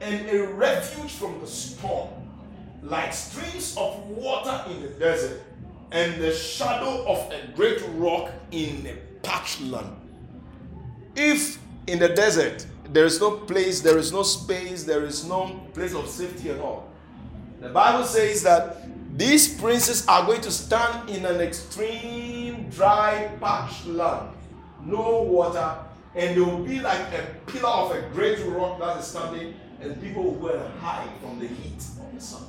and 0.00 0.28
a 0.28 0.46
refuge 0.46 1.12
from 1.12 1.40
the 1.40 1.46
storm, 1.46 2.08
like 2.82 3.12
streams 3.12 3.76
of 3.76 4.06
water 4.08 4.64
in 4.70 4.82
the 4.82 4.88
desert 4.88 5.42
and 5.90 6.20
the 6.20 6.32
shadow 6.32 7.04
of 7.06 7.32
a 7.32 7.48
great 7.56 7.82
rock 7.94 8.30
in 8.50 8.86
a 8.86 8.94
parched 9.26 9.60
land. 9.62 9.94
If 11.16 11.58
in 11.86 11.98
the 11.98 12.08
desert 12.08 12.66
there 12.90 13.04
is 13.04 13.20
no 13.20 13.32
place, 13.32 13.80
there 13.80 13.98
is 13.98 14.12
no 14.12 14.22
space, 14.22 14.84
there 14.84 15.04
is 15.04 15.24
no 15.24 15.60
place 15.74 15.94
of 15.94 16.08
safety 16.08 16.50
at 16.50 16.60
all, 16.60 16.88
the 17.60 17.68
Bible 17.68 18.04
says 18.04 18.42
that 18.44 18.76
these 19.18 19.60
princes 19.60 20.06
are 20.06 20.24
going 20.24 20.40
to 20.42 20.50
stand 20.50 21.10
in 21.10 21.26
an 21.26 21.40
extreme 21.40 22.47
dry 22.70 23.30
parched 23.40 23.86
land, 23.86 24.30
no 24.84 25.22
water, 25.22 25.76
and 26.14 26.36
they 26.36 26.40
will 26.40 26.64
be 26.64 26.80
like 26.80 27.00
a 27.12 27.50
pillar 27.50 27.68
of 27.68 27.90
a 27.92 28.02
great 28.12 28.44
rock 28.46 28.78
that 28.80 28.98
is 28.98 29.06
standing, 29.06 29.54
and 29.80 30.00
people 30.02 30.32
will 30.32 30.68
hide 30.80 31.10
from 31.20 31.38
the 31.38 31.46
heat 31.46 31.78
of 31.78 32.14
the 32.14 32.20
sun. 32.20 32.42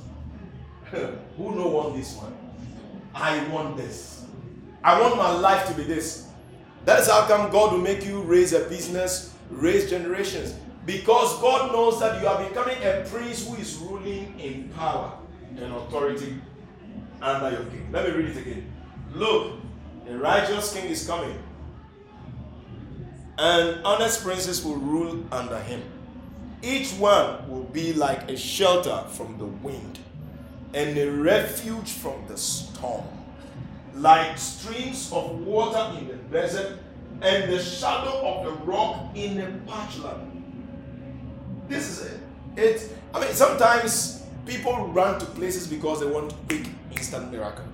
Who 1.36 1.54
know 1.54 1.68
want 1.68 1.96
this 1.96 2.16
one? 2.16 2.36
I 3.14 3.46
want 3.48 3.76
this. 3.76 4.24
I 4.82 5.00
want 5.00 5.16
my 5.16 5.30
life 5.30 5.68
to 5.68 5.74
be 5.74 5.84
this. 5.84 6.28
That 6.84 7.00
is 7.00 7.08
how 7.08 7.26
come 7.26 7.50
God 7.50 7.72
will 7.72 7.80
make 7.80 8.04
you 8.06 8.22
raise 8.22 8.52
a 8.52 8.60
business, 8.60 9.34
raise 9.50 9.90
generations. 9.90 10.54
Because 10.86 11.38
God 11.40 11.72
knows 11.72 12.00
that 12.00 12.20
you 12.20 12.26
are 12.26 12.42
becoming 12.48 12.78
a 12.82 13.04
prince 13.08 13.46
who 13.46 13.56
is 13.56 13.76
ruling 13.76 14.38
in 14.40 14.70
power 14.70 15.12
and 15.56 15.72
authority 15.74 16.40
under 17.20 17.50
your 17.50 17.64
king. 17.66 17.88
Let 17.92 18.08
me 18.08 18.14
read 18.14 18.30
it 18.30 18.36
again. 18.38 18.72
Look, 19.12 19.60
a 20.10 20.18
righteous 20.18 20.72
king 20.74 20.86
is 20.86 21.06
coming, 21.06 21.38
and 23.38 23.84
honest 23.84 24.22
princes 24.22 24.64
will 24.64 24.76
rule 24.76 25.24
under 25.30 25.58
him. 25.60 25.82
Each 26.62 26.92
one 26.92 27.48
will 27.48 27.64
be 27.64 27.92
like 27.94 28.30
a 28.30 28.36
shelter 28.36 29.04
from 29.08 29.38
the 29.38 29.46
wind 29.46 29.98
and 30.74 30.96
a 30.98 31.10
refuge 31.10 31.92
from 31.92 32.26
the 32.26 32.36
storm, 32.36 33.06
like 33.94 34.36
streams 34.36 35.10
of 35.12 35.40
water 35.40 35.98
in 35.98 36.08
the 36.08 36.14
desert 36.14 36.78
and 37.22 37.50
the 37.50 37.58
shadow 37.58 38.26
of 38.26 38.44
the 38.44 38.52
rock 38.64 39.16
in 39.16 39.36
the 39.36 39.46
parched 39.70 40.00
land. 40.00 40.26
This 41.68 41.88
is 41.88 42.06
it. 42.06 42.20
It. 42.56 42.96
I 43.14 43.20
mean, 43.20 43.32
sometimes 43.32 44.22
people 44.44 44.88
run 44.88 45.18
to 45.20 45.26
places 45.26 45.66
because 45.66 46.00
they 46.00 46.06
want 46.06 46.34
quick 46.48 46.66
instant 46.90 47.30
miracle. 47.30 47.64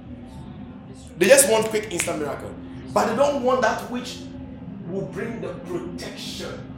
They 1.19 1.27
just 1.27 1.51
want 1.51 1.67
quick 1.67 1.91
instant 1.91 2.19
miracle. 2.21 2.55
But 2.93 3.11
they 3.11 3.17
don't 3.17 3.43
want 3.43 3.63
that 3.63 3.91
which 3.91 4.19
will 4.89 5.07
bring 5.07 5.41
the 5.41 5.49
protection. 5.49 6.73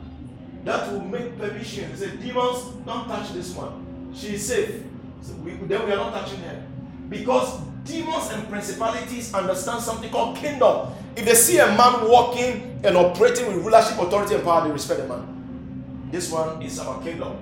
That 0.64 0.90
will 0.92 1.00
make 1.00 1.38
permission. 1.38 1.90
They 1.92 1.96
say, 1.96 2.16
demons, 2.16 2.62
don't 2.84 3.06
touch 3.08 3.32
this 3.32 3.54
one. 3.54 4.12
She 4.14 4.34
is 4.34 4.46
safe. 4.46 4.82
So 5.22 5.32
we, 5.34 5.52
then 5.52 5.86
we 5.86 5.92
are 5.92 5.96
not 5.96 6.12
touching 6.12 6.40
her. 6.40 6.62
Because 7.08 7.60
demons 7.84 8.30
and 8.32 8.48
principalities 8.48 9.32
understand 9.34 9.82
something 9.82 10.10
called 10.10 10.36
kingdom. 10.36 10.88
If 11.16 11.24
they 11.24 11.34
see 11.34 11.58
a 11.58 11.66
man 11.66 12.08
walking 12.08 12.80
and 12.84 12.96
operating 12.96 13.48
with 13.48 13.64
rulership, 13.64 13.98
authority, 13.98 14.34
and 14.34 14.44
power, 14.44 14.66
they 14.66 14.72
respect 14.72 15.00
the 15.00 15.08
man. 15.08 16.08
This 16.10 16.30
one 16.30 16.62
is 16.62 16.78
our 16.78 17.02
kingdom. 17.02 17.32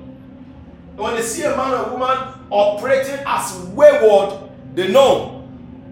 When 0.96 1.14
they 1.14 1.22
see 1.22 1.42
a 1.42 1.56
man 1.56 1.72
or 1.72 1.90
woman 1.92 2.18
operating 2.50 3.22
as 3.26 3.54
wayward, 3.74 4.50
they 4.74 4.90
know. 4.90 5.35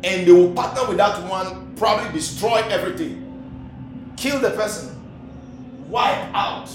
And 0.04 0.26
they 0.26 0.32
will 0.32 0.52
partner 0.52 0.86
with 0.86 0.98
that 0.98 1.26
one, 1.28 1.74
probably 1.76 2.12
destroy 2.12 2.58
everything. 2.68 4.12
Kill 4.18 4.38
the 4.38 4.50
person. 4.50 5.02
Wipe 5.88 6.28
out. 6.34 6.70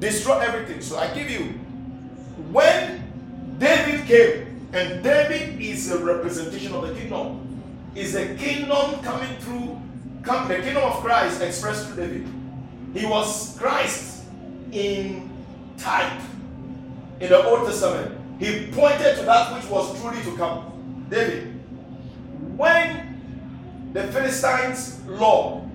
Destroy 0.00 0.40
everything. 0.40 0.80
So 0.80 0.98
I 0.98 1.06
give 1.14 1.30
you. 1.30 1.54
When 2.50 3.56
David 3.58 4.06
came, 4.06 4.68
and 4.72 5.04
David 5.04 5.60
is 5.60 5.92
a 5.92 6.04
representation 6.04 6.74
of 6.74 6.88
the 6.88 6.94
kingdom, 6.94 7.62
is 7.94 8.14
the 8.14 8.34
kingdom 8.34 9.00
coming 9.02 9.36
through, 9.38 9.80
come, 10.22 10.48
the 10.48 10.56
kingdom 10.56 10.82
of 10.82 10.94
Christ 10.94 11.40
expressed 11.42 11.86
through 11.86 12.04
David. 12.04 12.26
He 12.92 13.06
was 13.06 13.56
Christ 13.56 14.24
in 14.72 15.30
type 15.78 16.20
in 17.20 17.28
the 17.28 17.44
Old 17.44 17.68
Testament. 17.68 18.18
He 18.40 18.66
pointed 18.72 19.16
to 19.16 19.22
that 19.22 19.54
which 19.54 19.70
was 19.70 20.00
truly 20.00 20.22
to 20.22 20.36
come. 20.36 21.06
David. 21.08 21.51
When 22.56 23.90
the 23.92 24.04
Philistines' 24.08 25.00
law, 25.06 25.68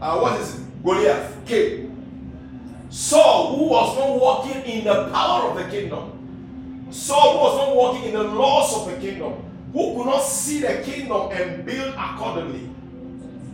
uh, 0.00 0.18
what 0.18 0.40
is 0.40 0.54
it? 0.60 0.82
Goliath 0.82 1.46
came. 1.46 2.86
Saul, 2.90 3.56
who 3.56 3.64
was 3.64 3.96
not 3.98 4.20
walking 4.20 4.62
in 4.62 4.84
the 4.84 5.10
power 5.10 5.50
of 5.50 5.56
the 5.56 5.64
kingdom, 5.64 6.86
Saul 6.90 7.32
who 7.32 7.38
was 7.38 7.56
not 7.58 7.76
walking 7.76 8.04
in 8.04 8.14
the 8.14 8.22
laws 8.22 8.76
of 8.76 8.86
the 8.92 9.00
kingdom, 9.00 9.32
who 9.72 9.94
could 9.96 10.06
not 10.06 10.22
see 10.22 10.60
the 10.60 10.82
kingdom 10.82 11.30
and 11.32 11.66
build 11.66 11.94
accordingly, 11.98 12.70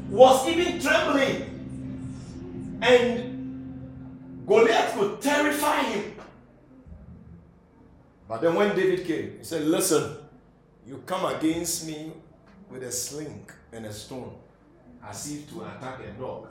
was 0.09 0.47
even 0.49 0.81
trembling. 0.81 1.51
And 2.83 4.45
Goliath 4.47 4.95
could 4.95 5.21
terrify 5.21 5.83
him. 5.83 6.15
But 8.29 8.41
then 8.41 8.55
when 8.55 8.77
David 8.77 9.07
came, 9.07 9.39
he 9.39 9.45
said, 9.45 9.63
Listen, 9.63 10.17
you 10.87 11.03
come 11.07 11.35
against 11.35 11.87
me 11.87 12.13
with 12.71 12.83
a 12.83 12.93
sling 12.93 13.47
and 13.73 13.87
a 13.87 13.93
stone, 13.93 14.35
as 15.07 15.31
if 15.33 15.51
to 15.51 15.63
attack 15.63 16.01
a 16.01 16.11
dog. 16.21 16.49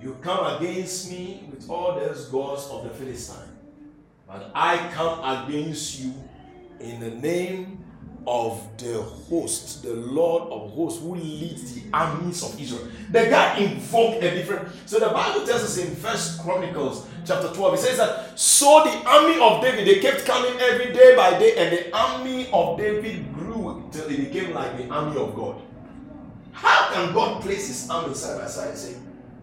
You 0.00 0.16
come 0.20 0.56
against 0.56 1.10
me 1.10 1.48
with 1.50 1.68
all 1.70 1.94
those 1.94 2.26
gods 2.26 2.66
of 2.66 2.84
the 2.84 2.90
Philistine, 2.90 3.56
but 4.26 4.50
I 4.54 4.90
come 4.92 5.46
against 5.48 6.00
you 6.00 6.12
in 6.80 7.00
the 7.00 7.10
name 7.10 7.83
of 8.26 8.66
the 8.78 9.02
host, 9.02 9.82
the 9.82 9.94
Lord 9.94 10.50
of 10.50 10.72
hosts, 10.72 11.00
who 11.00 11.14
leads 11.14 11.74
the 11.74 11.82
armies 11.92 12.42
of 12.42 12.58
Israel. 12.60 12.88
The 13.10 13.26
guy 13.26 13.58
invoked 13.58 14.22
a 14.24 14.30
different. 14.30 14.68
So 14.86 14.98
the 14.98 15.10
Bible 15.10 15.46
tells 15.46 15.62
us 15.62 15.78
in 15.78 15.94
First 15.96 16.40
Chronicles 16.40 17.06
chapter 17.26 17.52
12, 17.52 17.74
it 17.74 17.78
says 17.78 17.98
that 17.98 18.38
so 18.38 18.82
the 18.84 19.08
army 19.08 19.38
of 19.40 19.62
David, 19.62 19.86
they 19.86 20.00
kept 20.00 20.24
coming 20.24 20.58
every 20.60 20.92
day 20.92 21.14
by 21.16 21.38
day, 21.38 21.56
and 21.56 21.76
the 21.76 21.96
army 21.96 22.48
of 22.52 22.78
David 22.78 23.32
grew 23.34 23.88
till 23.92 24.08
it 24.08 24.16
became 24.16 24.54
like 24.54 24.76
the 24.76 24.88
army 24.88 25.20
of 25.20 25.34
God. 25.34 25.60
How 26.52 26.92
can 26.92 27.12
God 27.12 27.42
place 27.42 27.68
his 27.68 27.90
army 27.90 28.14
side 28.14 28.40
by 28.40 28.46
side 28.46 28.70
and 28.70 28.78
say, 28.78 28.96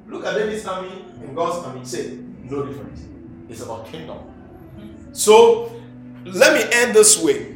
look 0.08 0.26
at 0.26 0.36
David's 0.36 0.66
army 0.66 1.06
and 1.22 1.36
God's 1.36 1.66
army? 1.66 1.86
Say, 1.86 2.18
no 2.44 2.66
difference. 2.66 3.02
It's 3.50 3.62
about 3.62 3.86
kingdom. 3.88 4.20
So 5.12 5.72
let 6.24 6.54
me 6.54 6.74
end 6.74 6.96
this 6.96 7.22
way. 7.22 7.51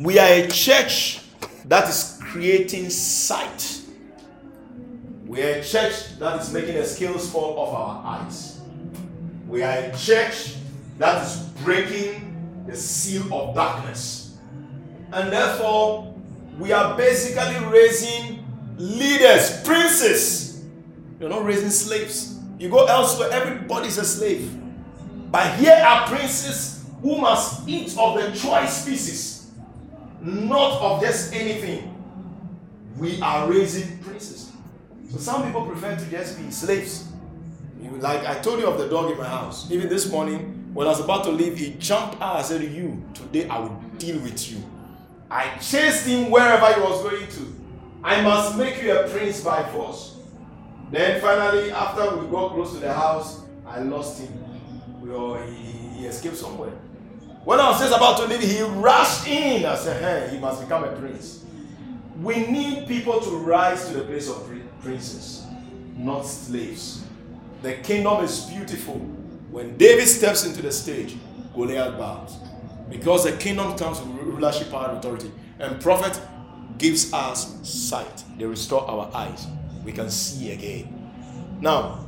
We 0.00 0.18
are 0.18 0.28
a 0.28 0.48
church 0.48 1.20
that 1.66 1.86
is 1.86 2.18
creating 2.22 2.88
sight. 2.88 3.82
We 5.26 5.42
are 5.42 5.58
a 5.58 5.62
church 5.62 6.18
that 6.18 6.40
is 6.40 6.50
making 6.54 6.76
the 6.76 6.86
scales 6.86 7.30
fall 7.30 7.58
off 7.58 7.74
our 7.74 8.16
eyes. 8.16 8.62
We 9.46 9.62
are 9.62 9.76
a 9.76 9.94
church 9.94 10.54
that 10.96 11.22
is 11.26 11.36
breaking 11.62 12.64
the 12.66 12.74
seal 12.74 13.24
of 13.30 13.54
darkness. 13.54 14.38
And 15.12 15.30
therefore, 15.30 16.14
we 16.58 16.72
are 16.72 16.96
basically 16.96 17.62
raising 17.66 18.42
leaders, 18.78 19.62
princes. 19.64 20.64
You're 21.20 21.28
not 21.28 21.44
raising 21.44 21.68
slaves. 21.68 22.38
You 22.58 22.70
go 22.70 22.86
elsewhere, 22.86 23.28
everybody's 23.32 23.98
a 23.98 24.04
slave. 24.06 24.50
But 25.30 25.56
here 25.56 25.74
are 25.74 26.06
princes 26.06 26.86
who 27.02 27.18
must 27.18 27.68
eat 27.68 27.94
of 27.98 28.14
the 28.14 28.32
choice 28.32 28.82
species 28.82 29.39
not 30.20 30.80
of 30.80 31.00
just 31.00 31.34
anything. 31.34 31.96
We 32.96 33.20
are 33.22 33.50
raising 33.50 33.98
princes. 33.98 34.52
So 35.10 35.18
some 35.18 35.44
people 35.44 35.66
prefer 35.66 35.96
to 35.96 36.10
just 36.10 36.38
be 36.38 36.50
slaves. 36.50 37.08
Like 37.98 38.24
I 38.26 38.38
told 38.40 38.60
you 38.60 38.66
of 38.66 38.78
the 38.78 38.88
dog 38.88 39.10
in 39.10 39.18
my 39.18 39.28
house. 39.28 39.70
Even 39.70 39.88
this 39.88 40.10
morning, 40.10 40.70
when 40.72 40.86
I 40.86 40.90
was 40.90 41.00
about 41.00 41.24
to 41.24 41.30
leave, 41.30 41.58
he 41.58 41.74
jumped 41.78 42.20
out. 42.20 42.36
I 42.36 42.42
said, 42.42 42.62
You, 42.62 43.02
today 43.14 43.48
I 43.48 43.58
will 43.58 43.76
deal 43.98 44.18
with 44.20 44.50
you. 44.50 44.62
I 45.30 45.56
chased 45.58 46.06
him 46.06 46.30
wherever 46.30 46.72
he 46.72 46.80
was 46.80 47.02
going 47.02 47.26
to. 47.26 47.54
I 48.02 48.20
must 48.22 48.56
make 48.56 48.82
you 48.82 48.96
a 48.98 49.08
prince 49.08 49.42
by 49.42 49.62
force. 49.70 50.16
Then 50.90 51.20
finally, 51.20 51.70
after 51.70 52.16
we 52.16 52.26
got 52.28 52.52
close 52.52 52.72
to 52.74 52.80
the 52.80 52.92
house, 52.92 53.42
I 53.66 53.80
lost 53.80 54.20
him. 54.20 54.32
We 55.00 55.12
all, 55.12 55.34
he, 55.36 55.54
he 55.54 56.06
escaped 56.06 56.36
somewhere. 56.36 56.72
When 57.44 57.58
I 57.58 57.70
was 57.70 57.80
just 57.80 57.96
about 57.96 58.18
to 58.18 58.26
leave, 58.26 58.40
he 58.40 58.62
rushed 58.62 59.26
in. 59.26 59.64
I 59.64 59.74
said, 59.74 60.02
hey, 60.02 60.34
he 60.34 60.40
must 60.40 60.60
become 60.60 60.84
a 60.84 60.92
prince. 60.92 61.44
We 62.20 62.46
need 62.46 62.86
people 62.86 63.20
to 63.20 63.30
rise 63.30 63.88
to 63.88 63.94
the 63.94 64.04
place 64.04 64.28
of 64.28 64.46
princes, 64.82 65.46
not 65.96 66.22
slaves. 66.22 67.02
The 67.62 67.74
kingdom 67.74 68.22
is 68.22 68.44
beautiful. 68.44 68.96
When 69.50 69.76
David 69.78 70.06
steps 70.06 70.44
into 70.44 70.60
the 70.62 70.70
stage, 70.70 71.16
Goliath 71.54 71.98
bows. 71.98 72.36
Because 72.90 73.24
the 73.24 73.32
kingdom 73.32 73.76
comes 73.76 74.00
with 74.00 74.08
rulership, 74.22 74.70
power, 74.70 74.88
and 74.88 74.98
authority. 74.98 75.32
And 75.58 75.80
prophet 75.80 76.20
gives 76.78 77.12
us 77.12 77.56
sight. 77.68 78.24
They 78.36 78.44
restore 78.44 78.88
our 78.88 79.10
eyes. 79.14 79.46
We 79.84 79.92
can 79.92 80.10
see 80.10 80.52
again. 80.52 81.58
Now, 81.60 82.06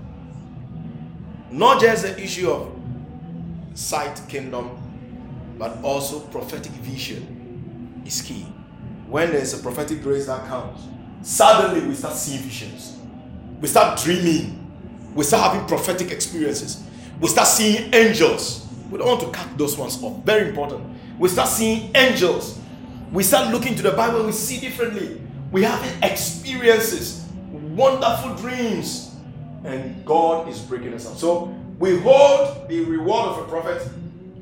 not 1.51 1.81
just 1.81 2.03
the 2.03 2.21
issue 2.23 2.51
of 2.51 2.75
sight, 3.75 4.21
kingdom, 4.29 4.71
but 5.59 5.83
also 5.83 6.21
prophetic 6.21 6.73
vision 6.73 8.03
is 8.07 8.23
key. 8.23 8.47
When 9.09 9.31
there's 9.31 9.59
a 9.59 9.63
prophetic 9.63 10.03
grace 10.03 10.27
that 10.27 10.47
comes, 10.49 10.89
suddenly 11.23 11.87
we 11.87 11.95
start 11.95 12.15
seeing 12.15 12.41
visions. 12.41 12.99
We 13.61 13.69
start 13.69 13.99
dreaming. 14.01 14.59
We 15.15 15.25
start 15.25 15.53
having 15.53 15.69
prophetic 15.69 16.11
experiences. 16.11 16.83
We 17.21 17.29
start 17.29 17.49
seeing 17.49 17.95
angels. 17.95 18.67
We 18.91 18.99
don't 18.99 19.07
want 19.07 19.21
to 19.21 19.31
cut 19.31 19.57
those 19.57 19.77
ones 19.77 20.03
off. 20.03 20.25
Very 20.25 20.49
important. 20.49 20.85
We 21.19 21.29
start 21.29 21.49
seeing 21.49 21.91
angels. 21.95 22.59
We 23.13 23.23
start 23.23 23.53
looking 23.53 23.75
to 23.75 23.83
the 23.83 23.93
Bible, 23.93 24.25
we 24.25 24.33
see 24.33 24.59
differently. 24.59 25.21
We 25.51 25.63
have 25.65 26.03
experiences, 26.03 27.27
wonderful 27.51 28.35
dreams, 28.37 29.15
and 29.65 30.05
God 30.07 30.49
is 30.49 30.61
breaking 30.61 30.95
us 30.95 31.07
up. 31.07 31.17
So 31.17 31.55
we 31.79 31.99
hold 31.99 32.69
the 32.69 32.81
reward 32.85 33.29
of 33.29 33.39
a 33.41 33.45
prophet 33.49 33.87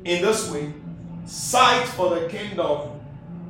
in 0.05 0.21
this 0.21 0.49
way 0.49 0.73
sight 1.31 1.87
for 1.87 2.09
the 2.09 2.27
kingdom 2.27 2.99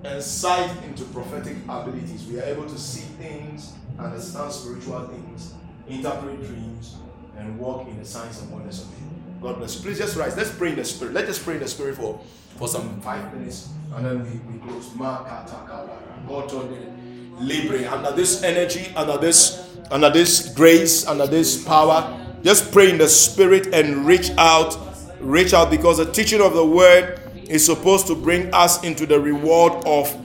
and 0.04 0.22
sight 0.22 0.70
into 0.84 1.04
prophetic 1.06 1.58
abilities. 1.68 2.28
We 2.28 2.40
are 2.40 2.44
able 2.44 2.70
to 2.70 2.78
see 2.78 3.02
things, 3.22 3.74
understand 3.98 4.52
spiritual 4.52 5.08
things, 5.08 5.56
interpret 5.88 6.46
dreams, 6.46 6.98
and 7.38 7.58
walk 7.58 7.88
in 7.88 7.98
the 7.98 8.06
signs 8.06 8.40
and 8.40 8.52
wonders 8.52 8.84
of 8.84 8.88
it. 8.90 9.42
God 9.42 9.58
bless. 9.58 9.82
Please 9.82 9.98
just 9.98 10.16
rise. 10.16 10.38
Let's 10.38 10.52
pray 10.52 10.70
in 10.70 10.76
the 10.76 10.86
spirit. 10.86 11.16
Let 11.16 11.28
us 11.28 11.40
pray 11.40 11.56
in 11.56 11.62
the 11.62 11.68
spirit 11.68 11.96
for, 11.96 12.22
for 12.58 12.68
some 12.68 13.02
five 13.02 13.34
minutes 13.34 13.70
and 13.96 14.06
then 14.06 14.24
we, 14.24 14.54
we 14.54 14.60
close. 14.60 14.92
Libre 17.40 17.92
under 17.92 18.12
this 18.12 18.44
energy, 18.44 18.94
under 18.96 19.18
this, 19.18 19.76
under 19.90 20.12
this 20.12 20.54
grace, 20.54 21.08
under 21.08 21.26
this 21.26 21.64
power. 21.64 22.20
Just 22.44 22.72
pray 22.72 22.92
in 22.92 23.00
the 23.00 23.10
spirit 23.10 23.74
and 23.74 24.06
reach 24.06 24.30
out. 24.38 24.78
Reach 25.20 25.56
out 25.56 25.72
because 25.72 25.98
the 25.98 26.12
teaching 26.12 26.42
of 26.42 26.54
the 26.54 26.66
word 26.66 27.31
is 27.50 27.66
supposed 27.66 28.08
to 28.08 28.16
bring 28.16 28.54
us 28.54 28.84
into 28.84 29.06
the 29.06 29.20
reward 29.20 29.74
of 29.86 30.16